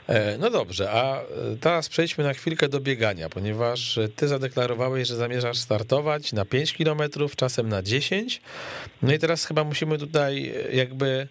E, 0.08 0.38
no 0.38 0.50
dobrze, 0.50 0.90
a 0.90 1.20
teraz 1.60 1.88
przejdźmy 1.88 2.24
na 2.24 2.32
chwilkę 2.32 2.68
do 2.68 2.80
biegania, 2.80 3.28
ponieważ 3.28 3.98
ty 4.16 4.28
zadeklarowałeś, 4.28 5.08
że 5.08 5.14
zamierzasz 5.14 5.58
startować 5.58 6.32
na 6.32 6.44
5 6.44 6.72
kilometrów, 6.72 7.36
czasem 7.36 7.68
na 7.68 7.82
10. 7.82 8.40
No 9.02 9.12
i 9.12 9.18
teraz 9.18 9.46
chyba 9.46 9.64
musimy 9.64 9.98
tutaj 9.98 10.52
jakby 10.72 11.28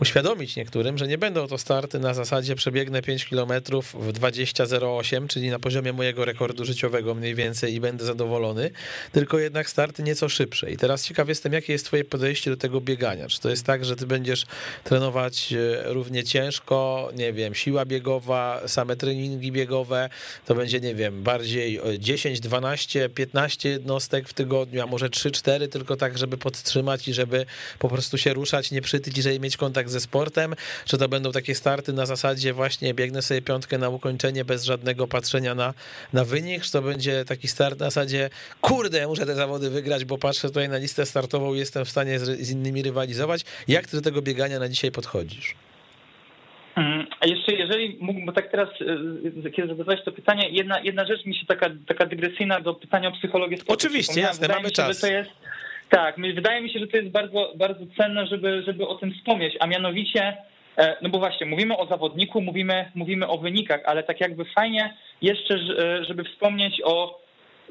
uświadomić 0.00 0.56
niektórym, 0.56 0.98
że 0.98 1.08
nie 1.08 1.18
będą 1.18 1.46
to 1.46 1.58
starty 1.58 1.98
na 1.98 2.14
zasadzie 2.14 2.54
przebiegnę 2.54 3.02
5 3.02 3.24
km 3.24 3.52
w 3.94 4.12
20.08, 4.12 5.26
czyli 5.26 5.50
na 5.50 5.58
poziomie 5.58 5.92
mojego 5.92 6.24
rekordu 6.24 6.64
życiowego 6.64 7.14
mniej 7.14 7.34
więcej 7.34 7.74
i 7.74 7.80
będę 7.80 8.04
zadowolony, 8.04 8.70
tylko 9.12 9.38
jednak 9.38 9.70
starty 9.70 10.02
nieco 10.02 10.28
szybsze. 10.28 10.70
I 10.70 10.76
teraz 10.76 11.04
ciekaw 11.04 11.28
jestem, 11.28 11.52
jakie 11.52 11.72
jest 11.72 11.86
twoje 11.86 12.04
podejście 12.04 12.50
do 12.50 12.56
tego 12.56 12.80
biegania. 12.80 13.28
Czy 13.28 13.40
to 13.40 13.50
jest 13.50 13.66
tak, 13.66 13.84
że 13.84 13.96
ty 13.96 14.06
będziesz 14.06 14.46
trenować 14.84 15.52
e, 15.52 15.92
równie 15.92 16.24
ciężko, 16.24 17.10
nie 17.16 17.32
wiem, 17.32 17.54
siła 17.54 17.84
biegowa, 17.84 18.60
same 18.66 18.96
treningi 18.96 19.52
biegowe, 19.52 20.08
to 20.46 20.54
będzie, 20.54 20.80
nie 20.80 20.94
wiem, 20.94 21.22
bardziej 21.22 21.80
10, 21.98 22.40
12, 22.40 23.08
15 23.08 23.68
jednostek 23.68 24.28
w 24.28 24.32
tygodniu, 24.32 24.82
a 24.82 24.86
może 24.86 25.08
3-4, 25.08 25.68
tylko 25.68 25.96
tak, 25.96 26.18
żeby 26.18 26.38
podtrzymać 26.38 27.08
i 27.08 27.14
żeby 27.14 27.46
po 27.78 27.88
prostu 27.88 28.18
się 28.18 28.34
ruszać, 28.34 28.70
nie 28.70 28.82
przytyć, 28.82 29.16
żeby 29.16 29.40
mieć 29.40 29.56
kontakt 29.56 29.83
ze 29.90 30.00
sportem, 30.00 30.54
czy 30.84 30.98
to 30.98 31.08
będą 31.08 31.32
takie 31.32 31.54
starty 31.54 31.92
na 31.92 32.06
zasadzie 32.06 32.52
właśnie 32.52 32.94
biegnę 32.94 33.22
sobie 33.22 33.42
piątkę 33.42 33.78
na 33.78 33.88
ukończenie 33.88 34.44
bez 34.44 34.64
żadnego 34.64 35.06
patrzenia 35.06 35.54
na, 35.54 35.74
na 36.12 36.24
wynik, 36.24 36.62
czy 36.62 36.72
to 36.72 36.82
będzie 36.82 37.24
taki 37.24 37.48
start 37.48 37.80
na 37.80 37.86
zasadzie 37.86 38.30
kurde, 38.60 39.06
muszę 39.06 39.26
te 39.26 39.34
zawody 39.34 39.70
wygrać, 39.70 40.04
bo 40.04 40.18
patrzę 40.18 40.48
tutaj 40.48 40.68
na 40.68 40.76
listę 40.76 41.06
startową 41.06 41.54
i 41.54 41.58
jestem 41.58 41.84
w 41.84 41.90
stanie 41.90 42.18
z, 42.18 42.40
z 42.40 42.50
innymi 42.50 42.82
rywalizować. 42.82 43.44
Jak 43.68 43.86
ty 43.86 43.96
do 43.96 44.02
tego 44.02 44.22
biegania 44.22 44.58
na 44.58 44.68
dzisiaj 44.68 44.90
podchodzisz? 44.90 45.54
Mm, 46.76 47.06
a 47.20 47.26
jeszcze 47.26 47.52
jeżeli 47.52 47.96
mógłbym, 48.00 48.26
bo 48.26 48.32
tak 48.32 48.50
teraz, 48.50 48.68
y, 49.46 49.50
kiedy 49.50 49.68
zadawałeś 49.68 50.04
to 50.04 50.12
pytanie, 50.12 50.48
jedna, 50.50 50.80
jedna 50.80 51.06
rzecz 51.06 51.26
mi 51.26 51.36
się 51.36 51.46
taka, 51.46 51.70
taka 51.86 52.06
dygresyjna 52.06 52.60
do 52.60 52.74
pytania 52.74 53.08
o 53.08 53.12
psychologię 53.12 53.56
sportu. 53.56 53.72
Oczywiście, 53.72 54.20
jasne, 54.20 54.48
mamy 54.48 54.64
się, 54.64 54.70
czas. 54.70 55.00
to 55.00 55.06
jest, 55.06 55.30
tak, 55.88 56.16
wydaje 56.34 56.60
mi 56.60 56.70
się, 56.70 56.78
że 56.78 56.86
to 56.86 56.96
jest 56.96 57.10
bardzo, 57.10 57.52
bardzo 57.56 57.84
cenne, 57.96 58.26
żeby, 58.26 58.62
żeby 58.66 58.86
o 58.86 58.94
tym 58.94 59.14
wspomnieć, 59.14 59.56
a 59.60 59.66
mianowicie, 59.66 60.36
e, 60.76 60.96
no 61.02 61.08
bo 61.08 61.18
właśnie, 61.18 61.46
mówimy 61.46 61.76
o 61.76 61.86
zawodniku, 61.86 62.40
mówimy, 62.40 62.90
mówimy 62.94 63.28
o 63.28 63.38
wynikach, 63.38 63.80
ale 63.84 64.02
tak 64.02 64.20
jakby 64.20 64.44
fajnie 64.44 64.94
jeszcze, 65.22 65.54
e, 65.54 66.04
żeby 66.04 66.24
wspomnieć 66.24 66.82
o 66.84 67.24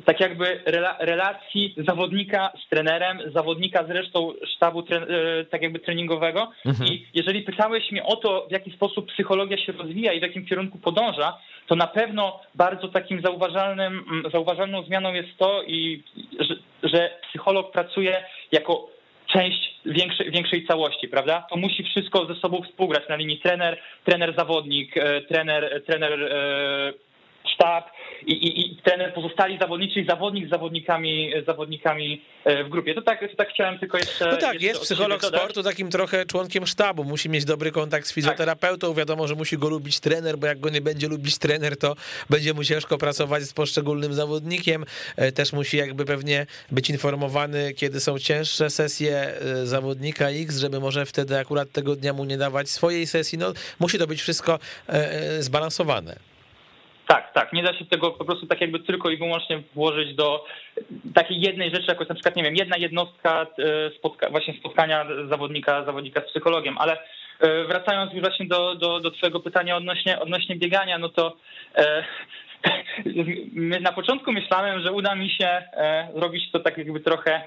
tak 0.05 0.19
jakby 0.19 0.61
relacji 0.99 1.75
zawodnika 1.87 2.51
z 2.65 2.69
trenerem, 2.69 3.19
zawodnika 3.33 3.85
z 3.85 3.89
resztą 3.89 4.33
sztabu 4.55 4.79
e, 4.79 5.45
tak 5.45 5.61
jakby 5.61 5.79
treningowego. 5.79 6.51
Mhm. 6.65 6.89
I 6.89 7.07
jeżeli 7.13 7.41
pytałeś 7.41 7.91
mnie 7.91 8.03
o 8.03 8.15
to, 8.15 8.45
w 8.49 8.51
jaki 8.51 8.71
sposób 8.71 9.07
psychologia 9.07 9.57
się 9.57 9.71
rozwija 9.71 10.13
i 10.13 10.19
w 10.19 10.23
jakim 10.23 10.45
kierunku 10.45 10.77
podąża, 10.77 11.37
to 11.67 11.75
na 11.75 11.87
pewno 11.87 12.39
bardzo 12.55 12.87
takim 12.87 13.21
zauważalnym, 13.21 14.23
zauważalną 14.31 14.83
zmianą 14.83 15.13
jest 15.13 15.37
to, 15.37 15.63
i, 15.63 16.03
że, 16.83 17.09
psycholog 17.29 17.71
pracuje 17.71 18.23
jako 18.51 18.87
część 19.27 19.79
większej, 19.85 20.31
większej 20.31 20.67
całości, 20.67 21.07
prawda? 21.07 21.45
To 21.49 21.57
musi 21.57 21.83
wszystko 21.83 22.25
ze 22.25 22.35
sobą 22.35 22.61
współgrać 22.61 23.09
na 23.09 23.15
linii 23.15 23.39
trener, 23.39 23.79
trener 24.03 24.35
zawodnik, 24.37 24.97
e, 24.97 25.21
trener, 25.21 25.83
trener 25.85 26.23
e, 26.23 26.93
sztab 27.53 27.89
i, 28.27 28.33
i, 28.33 28.71
i 28.71 28.77
trener 28.77 29.13
pozostali 29.13 29.57
zawodnicy 29.59 29.99
i 29.99 30.05
zawodnik 30.05 30.47
z 30.47 30.49
zawodnikami, 30.49 31.31
zawodnikami 31.47 32.21
e, 32.45 32.63
w 32.63 32.69
grupie. 32.69 32.95
To 32.95 33.01
tak, 33.01 33.19
to 33.19 33.35
tak 33.35 33.49
chciałem 33.49 33.79
tylko 33.79 33.97
jeszcze... 33.97 34.25
No 34.25 34.37
tak, 34.37 34.53
jeszcze 34.53 34.67
jest 34.67 34.81
psycholog 34.81 35.25
sportu 35.25 35.63
takim 35.63 35.89
trochę 35.89 36.25
członkiem 36.25 36.67
sztabu, 36.67 37.03
musi 37.03 37.29
mieć 37.29 37.45
dobry 37.45 37.71
kontakt 37.71 38.05
z 38.05 38.09
tak. 38.09 38.15
fizjoterapeutą, 38.15 38.87
tak. 38.87 38.97
wiadomo, 38.97 39.27
że 39.27 39.35
musi 39.35 39.57
go 39.57 39.69
lubić 39.69 39.99
trener, 39.99 40.37
bo 40.37 40.47
jak 40.47 40.59
go 40.59 40.69
nie 40.69 40.81
będzie 40.81 41.07
lubić 41.07 41.37
trener, 41.37 41.77
to 41.77 41.95
będzie 42.29 42.53
mu 42.53 42.63
ciężko 42.63 42.97
pracować 42.97 43.43
z 43.43 43.53
poszczególnym 43.53 44.13
zawodnikiem, 44.13 44.85
e, 45.15 45.31
też 45.31 45.53
musi 45.53 45.77
jakby 45.77 46.05
pewnie 46.05 46.45
być 46.71 46.89
informowany, 46.89 47.73
kiedy 47.73 47.99
są 47.99 48.19
cięższe 48.19 48.69
sesje 48.69 49.17
e, 49.17 49.65
zawodnika 49.65 50.29
X, 50.29 50.57
żeby 50.57 50.79
może 50.79 51.05
wtedy 51.05 51.39
akurat 51.39 51.71
tego 51.71 51.95
dnia 51.95 52.13
mu 52.13 52.25
nie 52.25 52.37
dawać 52.37 52.69
swojej 52.69 53.07
sesji, 53.07 53.37
no 53.37 53.53
musi 53.79 53.99
to 53.99 54.07
być 54.07 54.21
wszystko 54.21 54.59
zbalansowane. 55.39 56.32
Tak, 57.07 57.33
tak. 57.33 57.53
Nie 57.53 57.63
da 57.63 57.73
się 57.73 57.85
tego 57.85 58.11
po 58.11 58.25
prostu 58.25 58.47
tak 58.47 58.61
jakby 58.61 58.79
tylko 58.79 59.09
i 59.09 59.17
wyłącznie 59.17 59.61
włożyć 59.75 60.15
do 60.15 60.45
takiej 61.13 61.41
jednej 61.41 61.69
rzeczy, 61.69 61.85
jako 61.87 62.05
na 62.09 62.15
przykład, 62.15 62.35
nie 62.35 62.43
wiem, 62.43 62.55
jedna 62.55 62.77
jednostka 62.77 63.41
e, 63.41 63.89
spotka 63.97 64.29
właśnie 64.29 64.53
spotkania 64.53 65.05
zawodnika, 65.29 65.85
zawodnika 65.85 66.21
z 66.21 66.29
psychologiem, 66.29 66.77
ale 66.77 66.97
e, 67.39 67.63
wracając 67.63 68.13
już 68.13 68.21
właśnie 68.21 68.45
do, 68.45 68.75
do, 68.75 68.99
do 68.99 69.11
twojego 69.11 69.39
pytania 69.39 69.77
odnośnie, 69.77 70.19
odnośnie 70.19 70.55
biegania, 70.55 70.97
no 70.97 71.09
to 71.09 71.35
e, 71.75 72.03
na 73.81 73.91
początku 73.91 74.31
myślałem, 74.31 74.81
że 74.81 74.91
uda 74.91 75.15
mi 75.15 75.29
się 75.29 75.47
e, 75.47 76.07
zrobić 76.15 76.51
to 76.51 76.59
tak 76.59 76.77
jakby 76.77 76.99
trochę 76.99 77.41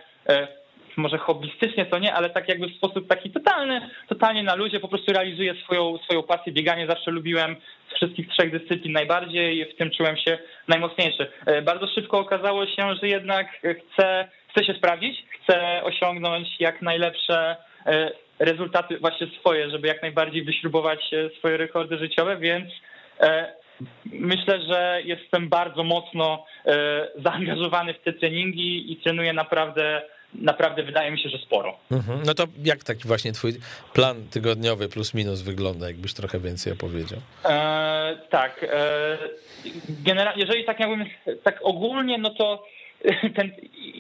może 0.96 1.18
hobbystycznie 1.18 1.86
to 1.86 1.98
nie, 1.98 2.14
ale 2.14 2.30
tak 2.30 2.48
jakby 2.48 2.68
w 2.68 2.76
sposób 2.76 3.08
taki 3.08 3.30
totalny, 3.30 3.90
totalnie 4.08 4.42
na 4.42 4.54
luzie 4.54 4.80
po 4.80 4.88
prostu 4.88 5.12
realizuję 5.12 5.54
swoją, 5.64 5.98
swoją 5.98 6.22
pasję 6.22 6.52
bieganie. 6.52 6.86
Zawsze 6.86 7.10
lubiłem 7.10 7.56
z 7.92 7.96
wszystkich 7.96 8.28
trzech 8.28 8.50
dyscyplin 8.50 8.92
najbardziej 8.92 9.58
i 9.58 9.64
w 9.64 9.76
tym 9.76 9.90
czułem 9.90 10.16
się 10.16 10.38
najmocniejszy. 10.68 11.26
E, 11.46 11.62
bardzo 11.62 11.86
szybko 11.86 12.18
okazało 12.18 12.66
się, 12.66 12.94
że 13.02 13.08
jednak 13.08 13.46
chcę, 13.60 14.28
chcę 14.50 14.64
się 14.64 14.74
sprawdzić, 14.74 15.24
chcę 15.30 15.82
osiągnąć 15.84 16.60
jak 16.60 16.82
najlepsze 16.82 17.56
e, 17.86 18.10
rezultaty 18.38 18.98
właśnie 18.98 19.26
swoje, 19.40 19.70
żeby 19.70 19.88
jak 19.88 20.02
najbardziej 20.02 20.42
wyśrubować 20.44 21.14
e, 21.14 21.30
swoje 21.38 21.56
rekordy 21.56 21.98
życiowe, 21.98 22.36
więc 22.36 22.70
Myślę, 24.04 24.62
że 24.62 25.00
jestem 25.04 25.48
bardzo 25.48 25.84
mocno 25.84 26.44
zaangażowany 27.16 27.94
w 27.94 28.00
te 28.00 28.12
treningi 28.12 28.92
i 28.92 28.96
trenuję 28.96 29.32
naprawdę 29.32 30.02
naprawdę 30.34 30.82
wydaje 30.82 31.10
mi 31.10 31.18
się, 31.18 31.28
że 31.28 31.38
sporo. 31.38 31.76
Mhm. 31.90 32.22
No 32.26 32.34
to 32.34 32.44
jak 32.64 32.84
taki 32.84 33.08
właśnie 33.08 33.32
twój 33.32 33.52
plan 33.92 34.28
tygodniowy 34.30 34.88
plus 34.88 35.14
minus 35.14 35.42
wygląda, 35.42 35.86
jakbyś 35.86 36.14
trochę 36.14 36.38
więcej 36.38 36.72
opowiedział? 36.72 37.18
E, 37.44 38.18
tak. 38.30 38.66
E, 38.72 39.18
generalnie, 39.88 40.42
jeżeli 40.42 40.64
tak 40.64 40.80
jakbym 40.80 41.04
tak 41.42 41.60
ogólnie, 41.62 42.18
no 42.18 42.30
to 42.30 42.64
ten, 43.36 43.52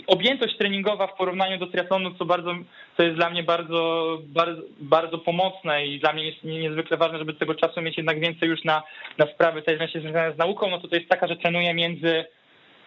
objętość 0.06 0.56
treningowa 0.56 1.06
w 1.06 1.16
porównaniu 1.16 1.58
do 1.58 1.66
triatlonu, 1.66 2.14
co 2.14 2.24
bardzo, 2.24 2.54
to 2.96 3.02
jest 3.02 3.16
dla 3.16 3.30
mnie 3.30 3.42
bardzo, 3.42 4.18
bardzo, 4.22 4.62
bardzo 4.78 5.18
pomocne 5.18 5.86
i 5.86 6.00
dla 6.00 6.12
mnie 6.12 6.26
jest 6.26 6.44
niezwykle 6.44 6.96
ważne, 6.96 7.18
żeby 7.18 7.34
tego 7.34 7.54
czasu 7.54 7.82
mieć 7.82 7.96
jednak 7.96 8.20
więcej 8.20 8.48
już 8.48 8.64
na, 8.64 8.82
na 9.18 9.26
sprawy 9.26 9.62
te 9.62 9.88
związane 10.00 10.34
z 10.34 10.38
nauką, 10.38 10.70
no 10.70 10.80
to 10.80 10.88
to 10.88 10.96
jest 10.96 11.08
taka, 11.08 11.26
że 11.26 11.36
trenuję 11.36 11.74
między 11.74 12.24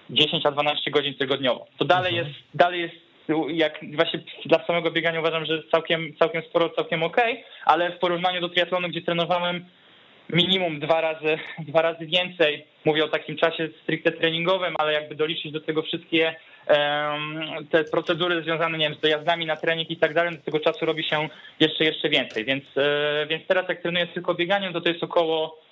10 0.10 0.46
a 0.46 0.52
12 0.52 0.92
godzin 0.92 1.14
tygodniowo. 1.14 1.68
To 1.78 1.86
dalej 1.86 2.18
mhm. 2.18 2.28
jest, 2.28 2.40
dalej 2.54 2.82
jest 2.82 3.09
jak 3.50 3.80
właśnie 3.96 4.20
dla 4.46 4.66
samego 4.66 4.92
biegania 4.92 5.20
uważam, 5.20 5.46
że 5.46 5.64
całkiem, 5.72 6.14
całkiem 6.20 6.42
sporo, 6.42 6.70
całkiem 6.70 7.04
ok, 7.04 7.18
ale 7.66 7.92
w 7.92 8.00
porównaniu 8.00 8.42
do 8.42 8.50
triatlonu, 8.50 8.90
gdzie 8.90 9.02
trenowałem 9.02 9.66
minimum 10.30 10.80
dwa 10.80 11.02
razy, 11.02 11.38
dwa 11.70 11.82
razy 11.82 12.06
więcej, 12.06 12.66
mówię 12.86 13.06
o 13.06 13.08
takim 13.08 13.38
czasie 13.38 13.70
stricte 13.84 14.12
treningowym, 14.12 14.76
ale 14.78 14.94
jakby 14.94 15.16
doliczyć 15.16 15.52
do 15.52 15.62
tego 15.62 15.82
wszystkie 15.82 16.36
um, 16.68 17.68
te 17.72 17.84
procedury 17.84 18.44
związane, 18.44 18.78
nie 18.78 18.90
wiem, 18.90 18.98
z 18.98 19.02
dojazdami 19.02 19.46
na 19.46 19.56
trening 19.56 19.92
i 19.92 19.98
tak 19.98 20.14
dalej, 20.14 20.38
do 20.38 20.44
tego 20.44 20.60
czasu 20.60 20.86
robi 20.86 21.04
się 21.04 21.30
jeszcze, 21.60 21.84
jeszcze 21.84 22.10
więcej, 22.10 22.46
więc, 22.46 22.64
e, 22.78 23.26
więc 23.30 23.48
teraz 23.48 23.70
jak 23.70 23.82
trenuję 23.82 24.08
tylko 24.08 24.34
bieganiem, 24.34 24.74
to 24.74 24.82
to 24.82 24.90
jest 24.90 25.04
około 25.04 25.69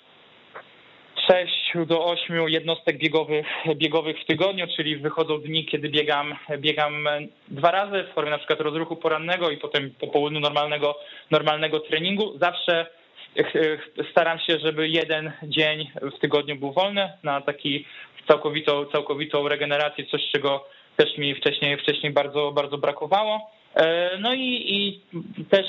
6 1.30 1.86
do 1.86 2.04
8 2.04 2.48
jednostek 2.48 2.98
biegowych, 2.98 3.46
biegowych 3.74 4.16
w 4.20 4.24
tygodniu, 4.24 4.66
czyli 4.76 4.96
wychodzą 4.96 5.40
dni, 5.40 5.66
kiedy 5.66 5.88
biegam, 5.88 6.36
biegam 6.58 7.08
dwa 7.48 7.70
razy 7.70 8.04
w 8.04 8.14
formie 8.14 8.30
na 8.30 8.38
przykład 8.38 8.60
rozruchu 8.60 8.96
porannego 8.96 9.50
i 9.50 9.56
potem 9.56 9.90
po 10.00 10.06
południu 10.06 10.40
normalnego, 10.40 10.98
normalnego 11.30 11.80
treningu. 11.80 12.38
Zawsze 12.38 12.86
staram 14.10 14.38
się, 14.38 14.58
żeby 14.58 14.88
jeden 14.88 15.32
dzień 15.42 15.90
w 16.16 16.20
tygodniu 16.20 16.56
był 16.56 16.72
wolny 16.72 17.12
na 17.22 17.40
taki 17.40 17.84
całkowitą, 18.28 18.84
całkowitą 18.84 19.48
regenerację, 19.48 20.06
coś 20.06 20.22
czego 20.32 20.64
też 20.96 21.18
mi 21.18 21.34
wcześniej, 21.34 21.76
wcześniej 21.76 22.12
bardzo, 22.12 22.52
bardzo 22.52 22.78
brakowało. 22.78 23.50
No 24.20 24.34
i, 24.34 24.64
i 24.68 25.00
też 25.50 25.66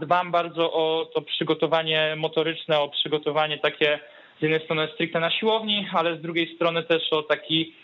dbam 0.00 0.30
bardzo 0.30 0.72
o 0.72 1.10
to 1.14 1.22
przygotowanie 1.22 2.14
motoryczne, 2.16 2.80
o 2.80 2.88
przygotowanie 2.88 3.58
takie 3.58 3.98
z 4.42 4.44
jednej 4.44 4.64
strony 4.64 4.88
stricte 4.94 5.20
na 5.20 5.30
siłowni, 5.30 5.88
ale 5.92 6.16
z 6.16 6.20
drugiej 6.20 6.54
strony 6.54 6.82
też 6.82 7.12
o 7.12 7.22
taki 7.22 7.74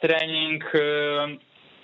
trening 0.00 0.72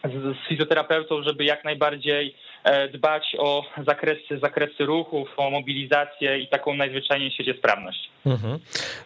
z 0.05 0.49
fizjoterapeutą, 0.49 1.23
żeby 1.23 1.45
jak 1.45 1.65
najbardziej 1.65 2.35
E, 2.56 2.56
dbać 2.93 3.37
o 3.39 3.65
zakresy, 3.87 4.39
zakresy 4.43 4.85
ruchów, 4.85 5.29
o 5.37 5.51
mobilizację 5.51 6.39
i 6.39 6.49
taką 6.49 6.75
najzwyczajniej 6.75 7.31
w 7.31 7.35
świecie 7.35 7.55
sprawność. 7.59 8.11
Mhm. 8.27 8.59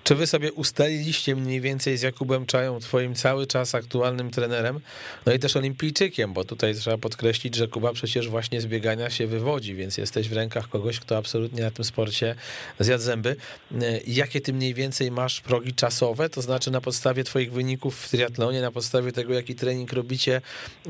Czy 0.04 0.14
wy 0.14 0.26
sobie 0.26 0.52
ustaliliście 0.52 1.36
mniej 1.36 1.60
więcej 1.60 1.96
z 1.96 2.02
Jakubem 2.02 2.46
Czają, 2.46 2.80
twoim 2.80 3.14
cały 3.14 3.46
czas 3.46 3.74
aktualnym 3.74 4.30
trenerem, 4.30 4.80
no 5.26 5.32
i 5.32 5.38
też 5.38 5.56
olimpijczykiem, 5.56 6.32
bo 6.32 6.44
tutaj 6.44 6.74
trzeba 6.74 6.98
podkreślić, 6.98 7.54
że 7.54 7.68
Kuba 7.68 7.92
przecież 7.92 8.28
właśnie 8.28 8.60
z 8.60 8.66
biegania 8.66 9.10
się 9.10 9.26
wywodzi, 9.26 9.74
więc 9.74 9.98
jesteś 9.98 10.28
w 10.28 10.32
rękach 10.32 10.68
kogoś, 10.68 11.00
kto 11.00 11.16
absolutnie 11.16 11.62
na 11.62 11.70
tym 11.70 11.84
sporcie 11.84 12.34
zjadł 12.78 13.02
zęby. 13.02 13.36
E, 13.72 14.00
jakie 14.06 14.40
ty 14.40 14.52
mniej 14.52 14.74
więcej 14.74 15.10
masz 15.10 15.40
progi 15.40 15.74
czasowe, 15.74 16.28
to 16.28 16.42
znaczy 16.42 16.70
na 16.70 16.80
podstawie 16.80 17.24
twoich 17.24 17.52
wyników 17.52 18.00
w 18.00 18.10
triatlonie, 18.10 18.60
na 18.60 18.70
podstawie 18.70 19.12
tego, 19.12 19.34
jaki 19.34 19.54
trening 19.54 19.92
robicie, 19.92 20.40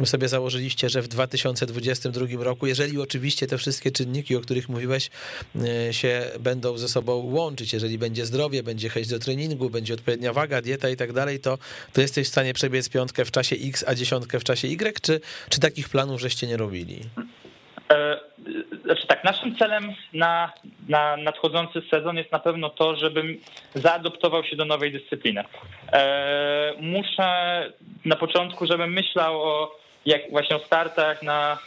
sobie 0.05 0.29
założyliście, 0.29 0.89
że 0.89 1.03
w 1.03 1.09
2022 1.09 2.27
roku 2.45 2.60
roku, 2.61 2.67
jeżeli 2.67 3.01
oczywiście 3.01 3.47
te 3.47 3.59
wszystkie 3.59 3.91
czynniki, 3.91 4.37
o 4.37 4.41
których 4.41 4.69
mówiłeś, 4.69 5.11
e, 5.89 5.93
się 5.93 6.23
będą 6.41 6.79
ze 6.79 6.89
sobą 6.89 7.13
łączyć, 7.15 7.73
jeżeli 7.73 7.99
będzie 7.99 8.27
zdrowie, 8.27 8.63
będzie 8.63 8.89
chęć 8.89 9.09
do 9.09 9.19
treningu, 9.19 9.71
będzie 9.71 9.95
odpowiednia 9.95 10.33
waga, 10.33 10.63
dieta 10.63 10.89
i 10.89 10.97
tak 10.97 11.13
dalej, 11.13 11.41
to, 11.41 11.59
to 11.93 12.01
jesteś 12.01 12.27
w 12.27 12.31
stanie 12.31 12.53
przebiec 12.55 12.89
piątkę 12.89 13.25
w 13.25 13.31
czasie 13.31 13.57
X, 13.69 13.85
a 13.89 13.95
dziesiątkę 13.95 14.41
w 14.41 14.45
czasie 14.45 14.69
Y, 14.69 15.01
czy, 15.03 15.21
czy 15.51 15.61
takich 15.61 15.89
planów 15.89 16.21
żeście 16.21 16.47
nie 16.47 16.57
robili? 16.57 17.01
E, 17.93 18.21
znaczy 18.85 19.07
tak, 19.07 19.25
naszym 19.25 19.57
celem 19.57 19.85
na, 20.13 20.53
na 20.89 21.17
nadchodzący 21.17 21.83
sezon 21.91 22.17
jest 22.17 22.33
na 22.33 22.39
pewno 22.39 22.71
to, 22.71 22.97
żebym 22.97 23.37
zaadoptował 23.75 24.45
się 24.45 24.57
do 24.57 24.65
nowej 24.65 24.93
dyscypliny. 24.93 25.45
E, 25.93 26.73
muszę 26.81 27.29
na 28.05 28.17
początku, 28.17 28.67
żebym 28.67 28.93
myślał 28.93 29.43
o 29.43 29.81
jak 30.07 30.31
właśnie 30.31 30.57
o 30.57 30.59
startach, 30.59 31.23
na, 31.23 31.59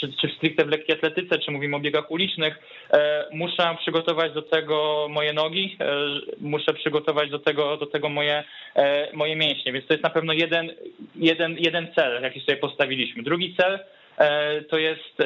czy, 0.00 0.12
czy 0.20 0.28
stricte 0.36 0.64
w 0.64 0.68
lekkiej 0.68 0.94
atletyce, 0.94 1.38
czy 1.38 1.50
mówimy 1.50 1.76
o 1.76 1.80
biegach 1.80 2.10
ulicznych, 2.10 2.58
e, 2.92 3.24
muszę 3.32 3.76
przygotować 3.80 4.32
do 4.32 4.42
tego 4.42 5.06
moje 5.10 5.32
nogi, 5.32 5.76
e, 5.80 5.86
muszę 6.40 6.74
przygotować 6.74 7.30
do 7.30 7.38
tego, 7.38 7.76
do 7.76 7.86
tego 7.86 8.08
moje, 8.08 8.44
e, 8.74 9.16
moje 9.16 9.36
mięśnie, 9.36 9.72
więc 9.72 9.86
to 9.86 9.94
jest 9.94 10.04
na 10.04 10.10
pewno 10.10 10.32
jeden, 10.32 10.72
jeden, 11.16 11.56
jeden 11.58 11.94
cel, 11.94 12.22
jaki 12.22 12.40
sobie 12.40 12.56
postawiliśmy. 12.56 13.22
Drugi 13.22 13.56
cel 13.56 13.78
to 14.70 14.78
jest, 14.78 15.16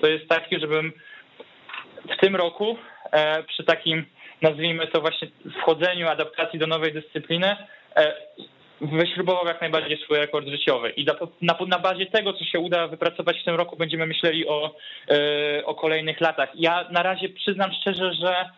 to 0.00 0.06
jest 0.06 0.28
taki, 0.28 0.60
żebym 0.60 0.92
w 2.16 2.20
tym 2.20 2.36
roku 2.36 2.78
przy 3.48 3.64
takim, 3.64 4.04
nazwijmy 4.42 4.86
to 4.86 5.00
właśnie 5.00 5.28
wchodzeniu, 5.60 6.08
adaptacji 6.08 6.58
do 6.58 6.66
nowej 6.66 6.92
dyscypliny, 6.92 7.56
wyśrubował 8.92 9.46
jak 9.46 9.60
najbardziej 9.60 9.98
swój 9.98 10.18
rekord 10.18 10.48
życiowy. 10.48 10.90
I 10.90 11.04
na, 11.42 11.56
na, 11.66 11.78
bazie 11.78 12.06
tego, 12.06 12.32
co 12.32 12.44
się 12.44 12.58
uda 12.58 12.88
wypracować 12.88 13.40
w 13.40 13.44
tym 13.44 13.54
roku, 13.54 13.76
będziemy 13.76 14.06
myśleli 14.06 14.48
o, 14.48 14.76
yy, 15.08 15.16
o 15.64 15.74
kolejnych 15.74 16.20
latach. 16.20 16.48
Ja 16.54 16.88
na 16.90 17.02
razie 17.02 17.28
przyznam 17.28 17.70
szczerze, 17.72 18.14
że 18.14 18.50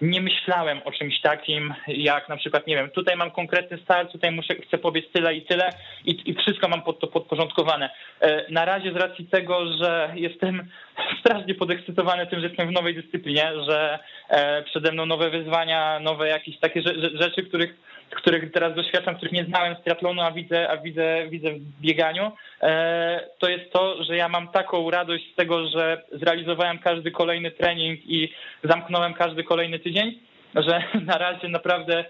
nie 0.00 0.20
myślałem 0.20 0.80
o 0.84 0.92
czymś 0.92 1.20
takim, 1.20 1.74
jak 1.88 2.28
na 2.28 2.36
przykład, 2.36 2.66
nie 2.66 2.76
wiem, 2.76 2.90
tutaj 2.90 3.16
mam 3.16 3.30
konkretny 3.30 3.78
start, 3.78 4.12
tutaj 4.12 4.30
muszę, 4.32 4.54
chcę 4.54 4.78
pobiec 4.78 5.04
tyle 5.12 5.34
i 5.34 5.42
tyle 5.42 5.70
i, 6.04 6.30
i 6.30 6.34
wszystko 6.34 6.68
mam 6.68 6.82
pod 6.82 7.00
to 7.00 7.06
podporządkowane. 7.06 7.90
E, 8.20 8.52
na 8.52 8.64
razie 8.64 8.92
z 8.92 8.96
racji 8.96 9.26
tego, 9.26 9.72
że 9.72 10.12
jestem 10.14 10.68
strasznie 11.20 11.54
podekscytowany 11.54 12.26
tym, 12.26 12.40
że 12.40 12.46
jestem 12.46 12.68
w 12.68 12.72
nowej 12.72 12.94
dyscyplinie, 12.94 13.52
że 13.68 13.98
e, 14.28 14.62
przede 14.62 14.92
mną 14.92 15.06
nowe 15.06 15.30
wyzwania, 15.30 16.00
nowe 16.00 16.28
jakieś 16.28 16.58
takie 16.58 16.82
rzeczy, 17.14 17.42
których 17.42 17.89
których 18.10 18.52
teraz 18.52 18.74
doświadczam, 18.74 19.16
których 19.16 19.32
nie 19.32 19.44
znałem 19.44 19.76
z 19.76 19.82
triatlonu, 19.82 20.22
a 20.22 20.30
widzę, 20.30 20.70
a 20.70 20.76
widzę, 20.76 21.28
widzę 21.28 21.50
w 21.50 21.80
bieganiu, 21.80 22.32
e, 22.62 23.20
to 23.38 23.48
jest 23.48 23.72
to, 23.72 24.04
że 24.04 24.16
ja 24.16 24.28
mam 24.28 24.48
taką 24.48 24.90
radość 24.90 25.32
z 25.32 25.36
tego, 25.36 25.68
że 25.68 26.02
zrealizowałem 26.12 26.78
każdy 26.78 27.10
kolejny 27.10 27.50
trening 27.50 28.00
i 28.06 28.32
zamknąłem 28.64 29.14
każdy 29.14 29.44
kolejny 29.44 29.78
tydzień, 29.78 30.18
że 30.54 30.82
na 31.12 31.18
razie 31.18 31.48
naprawdę 31.48 32.04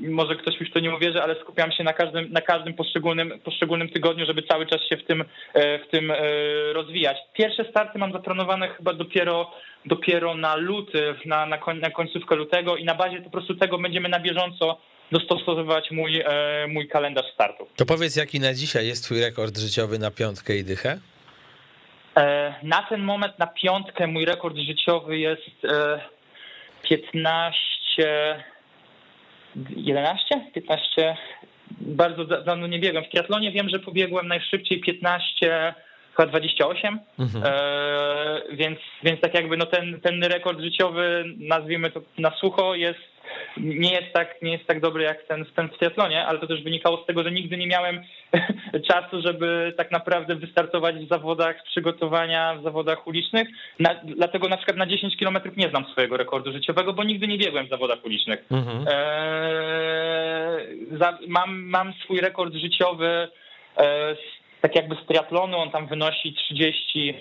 może 0.00 0.36
ktoś 0.36 0.60
już 0.60 0.70
to 0.70 0.80
nie 0.80 0.94
uwierzy, 0.94 1.22
ale 1.22 1.40
skupiam 1.40 1.72
się 1.72 1.84
na 1.84 1.92
każdym, 1.92 2.32
na 2.32 2.40
każdym 2.40 2.74
poszczególnym, 2.74 3.40
poszczególnym 3.44 3.88
tygodniu, 3.88 4.26
żeby 4.26 4.42
cały 4.42 4.66
czas 4.66 4.80
się 4.90 4.96
w 4.96 5.04
tym, 5.04 5.24
e, 5.54 5.78
w 5.78 5.88
tym 5.88 6.12
rozwijać. 6.72 7.16
Pierwsze 7.32 7.64
starty 7.70 7.98
mam 7.98 8.12
zaplanowane 8.12 8.68
chyba 8.68 8.92
dopiero 8.92 9.50
dopiero 9.84 10.34
na 10.34 10.56
luty, 10.56 11.14
na, 11.24 11.46
na, 11.46 11.58
koń, 11.58 11.78
na 11.78 11.90
końcówkę 11.90 12.34
lutego 12.34 12.76
i 12.76 12.84
na 12.84 12.94
bazie 12.94 13.20
po 13.20 13.30
prostu 13.30 13.54
tego 13.54 13.78
będziemy 13.78 14.08
na 14.08 14.20
bieżąco 14.20 14.80
dostosowywać 15.12 15.90
mój, 15.90 16.20
e, 16.20 16.66
mój 16.68 16.88
kalendarz 16.88 17.32
startu. 17.34 17.66
To 17.76 17.86
powiedz, 17.86 18.16
jaki 18.16 18.40
na 18.40 18.54
dzisiaj 18.54 18.86
jest 18.86 19.04
twój 19.04 19.20
rekord 19.20 19.58
życiowy 19.58 19.98
na 19.98 20.10
piątkę 20.10 20.56
i 20.56 20.64
dychę? 20.64 20.98
E, 22.16 22.54
na 22.62 22.82
ten 22.82 23.02
moment 23.02 23.38
na 23.38 23.46
piątkę 23.46 24.06
mój 24.06 24.24
rekord 24.24 24.56
życiowy 24.56 25.18
jest 25.18 25.64
e, 25.64 26.00
15, 26.82 28.44
11? 29.76 30.40
15, 30.54 31.16
bardzo 31.80 32.24
dawno 32.24 32.66
nie 32.66 32.78
biegłem. 32.78 33.04
W 33.04 33.08
triatlonie 33.08 33.52
wiem, 33.52 33.68
że 33.68 33.78
pobiegłem 33.78 34.28
najszybciej 34.28 34.80
15 34.80 35.74
chyba 36.16 36.28
28, 36.28 36.98
mhm. 37.18 37.44
e, 37.46 38.42
więc, 38.52 38.78
więc 39.02 39.20
tak 39.20 39.34
jakby 39.34 39.56
no 39.56 39.66
ten, 39.66 40.00
ten 40.00 40.24
rekord 40.24 40.60
życiowy, 40.60 41.24
nazwijmy 41.38 41.90
to 41.90 42.00
na 42.18 42.30
sucho, 42.30 42.74
jest 42.74 43.13
nie 43.56 43.92
jest 43.92 44.12
tak, 44.12 44.42
nie 44.42 44.52
jest 44.52 44.66
tak 44.66 44.80
dobry 44.80 45.04
jak 45.04 45.22
ten, 45.22 45.44
ten 45.56 45.68
w 45.68 45.78
triatlonie, 45.78 46.26
ale 46.26 46.38
to 46.38 46.46
też 46.46 46.62
wynikało 46.62 47.02
z 47.02 47.06
tego, 47.06 47.22
że 47.22 47.32
nigdy 47.32 47.56
nie 47.56 47.66
miałem 47.66 48.02
czasu, 48.90 49.22
żeby 49.22 49.74
tak 49.76 49.90
naprawdę 49.90 50.34
wystartować 50.34 50.96
w 50.96 51.08
zawodach 51.08 51.64
przygotowania, 51.64 52.54
w 52.54 52.62
zawodach 52.62 53.06
ulicznych. 53.06 53.48
Na, 53.78 53.94
dlatego 54.04 54.48
na 54.48 54.56
przykład 54.56 54.76
na 54.76 54.86
10 54.86 55.16
km 55.16 55.38
nie 55.56 55.68
znam 55.68 55.84
swojego 55.84 56.16
rekordu 56.16 56.52
życiowego, 56.52 56.92
bo 56.92 57.04
nigdy 57.04 57.28
nie 57.28 57.38
biegłem 57.38 57.66
w 57.66 57.70
zawodach 57.70 58.04
ulicznych. 58.04 58.44
Mhm. 58.50 58.84
Eee, 58.88 58.94
za, 60.98 61.18
mam, 61.28 61.62
mam 61.62 61.92
swój 61.92 62.20
rekord 62.20 62.54
życiowy 62.54 63.28
e, 63.76 64.16
tak 64.60 64.76
jakby 64.76 64.94
z 64.94 65.06
triatlonu, 65.06 65.58
on 65.58 65.70
tam 65.70 65.86
wynosi 65.86 66.32
30, 66.32 67.14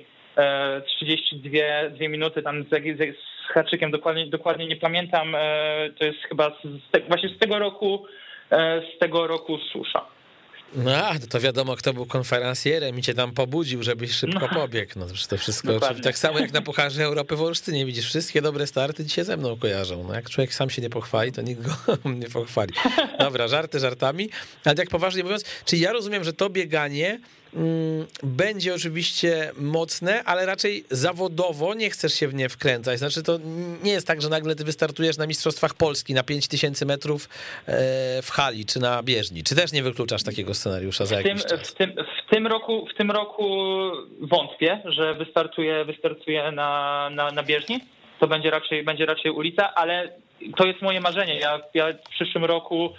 32 0.86 1.50
e, 1.60 1.90
dwie 1.90 2.10
minuty, 2.10 2.42
tam 2.42 2.64
z, 2.64 2.68
z 2.70 3.54
haczykiem, 3.54 3.92
dokładnie, 3.92 4.28
dokładnie 4.28 4.68
nie 4.68 4.76
pamiętam, 4.76 5.36
e, 5.36 5.90
to 6.00 6.06
jest 6.06 6.20
chyba 6.30 6.50
z, 6.50 7.08
właśnie 7.08 7.30
z 7.30 7.40
tego 7.40 7.60
roku, 7.60 8.06
e, 8.52 8.82
z 8.96 9.00
tego 9.00 9.28
roku 9.28 9.58
susza. 9.58 10.06
No, 10.76 10.92
to 11.30 11.40
wiadomo, 11.40 11.76
kto 11.76 11.94
był 11.94 12.06
konferencjerem 12.06 13.00
i 13.00 13.02
cię 13.02 13.14
tam 13.14 13.32
pobudził, 13.32 13.84
żebyś 13.84 14.12
szybko 14.12 14.48
no. 14.52 14.62
pobiegł. 14.62 14.92
No 14.96 15.06
to 15.30 15.38
wszystko, 15.38 15.80
tak 16.04 16.18
samo 16.18 16.40
jak 16.40 16.54
na 16.54 16.62
Pucharze 16.62 17.04
Europy 17.04 17.36
w 17.36 17.42
Olsztynie, 17.42 17.86
widzisz, 17.86 18.06
wszystkie 18.06 18.42
dobre 18.42 18.68
starty 18.68 19.04
dzisiaj 19.04 19.26
ze 19.26 19.38
mną 19.38 19.58
kojarzą. 19.58 20.04
No 20.08 20.14
jak 20.14 20.30
człowiek 20.30 20.54
sam 20.54 20.70
się 20.70 20.82
nie 20.82 20.90
pochwali, 20.90 21.32
to 21.32 21.42
nikt 21.42 21.62
go 21.62 21.74
nie 22.22 22.30
pochwali. 22.30 22.74
Dobra, 23.20 23.48
żarty 23.48 23.80
żartami, 23.80 24.30
ale 24.66 24.76
jak 24.78 24.90
poważnie 24.90 25.24
mówiąc, 25.24 25.46
czy 25.66 25.78
ja 25.78 25.92
rozumiem, 25.92 26.24
że 26.24 26.34
to 26.34 26.50
bieganie 26.50 27.20
będzie 28.24 28.74
oczywiście 28.74 29.52
mocne, 29.58 30.24
ale 30.24 30.46
raczej 30.46 30.84
zawodowo 30.90 31.74
nie 31.74 31.90
chcesz 31.90 32.14
się 32.14 32.28
w 32.28 32.34
nie 32.34 32.50
wkręcać. 32.50 33.00
Znaczy 33.00 33.24
to 33.24 33.40
nie 33.84 33.92
jest 33.92 34.08
tak, 34.08 34.22
że 34.22 34.30
nagle 34.30 34.56
ty 34.56 34.64
wystartujesz 34.64 35.18
na 35.18 35.28
Mistrzostwach 35.28 35.74
Polski 35.74 36.14
na 36.14 36.24
5000 36.24 36.86
metrów 36.86 37.30
e, 37.66 38.22
w 38.22 38.30
hali 38.32 38.66
czy 38.66 38.80
na 38.80 39.04
bieżni. 39.04 39.44
Czy 39.44 39.56
też 39.56 39.72
nie 39.72 39.84
wykluczasz 39.84 40.24
takiego 40.24 40.54
scenariusza 40.54 41.06
za 41.06 41.16
jakiś 41.16 41.42
w 41.42 41.46
tym, 41.46 41.58
czas? 41.58 41.70
W 41.70 41.76
tym, 41.76 41.96
w 42.28 42.30
tym, 42.30 42.48
roku, 42.48 42.88
w 42.94 42.98
tym 42.98 43.12
roku 43.12 43.48
wątpię, 44.22 44.82
że 44.86 45.14
wystartuję, 45.14 45.86
wystartuję 45.86 46.52
na, 46.52 47.10
na, 47.12 47.32
na 47.32 47.44
bieżni. 47.44 47.80
To 48.20 48.28
będzie 48.28 48.50
raczej, 48.50 48.84
będzie 48.84 49.06
raczej 49.06 49.32
ulica, 49.32 49.74
ale 49.76 50.12
to 50.58 50.66
jest 50.66 50.82
moje 50.82 51.02
marzenie. 51.02 51.40
Ja, 51.40 51.60
ja 51.74 51.94
w 51.94 52.10
przyszłym 52.10 52.46
roku, 52.46 52.94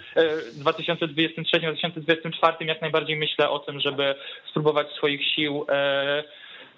2023-2024, 0.63 2.53
e, 2.61 2.65
jak 2.65 2.81
najbardziej 2.81 3.15
myślę 3.15 3.49
o 3.49 3.59
tym, 3.59 3.79
żeby 3.79 4.15
spróbować 4.49 4.87
swoich 4.91 5.27
sił 5.35 5.65
e, 5.69 6.23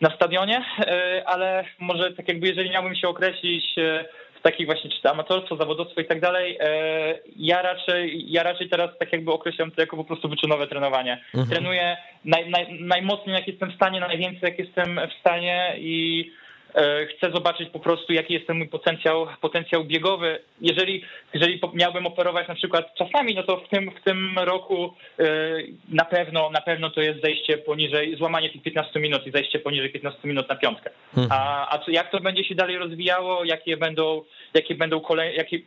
na 0.02 0.16
stadionie, 0.16 0.66
e, 0.80 1.24
ale 1.26 1.66
może 1.80 2.12
tak 2.12 2.28
jakby 2.28 2.48
jeżeli 2.48 2.70
miałbym 2.70 2.96
się 2.96 3.08
określić 3.08 3.76
w 4.36 4.42
takich 4.42 4.66
właśnie 4.66 4.90
czy 4.90 5.02
to 5.02 5.12
amatorstwo, 5.12 5.56
zawodowstwo 5.56 6.02
i 6.02 6.06
tak 6.06 6.22
dalej, 6.22 6.58
ja 7.36 7.62
raczej, 7.62 8.32
ja 8.32 8.44
raczej 8.44 8.70
teraz 8.70 8.90
tak 9.00 9.14
jakby 9.14 9.32
określam 9.32 9.72
to 9.72 9.82
jako 9.82 9.98
po 9.98 10.04
prostu 10.04 10.30
wyczynowe 10.30 10.68
trenowanie. 10.68 11.24
Mhm. 11.36 11.48
Trenuję 11.50 11.98
naj, 12.26 12.50
naj, 12.50 12.80
najmocniej 12.80 13.36
jak 13.36 13.48
jestem 13.48 13.72
w 13.72 13.76
stanie, 13.76 14.00
najwięcej 14.00 14.40
jak 14.42 14.60
jestem 14.60 15.00
w 15.10 15.20
stanie 15.20 15.76
i 15.78 16.32
chcę 17.18 17.32
zobaczyć 17.32 17.70
po 17.70 17.80
prostu, 17.80 18.14
jaki 18.14 18.34
jest 18.34 18.48
ten 18.48 18.58
mój 18.58 18.68
potencjał, 18.68 19.28
potencjał 19.42 19.84
biegowy. 19.86 20.40
Jeżeli, 20.62 21.04
jeżeli 21.34 21.62
miałbym 21.74 22.06
operować 22.08 22.48
na 22.48 22.56
przykład 22.56 22.96
czasami, 22.96 23.36
no 23.36 23.44
to 23.44 23.58
w 23.58 23.70
tym, 23.70 23.92
w 23.92 24.04
tym 24.04 24.40
roku 24.40 24.94
e, 25.20 25.24
na 25.90 26.06
pewno, 26.06 26.50
na 26.50 26.62
pewno 26.62 26.90
to 26.90 27.02
jest 27.02 27.22
zejście 27.22 27.58
poniżej, 27.58 28.16
złamanie 28.18 28.50
tych 28.50 28.62
15 28.62 29.00
minut 29.00 29.28
i 29.28 29.32
zejście 29.32 29.60
poniżej 29.60 29.90
15 29.90 30.28
minut 30.28 30.50
na 30.50 30.56
piątkę. 30.56 30.90
Mhm. 31.18 31.28
A, 31.32 31.70
a 31.76 31.86
co, 31.86 31.92
jak 31.92 32.12
to 32.12 32.20
będzie 32.20 32.44
się 32.44 32.56
dalej 32.56 32.78
rozwijało, 32.78 33.46
jakie 33.46 33.78
będą, 33.78 34.24
jakie 34.54 34.76
będą 34.76 35.00
kolejne, 35.00 35.36
jakie, 35.36 35.60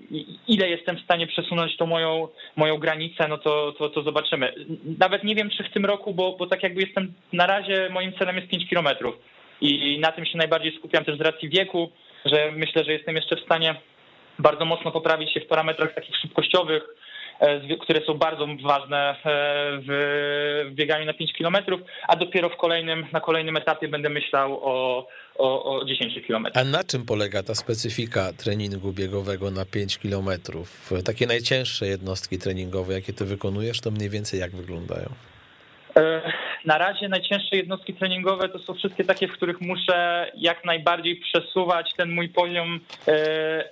ile 0.48 0.68
jestem 0.68 0.96
w 0.96 1.04
stanie 1.04 1.26
przesunąć 1.26 1.76
tą 1.76 1.86
moją, 1.86 2.28
moją 2.56 2.78
granicę, 2.78 3.28
no 3.28 3.38
to, 3.38 3.72
to, 3.78 3.88
to 3.88 4.02
zobaczymy. 4.02 4.54
Nawet 4.98 5.24
nie 5.24 5.34
wiem, 5.34 5.50
czy 5.50 5.64
w 5.64 5.72
tym 5.72 5.84
roku, 5.84 6.14
bo, 6.14 6.36
bo 6.38 6.46
tak 6.46 6.62
jakby 6.62 6.80
jestem, 6.80 7.12
na 7.32 7.46
razie 7.46 7.88
moim 7.90 8.12
celem 8.12 8.36
jest 8.36 8.48
5 8.48 8.68
kilometrów 8.68 9.39
i 9.60 9.98
na 10.00 10.12
tym 10.12 10.26
się 10.26 10.38
najbardziej 10.38 10.76
skupiam 10.78 11.04
też 11.04 11.18
z 11.18 11.20
racji 11.20 11.48
wieku, 11.48 11.90
że 12.24 12.52
myślę, 12.52 12.84
że 12.84 12.92
jestem 12.92 13.16
jeszcze 13.16 13.36
w 13.36 13.44
stanie 13.44 13.74
bardzo 14.38 14.64
mocno 14.64 14.90
poprawić 14.90 15.32
się 15.32 15.40
w 15.40 15.46
parametrach 15.46 15.94
takich 15.94 16.16
szybkościowych, 16.16 16.82
e, 17.40 17.76
które 17.76 18.06
są 18.06 18.14
bardzo 18.14 18.46
ważne 18.62 19.10
e, 19.10 19.16
w 19.88 20.70
bieganiu 20.74 21.06
na 21.06 21.14
5 21.14 21.32
km, 21.38 21.56
a 22.08 22.16
dopiero 22.16 22.48
w 22.48 22.56
kolejnym, 22.56 23.06
na 23.12 23.20
kolejnym 23.20 23.56
etapie 23.56 23.88
będę 23.88 24.08
myślał 24.08 24.58
o, 24.62 25.06
o, 25.38 25.78
o 25.78 25.84
10 25.84 26.26
km. 26.26 26.46
A 26.54 26.64
na 26.64 26.84
czym 26.84 27.06
polega 27.06 27.42
ta 27.42 27.54
specyfika 27.54 28.32
treningu 28.32 28.92
biegowego 28.92 29.50
na 29.50 29.64
5 29.64 29.98
km? 29.98 30.30
Takie 31.04 31.26
najcięższe 31.26 31.86
jednostki 31.86 32.38
treningowe, 32.38 32.92
jakie 32.94 33.12
ty 33.12 33.24
wykonujesz, 33.24 33.80
to 33.80 33.90
mniej 33.90 34.10
więcej 34.10 34.40
jak 34.40 34.50
wyglądają? 34.50 35.08
E, 35.96 36.32
na 36.64 36.78
razie 36.78 37.08
najcięższe 37.08 37.56
jednostki 37.56 37.94
treningowe 37.94 38.48
to 38.48 38.58
są 38.58 38.74
wszystkie 38.74 39.04
takie, 39.04 39.28
w 39.28 39.32
których 39.32 39.60
muszę 39.60 40.26
jak 40.36 40.64
najbardziej 40.64 41.16
przesuwać 41.16 41.94
ten 41.96 42.10
mój 42.10 42.28
poziom 42.28 42.80
e, 43.08 43.64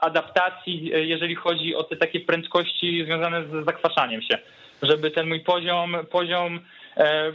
adaptacji, 0.00 0.94
e, 0.94 1.04
jeżeli 1.04 1.34
chodzi 1.34 1.74
o 1.74 1.84
te 1.84 1.96
takie 1.96 2.20
prędkości 2.20 3.04
związane 3.04 3.44
z 3.44 3.64
zakwaszaniem 3.64 4.22
się. 4.22 4.38
Żeby 4.82 5.10
ten 5.10 5.28
mój 5.28 5.40
poziom, 5.40 5.96
poziom 6.10 6.60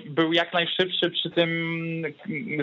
był 0.05 0.33
jak 0.33 0.53
najszybszy 0.53 1.09
przy 1.09 1.29
tym 1.29 2.03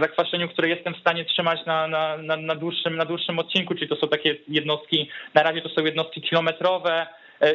zakwaszeniu, 0.01 0.49
które 0.49 0.69
jestem 0.69 0.95
w 0.95 1.01
stanie 1.01 1.25
trzymać 1.25 1.67
na, 1.67 1.89
na, 1.89 2.17
na, 2.37 2.55
dłuższym, 2.55 2.97
na 2.97 3.05
dłuższym 3.05 3.39
odcinku, 3.39 3.75
czyli 3.75 3.89
to 3.89 3.97
są 3.97 4.09
takie 4.09 4.37
jednostki, 4.49 5.09
na 5.35 5.43
razie 5.43 5.63
to 5.63 5.69
są 5.69 5.85
jednostki 5.85 6.23
kilometrowe, 6.23 7.07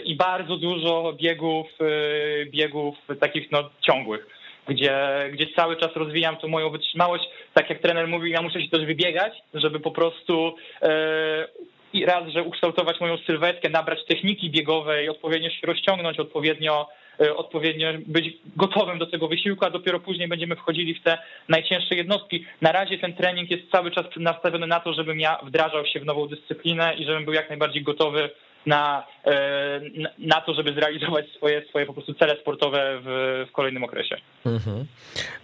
i 0.05 0.15
bardzo 0.15 0.57
dużo 0.57 1.13
biegów, 1.21 1.67
e, 1.81 2.45
biegów 2.45 2.95
takich 3.19 3.51
no, 3.51 3.69
ciągłych, 3.81 4.27
gdzie, 4.67 4.93
gdzie 5.31 5.47
cały 5.55 5.75
czas 5.75 5.95
rozwijam 5.95 6.37
tą 6.37 6.47
moją 6.47 6.69
wytrzymałość. 6.69 7.23
Tak 7.53 7.69
jak 7.69 7.79
trener 7.79 8.07
mówi, 8.07 8.31
ja 8.31 8.41
muszę 8.41 8.61
się 8.61 8.69
też 8.69 8.85
wybiegać, 8.85 9.33
żeby 9.53 9.79
po 9.79 9.91
prostu 9.91 10.55
e, 10.81 11.47
i 11.93 12.05
raz, 12.05 12.29
że 12.29 12.43
ukształtować 12.43 12.99
moją 12.99 13.17
sylwetkę, 13.17 13.69
nabrać 13.69 13.99
techniki 14.05 14.49
biegowej, 14.49 15.09
odpowiednio 15.09 15.49
się 15.49 15.67
rozciągnąć, 15.67 16.19
odpowiednio, 16.19 16.87
odpowiednio 17.35 17.87
być 18.07 18.37
gotowym 18.55 18.99
do 18.99 19.05
tego 19.05 19.27
wysiłku, 19.27 19.65
a 19.65 19.69
dopiero 19.69 19.99
później 19.99 20.27
będziemy 20.27 20.55
wchodzili 20.55 20.93
w 20.95 21.03
te 21.03 21.17
najcięższe 21.49 21.95
jednostki. 21.95 22.45
Na 22.61 22.71
razie 22.71 22.97
ten 22.97 23.13
trening 23.13 23.51
jest 23.51 23.71
cały 23.71 23.91
czas 23.91 24.05
nastawiony 24.17 24.67
na 24.67 24.79
to, 24.79 24.93
żebym 24.93 25.19
ja 25.19 25.39
wdrażał 25.43 25.85
się 25.85 25.99
w 25.99 26.05
nową 26.05 26.27
dyscyplinę 26.27 26.93
i 26.97 27.05
żebym 27.05 27.25
był 27.25 27.33
jak 27.33 27.49
najbardziej 27.49 27.83
gotowy 27.83 28.29
na, 28.69 29.05
e, 29.25 29.81
na 30.17 30.41
to, 30.41 30.53
żeby 30.53 30.73
zrealizować 30.73 31.25
swoje, 31.37 31.65
swoje 31.69 31.85
po 31.85 31.93
prostu 31.93 32.13
cele 32.13 32.37
sportowe 32.41 32.99
w, 33.03 33.45
w 33.49 33.51
kolejnym 33.51 33.83
okresie. 33.83 34.17
Mhm. 34.45 34.85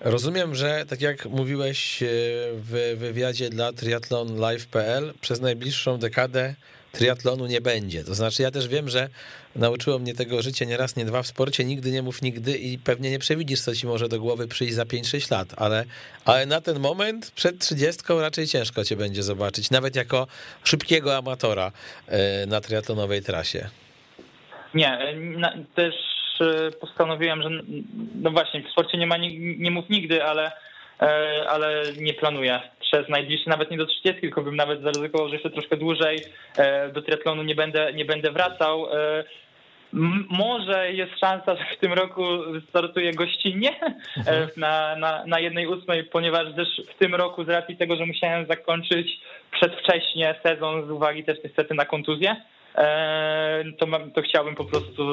Rozumiem, 0.01 0.55
że 0.55 0.85
tak 0.89 1.01
jak 1.01 1.25
mówiłeś 1.25 2.03
e, 2.03 2.05
w 2.53 2.95
wywiadzie 2.97 3.49
dla 3.49 3.73
triathlonlive.pl, 3.73 5.13
przez 5.21 5.41
najbliższą 5.41 5.97
dekadę 5.97 6.55
triatlonu 6.97 7.45
nie 7.45 7.61
będzie. 7.61 8.03
To 8.03 8.15
znaczy, 8.15 8.43
ja 8.43 8.51
też 8.51 8.67
wiem, 8.67 8.89
że 8.89 9.09
nauczyło 9.55 9.99
mnie 9.99 10.13
tego 10.13 10.41
życie 10.41 10.65
nie 10.65 10.77
raz, 10.77 10.95
nie 10.95 11.05
dwa 11.05 11.23
w 11.23 11.27
sporcie, 11.27 11.65
nigdy 11.65 11.91
nie 11.91 12.01
mów 12.01 12.21
nigdy 12.21 12.57
i 12.57 12.77
pewnie 12.77 13.11
nie 13.11 13.19
przewidzisz, 13.19 13.61
co 13.61 13.75
ci 13.75 13.87
może 13.87 14.09
do 14.09 14.19
głowy 14.19 14.47
przyjść 14.47 14.73
za 14.73 14.83
5-6 14.83 15.31
lat, 15.31 15.47
ale, 15.57 15.85
ale 16.25 16.45
na 16.45 16.61
ten 16.61 16.79
moment 16.79 17.31
przed 17.31 17.59
30 17.59 18.03
raczej 18.09 18.47
ciężko 18.47 18.83
cię 18.83 18.95
będzie 18.95 19.23
zobaczyć, 19.23 19.71
nawet 19.71 19.95
jako 19.95 20.27
szybkiego 20.63 21.17
amatora 21.17 21.71
e, 22.07 22.45
na 22.45 22.61
triatlonowej 22.61 23.21
trasie. 23.21 23.69
Nie, 24.73 25.15
też 25.75 25.95
e, 26.41 26.71
postanowiłem, 26.71 27.41
że 27.41 27.49
no 28.15 28.31
właśnie, 28.31 28.63
w 28.63 28.71
sporcie 28.71 28.97
nie 28.97 29.07
ma 29.07 29.17
nie, 29.17 29.57
nie 29.57 29.71
mów 29.71 29.89
nigdy, 29.89 30.23
ale 30.23 30.51
e, 31.01 31.49
ale 31.49 31.83
nie 31.97 32.13
planuję 32.13 32.61
przez 32.95 33.09
najbliższe, 33.09 33.49
nawet 33.49 33.71
nie 33.71 33.77
do 33.77 33.85
30, 33.85 34.21
tylko 34.21 34.41
bym 34.41 34.55
nawet 34.55 34.81
zaryzykował, 34.81 35.27
że 35.27 35.35
jeszcze 35.35 35.49
troszkę 35.49 35.77
dłużej 35.77 36.19
do 36.93 37.01
triatlonu 37.01 37.43
nie 37.43 37.55
będę, 37.55 37.93
nie 37.93 38.05
będę 38.05 38.31
wracał. 38.31 38.87
Może 40.29 40.93
jest 40.93 41.19
szansa, 41.19 41.55
że 41.55 41.75
w 41.75 41.79
tym 41.79 41.93
roku 41.93 42.23
startuję 42.69 43.13
gościnnie 43.13 43.79
mhm. 44.17 44.49
na, 44.57 44.95
na, 44.95 45.25
na 45.25 45.39
jednej 45.39 45.67
ósmej, 45.67 46.03
ponieważ 46.03 46.55
też 46.55 46.81
w 46.95 46.97
tym 46.99 47.15
roku 47.15 47.43
z 47.43 47.49
racji 47.49 47.77
tego, 47.77 47.95
że 47.95 48.05
musiałem 48.05 48.45
zakończyć 48.45 49.19
przedwcześnie 49.51 50.35
sezon 50.43 50.87
z 50.87 50.91
uwagi 50.91 51.23
też 51.23 51.37
niestety 51.43 51.73
na 51.73 51.85
kontuzję, 51.85 52.35
E, 52.35 52.64
to, 53.79 53.85
mam, 53.85 54.11
to 54.11 54.21
chciałbym 54.21 54.55
po 54.55 54.65
prostu 54.65 55.05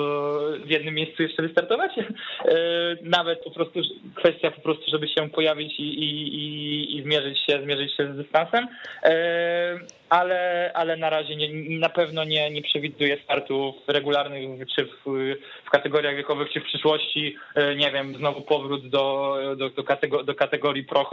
w 0.64 0.70
jednym 0.70 0.94
miejscu 0.94 1.22
jeszcze 1.22 1.42
wystartować. 1.42 1.92
E, 2.42 2.54
nawet 3.02 3.44
po 3.44 3.50
prostu 3.50 3.80
kwestia 4.14 4.50
po 4.50 4.60
prostu, 4.60 4.90
żeby 4.90 5.08
się 5.08 5.30
pojawić 5.30 5.80
i, 5.80 5.82
i, 5.82 6.98
i 6.98 7.02
zmierzyć 7.02 7.38
się, 7.38 7.62
zmierzyć 7.62 7.96
się 7.96 8.12
z 8.12 8.16
dystansem. 8.16 8.68
E, 9.04 9.78
ale, 10.08 10.70
ale 10.74 10.96
na 10.96 11.10
razie 11.10 11.36
nie, 11.36 11.78
na 11.78 11.88
pewno 11.88 12.24
nie, 12.24 12.50
nie 12.50 12.62
przewiduję 12.62 13.18
startów 13.24 13.74
regularnych, 13.86 14.68
czy 14.76 14.84
w, 14.84 15.34
w 15.64 15.70
kategoriach 15.70 16.16
wiekowych, 16.16 16.52
czy 16.52 16.60
w 16.60 16.64
przyszłości, 16.64 17.36
nie 17.76 17.90
wiem, 17.92 18.14
znowu 18.16 18.40
powrót 18.40 18.88
do, 18.88 19.36
do, 19.56 19.70
do, 19.70 19.84
kategorii, 19.84 20.26
do 20.26 20.34
kategorii 20.34 20.84
pro 20.84 21.10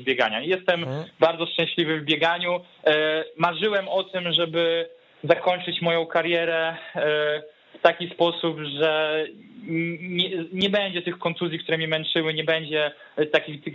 zbiegania. 0.00 0.40
Jestem 0.40 0.84
hmm. 0.84 1.04
bardzo 1.20 1.46
szczęśliwy 1.46 2.00
w 2.00 2.04
bieganiu. 2.04 2.60
Marzyłem 3.36 3.88
o 3.88 4.04
tym, 4.04 4.32
żeby 4.32 4.88
zakończyć 5.24 5.82
moją 5.82 6.06
karierę 6.06 6.76
e, 6.94 7.42
w 7.78 7.82
taki 7.82 8.10
sposób, 8.10 8.58
że 8.80 9.24
nie, 10.00 10.30
nie, 10.52 10.70
będzie 10.70 11.02
tych 11.02 11.18
kontuzji, 11.18 11.58
które 11.58 11.78
mnie 11.78 11.88
męczyły, 11.88 12.34
nie 12.34 12.44
będzie 12.44 12.90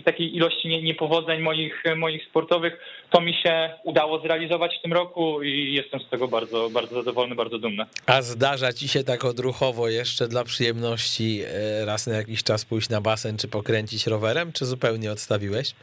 takiej, 0.06 0.36
ilości 0.36 0.68
niepowodzeń 0.68 1.42
moich, 1.42 1.84
moich 1.96 2.26
sportowych. 2.26 2.80
To 3.10 3.22
mi 3.22 3.34
się 3.34 3.70
udało 3.84 4.20
zrealizować 4.20 4.78
w 4.80 4.82
tym 4.82 4.94
roku 4.94 5.44
i 5.44 5.74
jestem 5.74 6.00
z 6.00 6.10
tego 6.10 6.28
bardzo, 6.28 6.70
bardzo 6.70 6.96
zadowolony, 6.96 7.36
bardzo 7.36 7.60
dumny. 7.60 7.86
A 8.06 8.22
zdarza 8.22 8.74
ci 8.74 8.88
się 8.88 9.04
tak 9.04 9.26
odruchowo 9.26 9.90
jeszcze 9.90 10.28
dla 10.28 10.44
przyjemności 10.44 11.42
e, 11.82 11.86
raz 11.86 12.08
na 12.08 12.16
jakiś 12.16 12.44
czas 12.44 12.66
pójść 12.66 12.90
na 12.90 13.02
basen 13.02 13.38
czy 13.38 13.48
pokręcić 13.48 14.08
rowerem, 14.08 14.52
czy 14.54 14.66
zupełnie 14.66 15.12
odstawiłeś? 15.12 15.74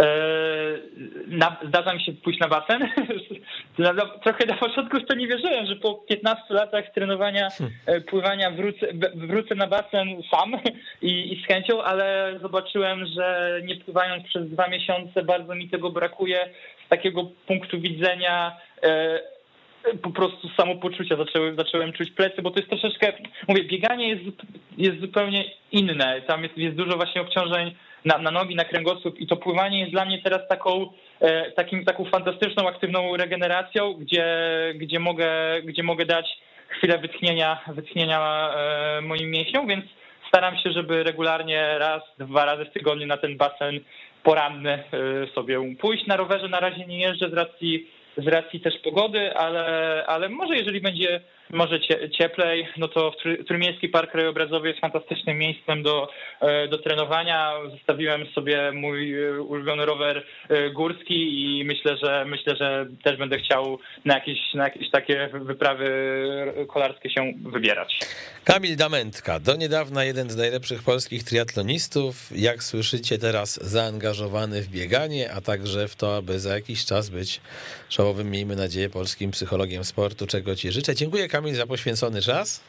E, 0.00 0.06
na, 1.26 1.56
zdarza 1.68 1.94
mi 1.94 2.00
się 2.02 2.12
pójść 2.12 2.40
na 2.40 2.48
basen. 2.48 2.88
Trochę 4.24 4.46
na 4.46 4.54
początku 4.56 5.00
w 5.00 5.06
to 5.06 5.14
nie 5.14 5.28
wierzyłem, 5.28 5.66
że 5.66 5.76
po 5.76 5.94
15 5.94 6.44
latach 6.54 6.84
trenowania 6.94 7.50
hmm. 7.50 7.76
e, 7.86 8.00
pływania 8.00 8.50
wrócę, 8.50 8.86
wrócę 9.14 9.54
na 9.54 9.66
basen 9.66 10.08
sam 10.30 10.56
i, 11.02 11.32
i 11.32 11.42
z 11.42 11.46
chęcią, 11.46 11.82
ale 11.82 12.38
zobaczyłem, 12.42 13.06
że 13.06 13.60
nie 13.64 13.76
pływając 13.76 14.24
przez 14.24 14.50
dwa 14.50 14.68
miesiące 14.68 15.22
bardzo 15.22 15.54
mi 15.54 15.68
tego 15.68 15.90
brakuje 15.90 16.48
z 16.86 16.88
takiego 16.88 17.24
punktu 17.46 17.80
widzenia 17.80 18.56
e, 18.82 19.20
po 20.02 20.10
prostu 20.10 20.48
samopoczucia 20.56 21.16
zaczęły, 21.16 21.54
zacząłem 21.54 21.92
czuć 21.92 22.10
plecy, 22.10 22.42
bo 22.42 22.50
to 22.50 22.58
jest 22.58 22.70
troszeczkę, 22.70 23.12
mówię, 23.48 23.64
bieganie 23.64 24.08
jest, 24.08 24.22
jest 24.78 25.00
zupełnie 25.00 25.44
inne. 25.72 26.22
Tam 26.26 26.42
jest, 26.42 26.58
jest 26.58 26.76
dużo 26.76 26.96
właśnie 26.96 27.20
obciążeń 27.20 27.74
na, 28.04 28.18
na 28.18 28.30
nogi, 28.30 28.54
na 28.54 28.64
kręgosłup 28.64 29.18
i 29.18 29.26
to 29.26 29.36
pływanie 29.36 29.80
jest 29.80 29.92
dla 29.92 30.04
mnie 30.04 30.22
teraz 30.22 30.48
taką, 30.48 30.92
e, 31.20 31.50
takim, 31.50 31.84
taką 31.84 32.04
fantastyczną, 32.04 32.68
aktywną 32.68 33.16
regeneracją, 33.16 33.94
gdzie, 33.94 34.26
gdzie, 34.74 34.98
mogę, 34.98 35.28
gdzie 35.64 35.82
mogę 35.82 36.04
dać 36.06 36.38
chwilę 36.68 36.98
wytchnienia, 36.98 37.60
wytchnienia 37.68 38.50
e, 38.54 39.00
moim 39.00 39.30
mięśniom, 39.30 39.66
więc 39.66 39.84
staram 40.28 40.56
się, 40.56 40.72
żeby 40.72 41.02
regularnie 41.02 41.78
raz, 41.78 42.02
dwa 42.18 42.44
razy 42.44 42.64
w 42.64 42.72
tygodniu 42.72 43.06
na 43.06 43.16
ten 43.16 43.36
basen 43.36 43.80
poranny 44.22 44.72
e, 44.72 44.82
sobie 45.34 45.74
pójść. 45.80 46.06
Na 46.06 46.16
rowerze 46.16 46.48
na 46.48 46.60
razie 46.60 46.86
nie 46.86 46.98
jeżdżę 46.98 47.30
z 47.30 47.32
racji 47.32 47.90
z 48.16 48.26
racji 48.26 48.60
też 48.60 48.78
pogody, 48.78 49.36
ale, 49.36 50.04
ale 50.06 50.28
może 50.28 50.56
jeżeli 50.56 50.80
będzie 50.80 51.20
może 51.50 51.80
cieplej, 52.18 52.68
no 52.76 52.88
to 52.88 53.12
Trójmiejski 53.46 53.88
Park 53.88 54.10
Krajobrazowy 54.10 54.68
jest 54.68 54.80
fantastycznym 54.80 55.38
miejscem 55.38 55.82
do, 55.82 56.08
e, 56.40 56.68
do 56.68 56.78
trenowania. 56.78 57.52
Zostawiłem 57.70 58.26
sobie 58.26 58.72
mój 58.72 59.24
e, 59.24 59.42
ulubiony 59.42 59.86
rower 59.86 60.24
e, 60.48 60.70
górski 60.70 61.14
i 61.14 61.64
myślę, 61.64 61.96
że 62.02 62.24
myślę, 62.28 62.56
że 62.56 62.86
też 63.04 63.16
będę 63.16 63.38
chciał 63.38 63.78
na 64.04 64.14
jakieś, 64.14 64.38
na 64.54 64.64
jakieś 64.64 64.90
takie 64.90 65.28
wyprawy 65.32 65.84
kolarskie 66.68 67.10
się 67.10 67.32
wybierać. 67.52 67.98
Kamil 68.44 68.76
Damentka, 68.76 69.40
do 69.40 69.56
niedawna 69.56 70.04
jeden 70.04 70.30
z 70.30 70.36
najlepszych 70.36 70.82
polskich 70.82 71.24
triatlonistów. 71.24 72.30
Jak 72.36 72.62
słyszycie 72.62 73.18
teraz 73.18 73.64
zaangażowany 73.64 74.62
w 74.62 74.68
bieganie, 74.68 75.32
a 75.32 75.40
także 75.40 75.88
w 75.88 75.96
to, 75.96 76.16
aby 76.16 76.40
za 76.40 76.54
jakiś 76.54 76.84
czas 76.84 77.10
być 77.10 77.40
czołowym, 77.88 78.30
miejmy 78.30 78.56
nadzieję, 78.56 78.90
polskim 78.90 79.30
psychologiem 79.30 79.84
sportu, 79.84 80.26
czego 80.26 80.56
ci 80.56 80.72
życzę. 80.72 80.94
Dziękuję 80.94 81.28
Kamil 81.34 81.54
za 81.54 81.66
poświęcony 81.66 82.22
czas. 82.22 82.60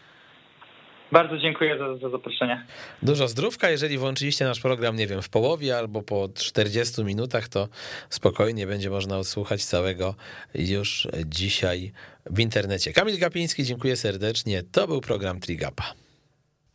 Bardzo 1.11 1.37
dziękuję 1.37 1.77
za, 1.77 1.97
za, 1.97 2.09
zaproszenie. 2.09 2.65
Dużo 3.01 3.27
zdrówka. 3.27 3.69
Jeżeli 3.69 3.97
włączyliście 3.97 4.45
nasz 4.45 4.59
program, 4.59 4.95
nie 4.95 5.07
wiem, 5.07 5.21
w 5.21 5.29
połowie 5.29 5.77
albo 5.77 6.01
po 6.01 6.29
40 6.35 7.03
minutach, 7.03 7.47
to 7.47 7.67
spokojnie 8.09 8.67
będzie 8.67 8.89
można 8.89 9.17
odsłuchać 9.17 9.65
całego 9.65 10.15
już 10.55 11.07
dzisiaj 11.25 11.91
w 12.25 12.39
internecie. 12.39 12.93
Kamil 12.93 13.19
Gapiński, 13.19 13.63
dziękuję 13.63 13.95
serdecznie. 13.95 14.63
To 14.63 14.87
był 14.87 15.01
program 15.01 15.39
Trigapa. 15.39 15.93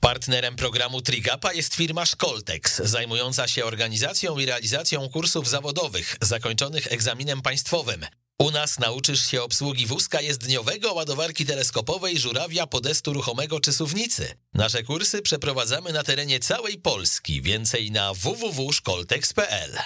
Partnerem 0.01 0.57
programu 0.57 1.01
Trigapa 1.03 1.53
jest 1.53 1.75
firma 1.75 2.07
Szkoltex, 2.07 2.77
zajmująca 2.77 3.49
się 3.49 3.65
organizacją 3.65 4.39
i 4.39 4.47
realizacją 4.47 5.09
kursów 5.09 5.49
zawodowych 5.49 6.17
zakończonych 6.21 6.93
egzaminem 6.93 7.43
państwowym. 7.43 8.01
U 8.41 8.51
nas 8.51 8.79
nauczysz 8.79 9.27
się 9.27 9.43
obsługi 9.43 9.87
wózka 9.87 10.21
jezdniowego, 10.21 10.93
ładowarki 10.93 11.47
teleskopowej, 11.47 12.19
żurawia, 12.19 12.67
podestu 12.67 13.13
ruchomego 13.13 13.61
czy 13.61 13.73
suwnicy. 13.73 14.35
Nasze 14.55 14.83
kursy 14.83 15.23
przeprowadzamy 15.23 15.93
na 15.93 16.03
terenie 16.03 16.41
całej 16.41 16.79
Polski. 16.79 17.43
Więcej 17.43 17.91
na 17.91 18.15
www.szkoltex.pl 18.15 19.79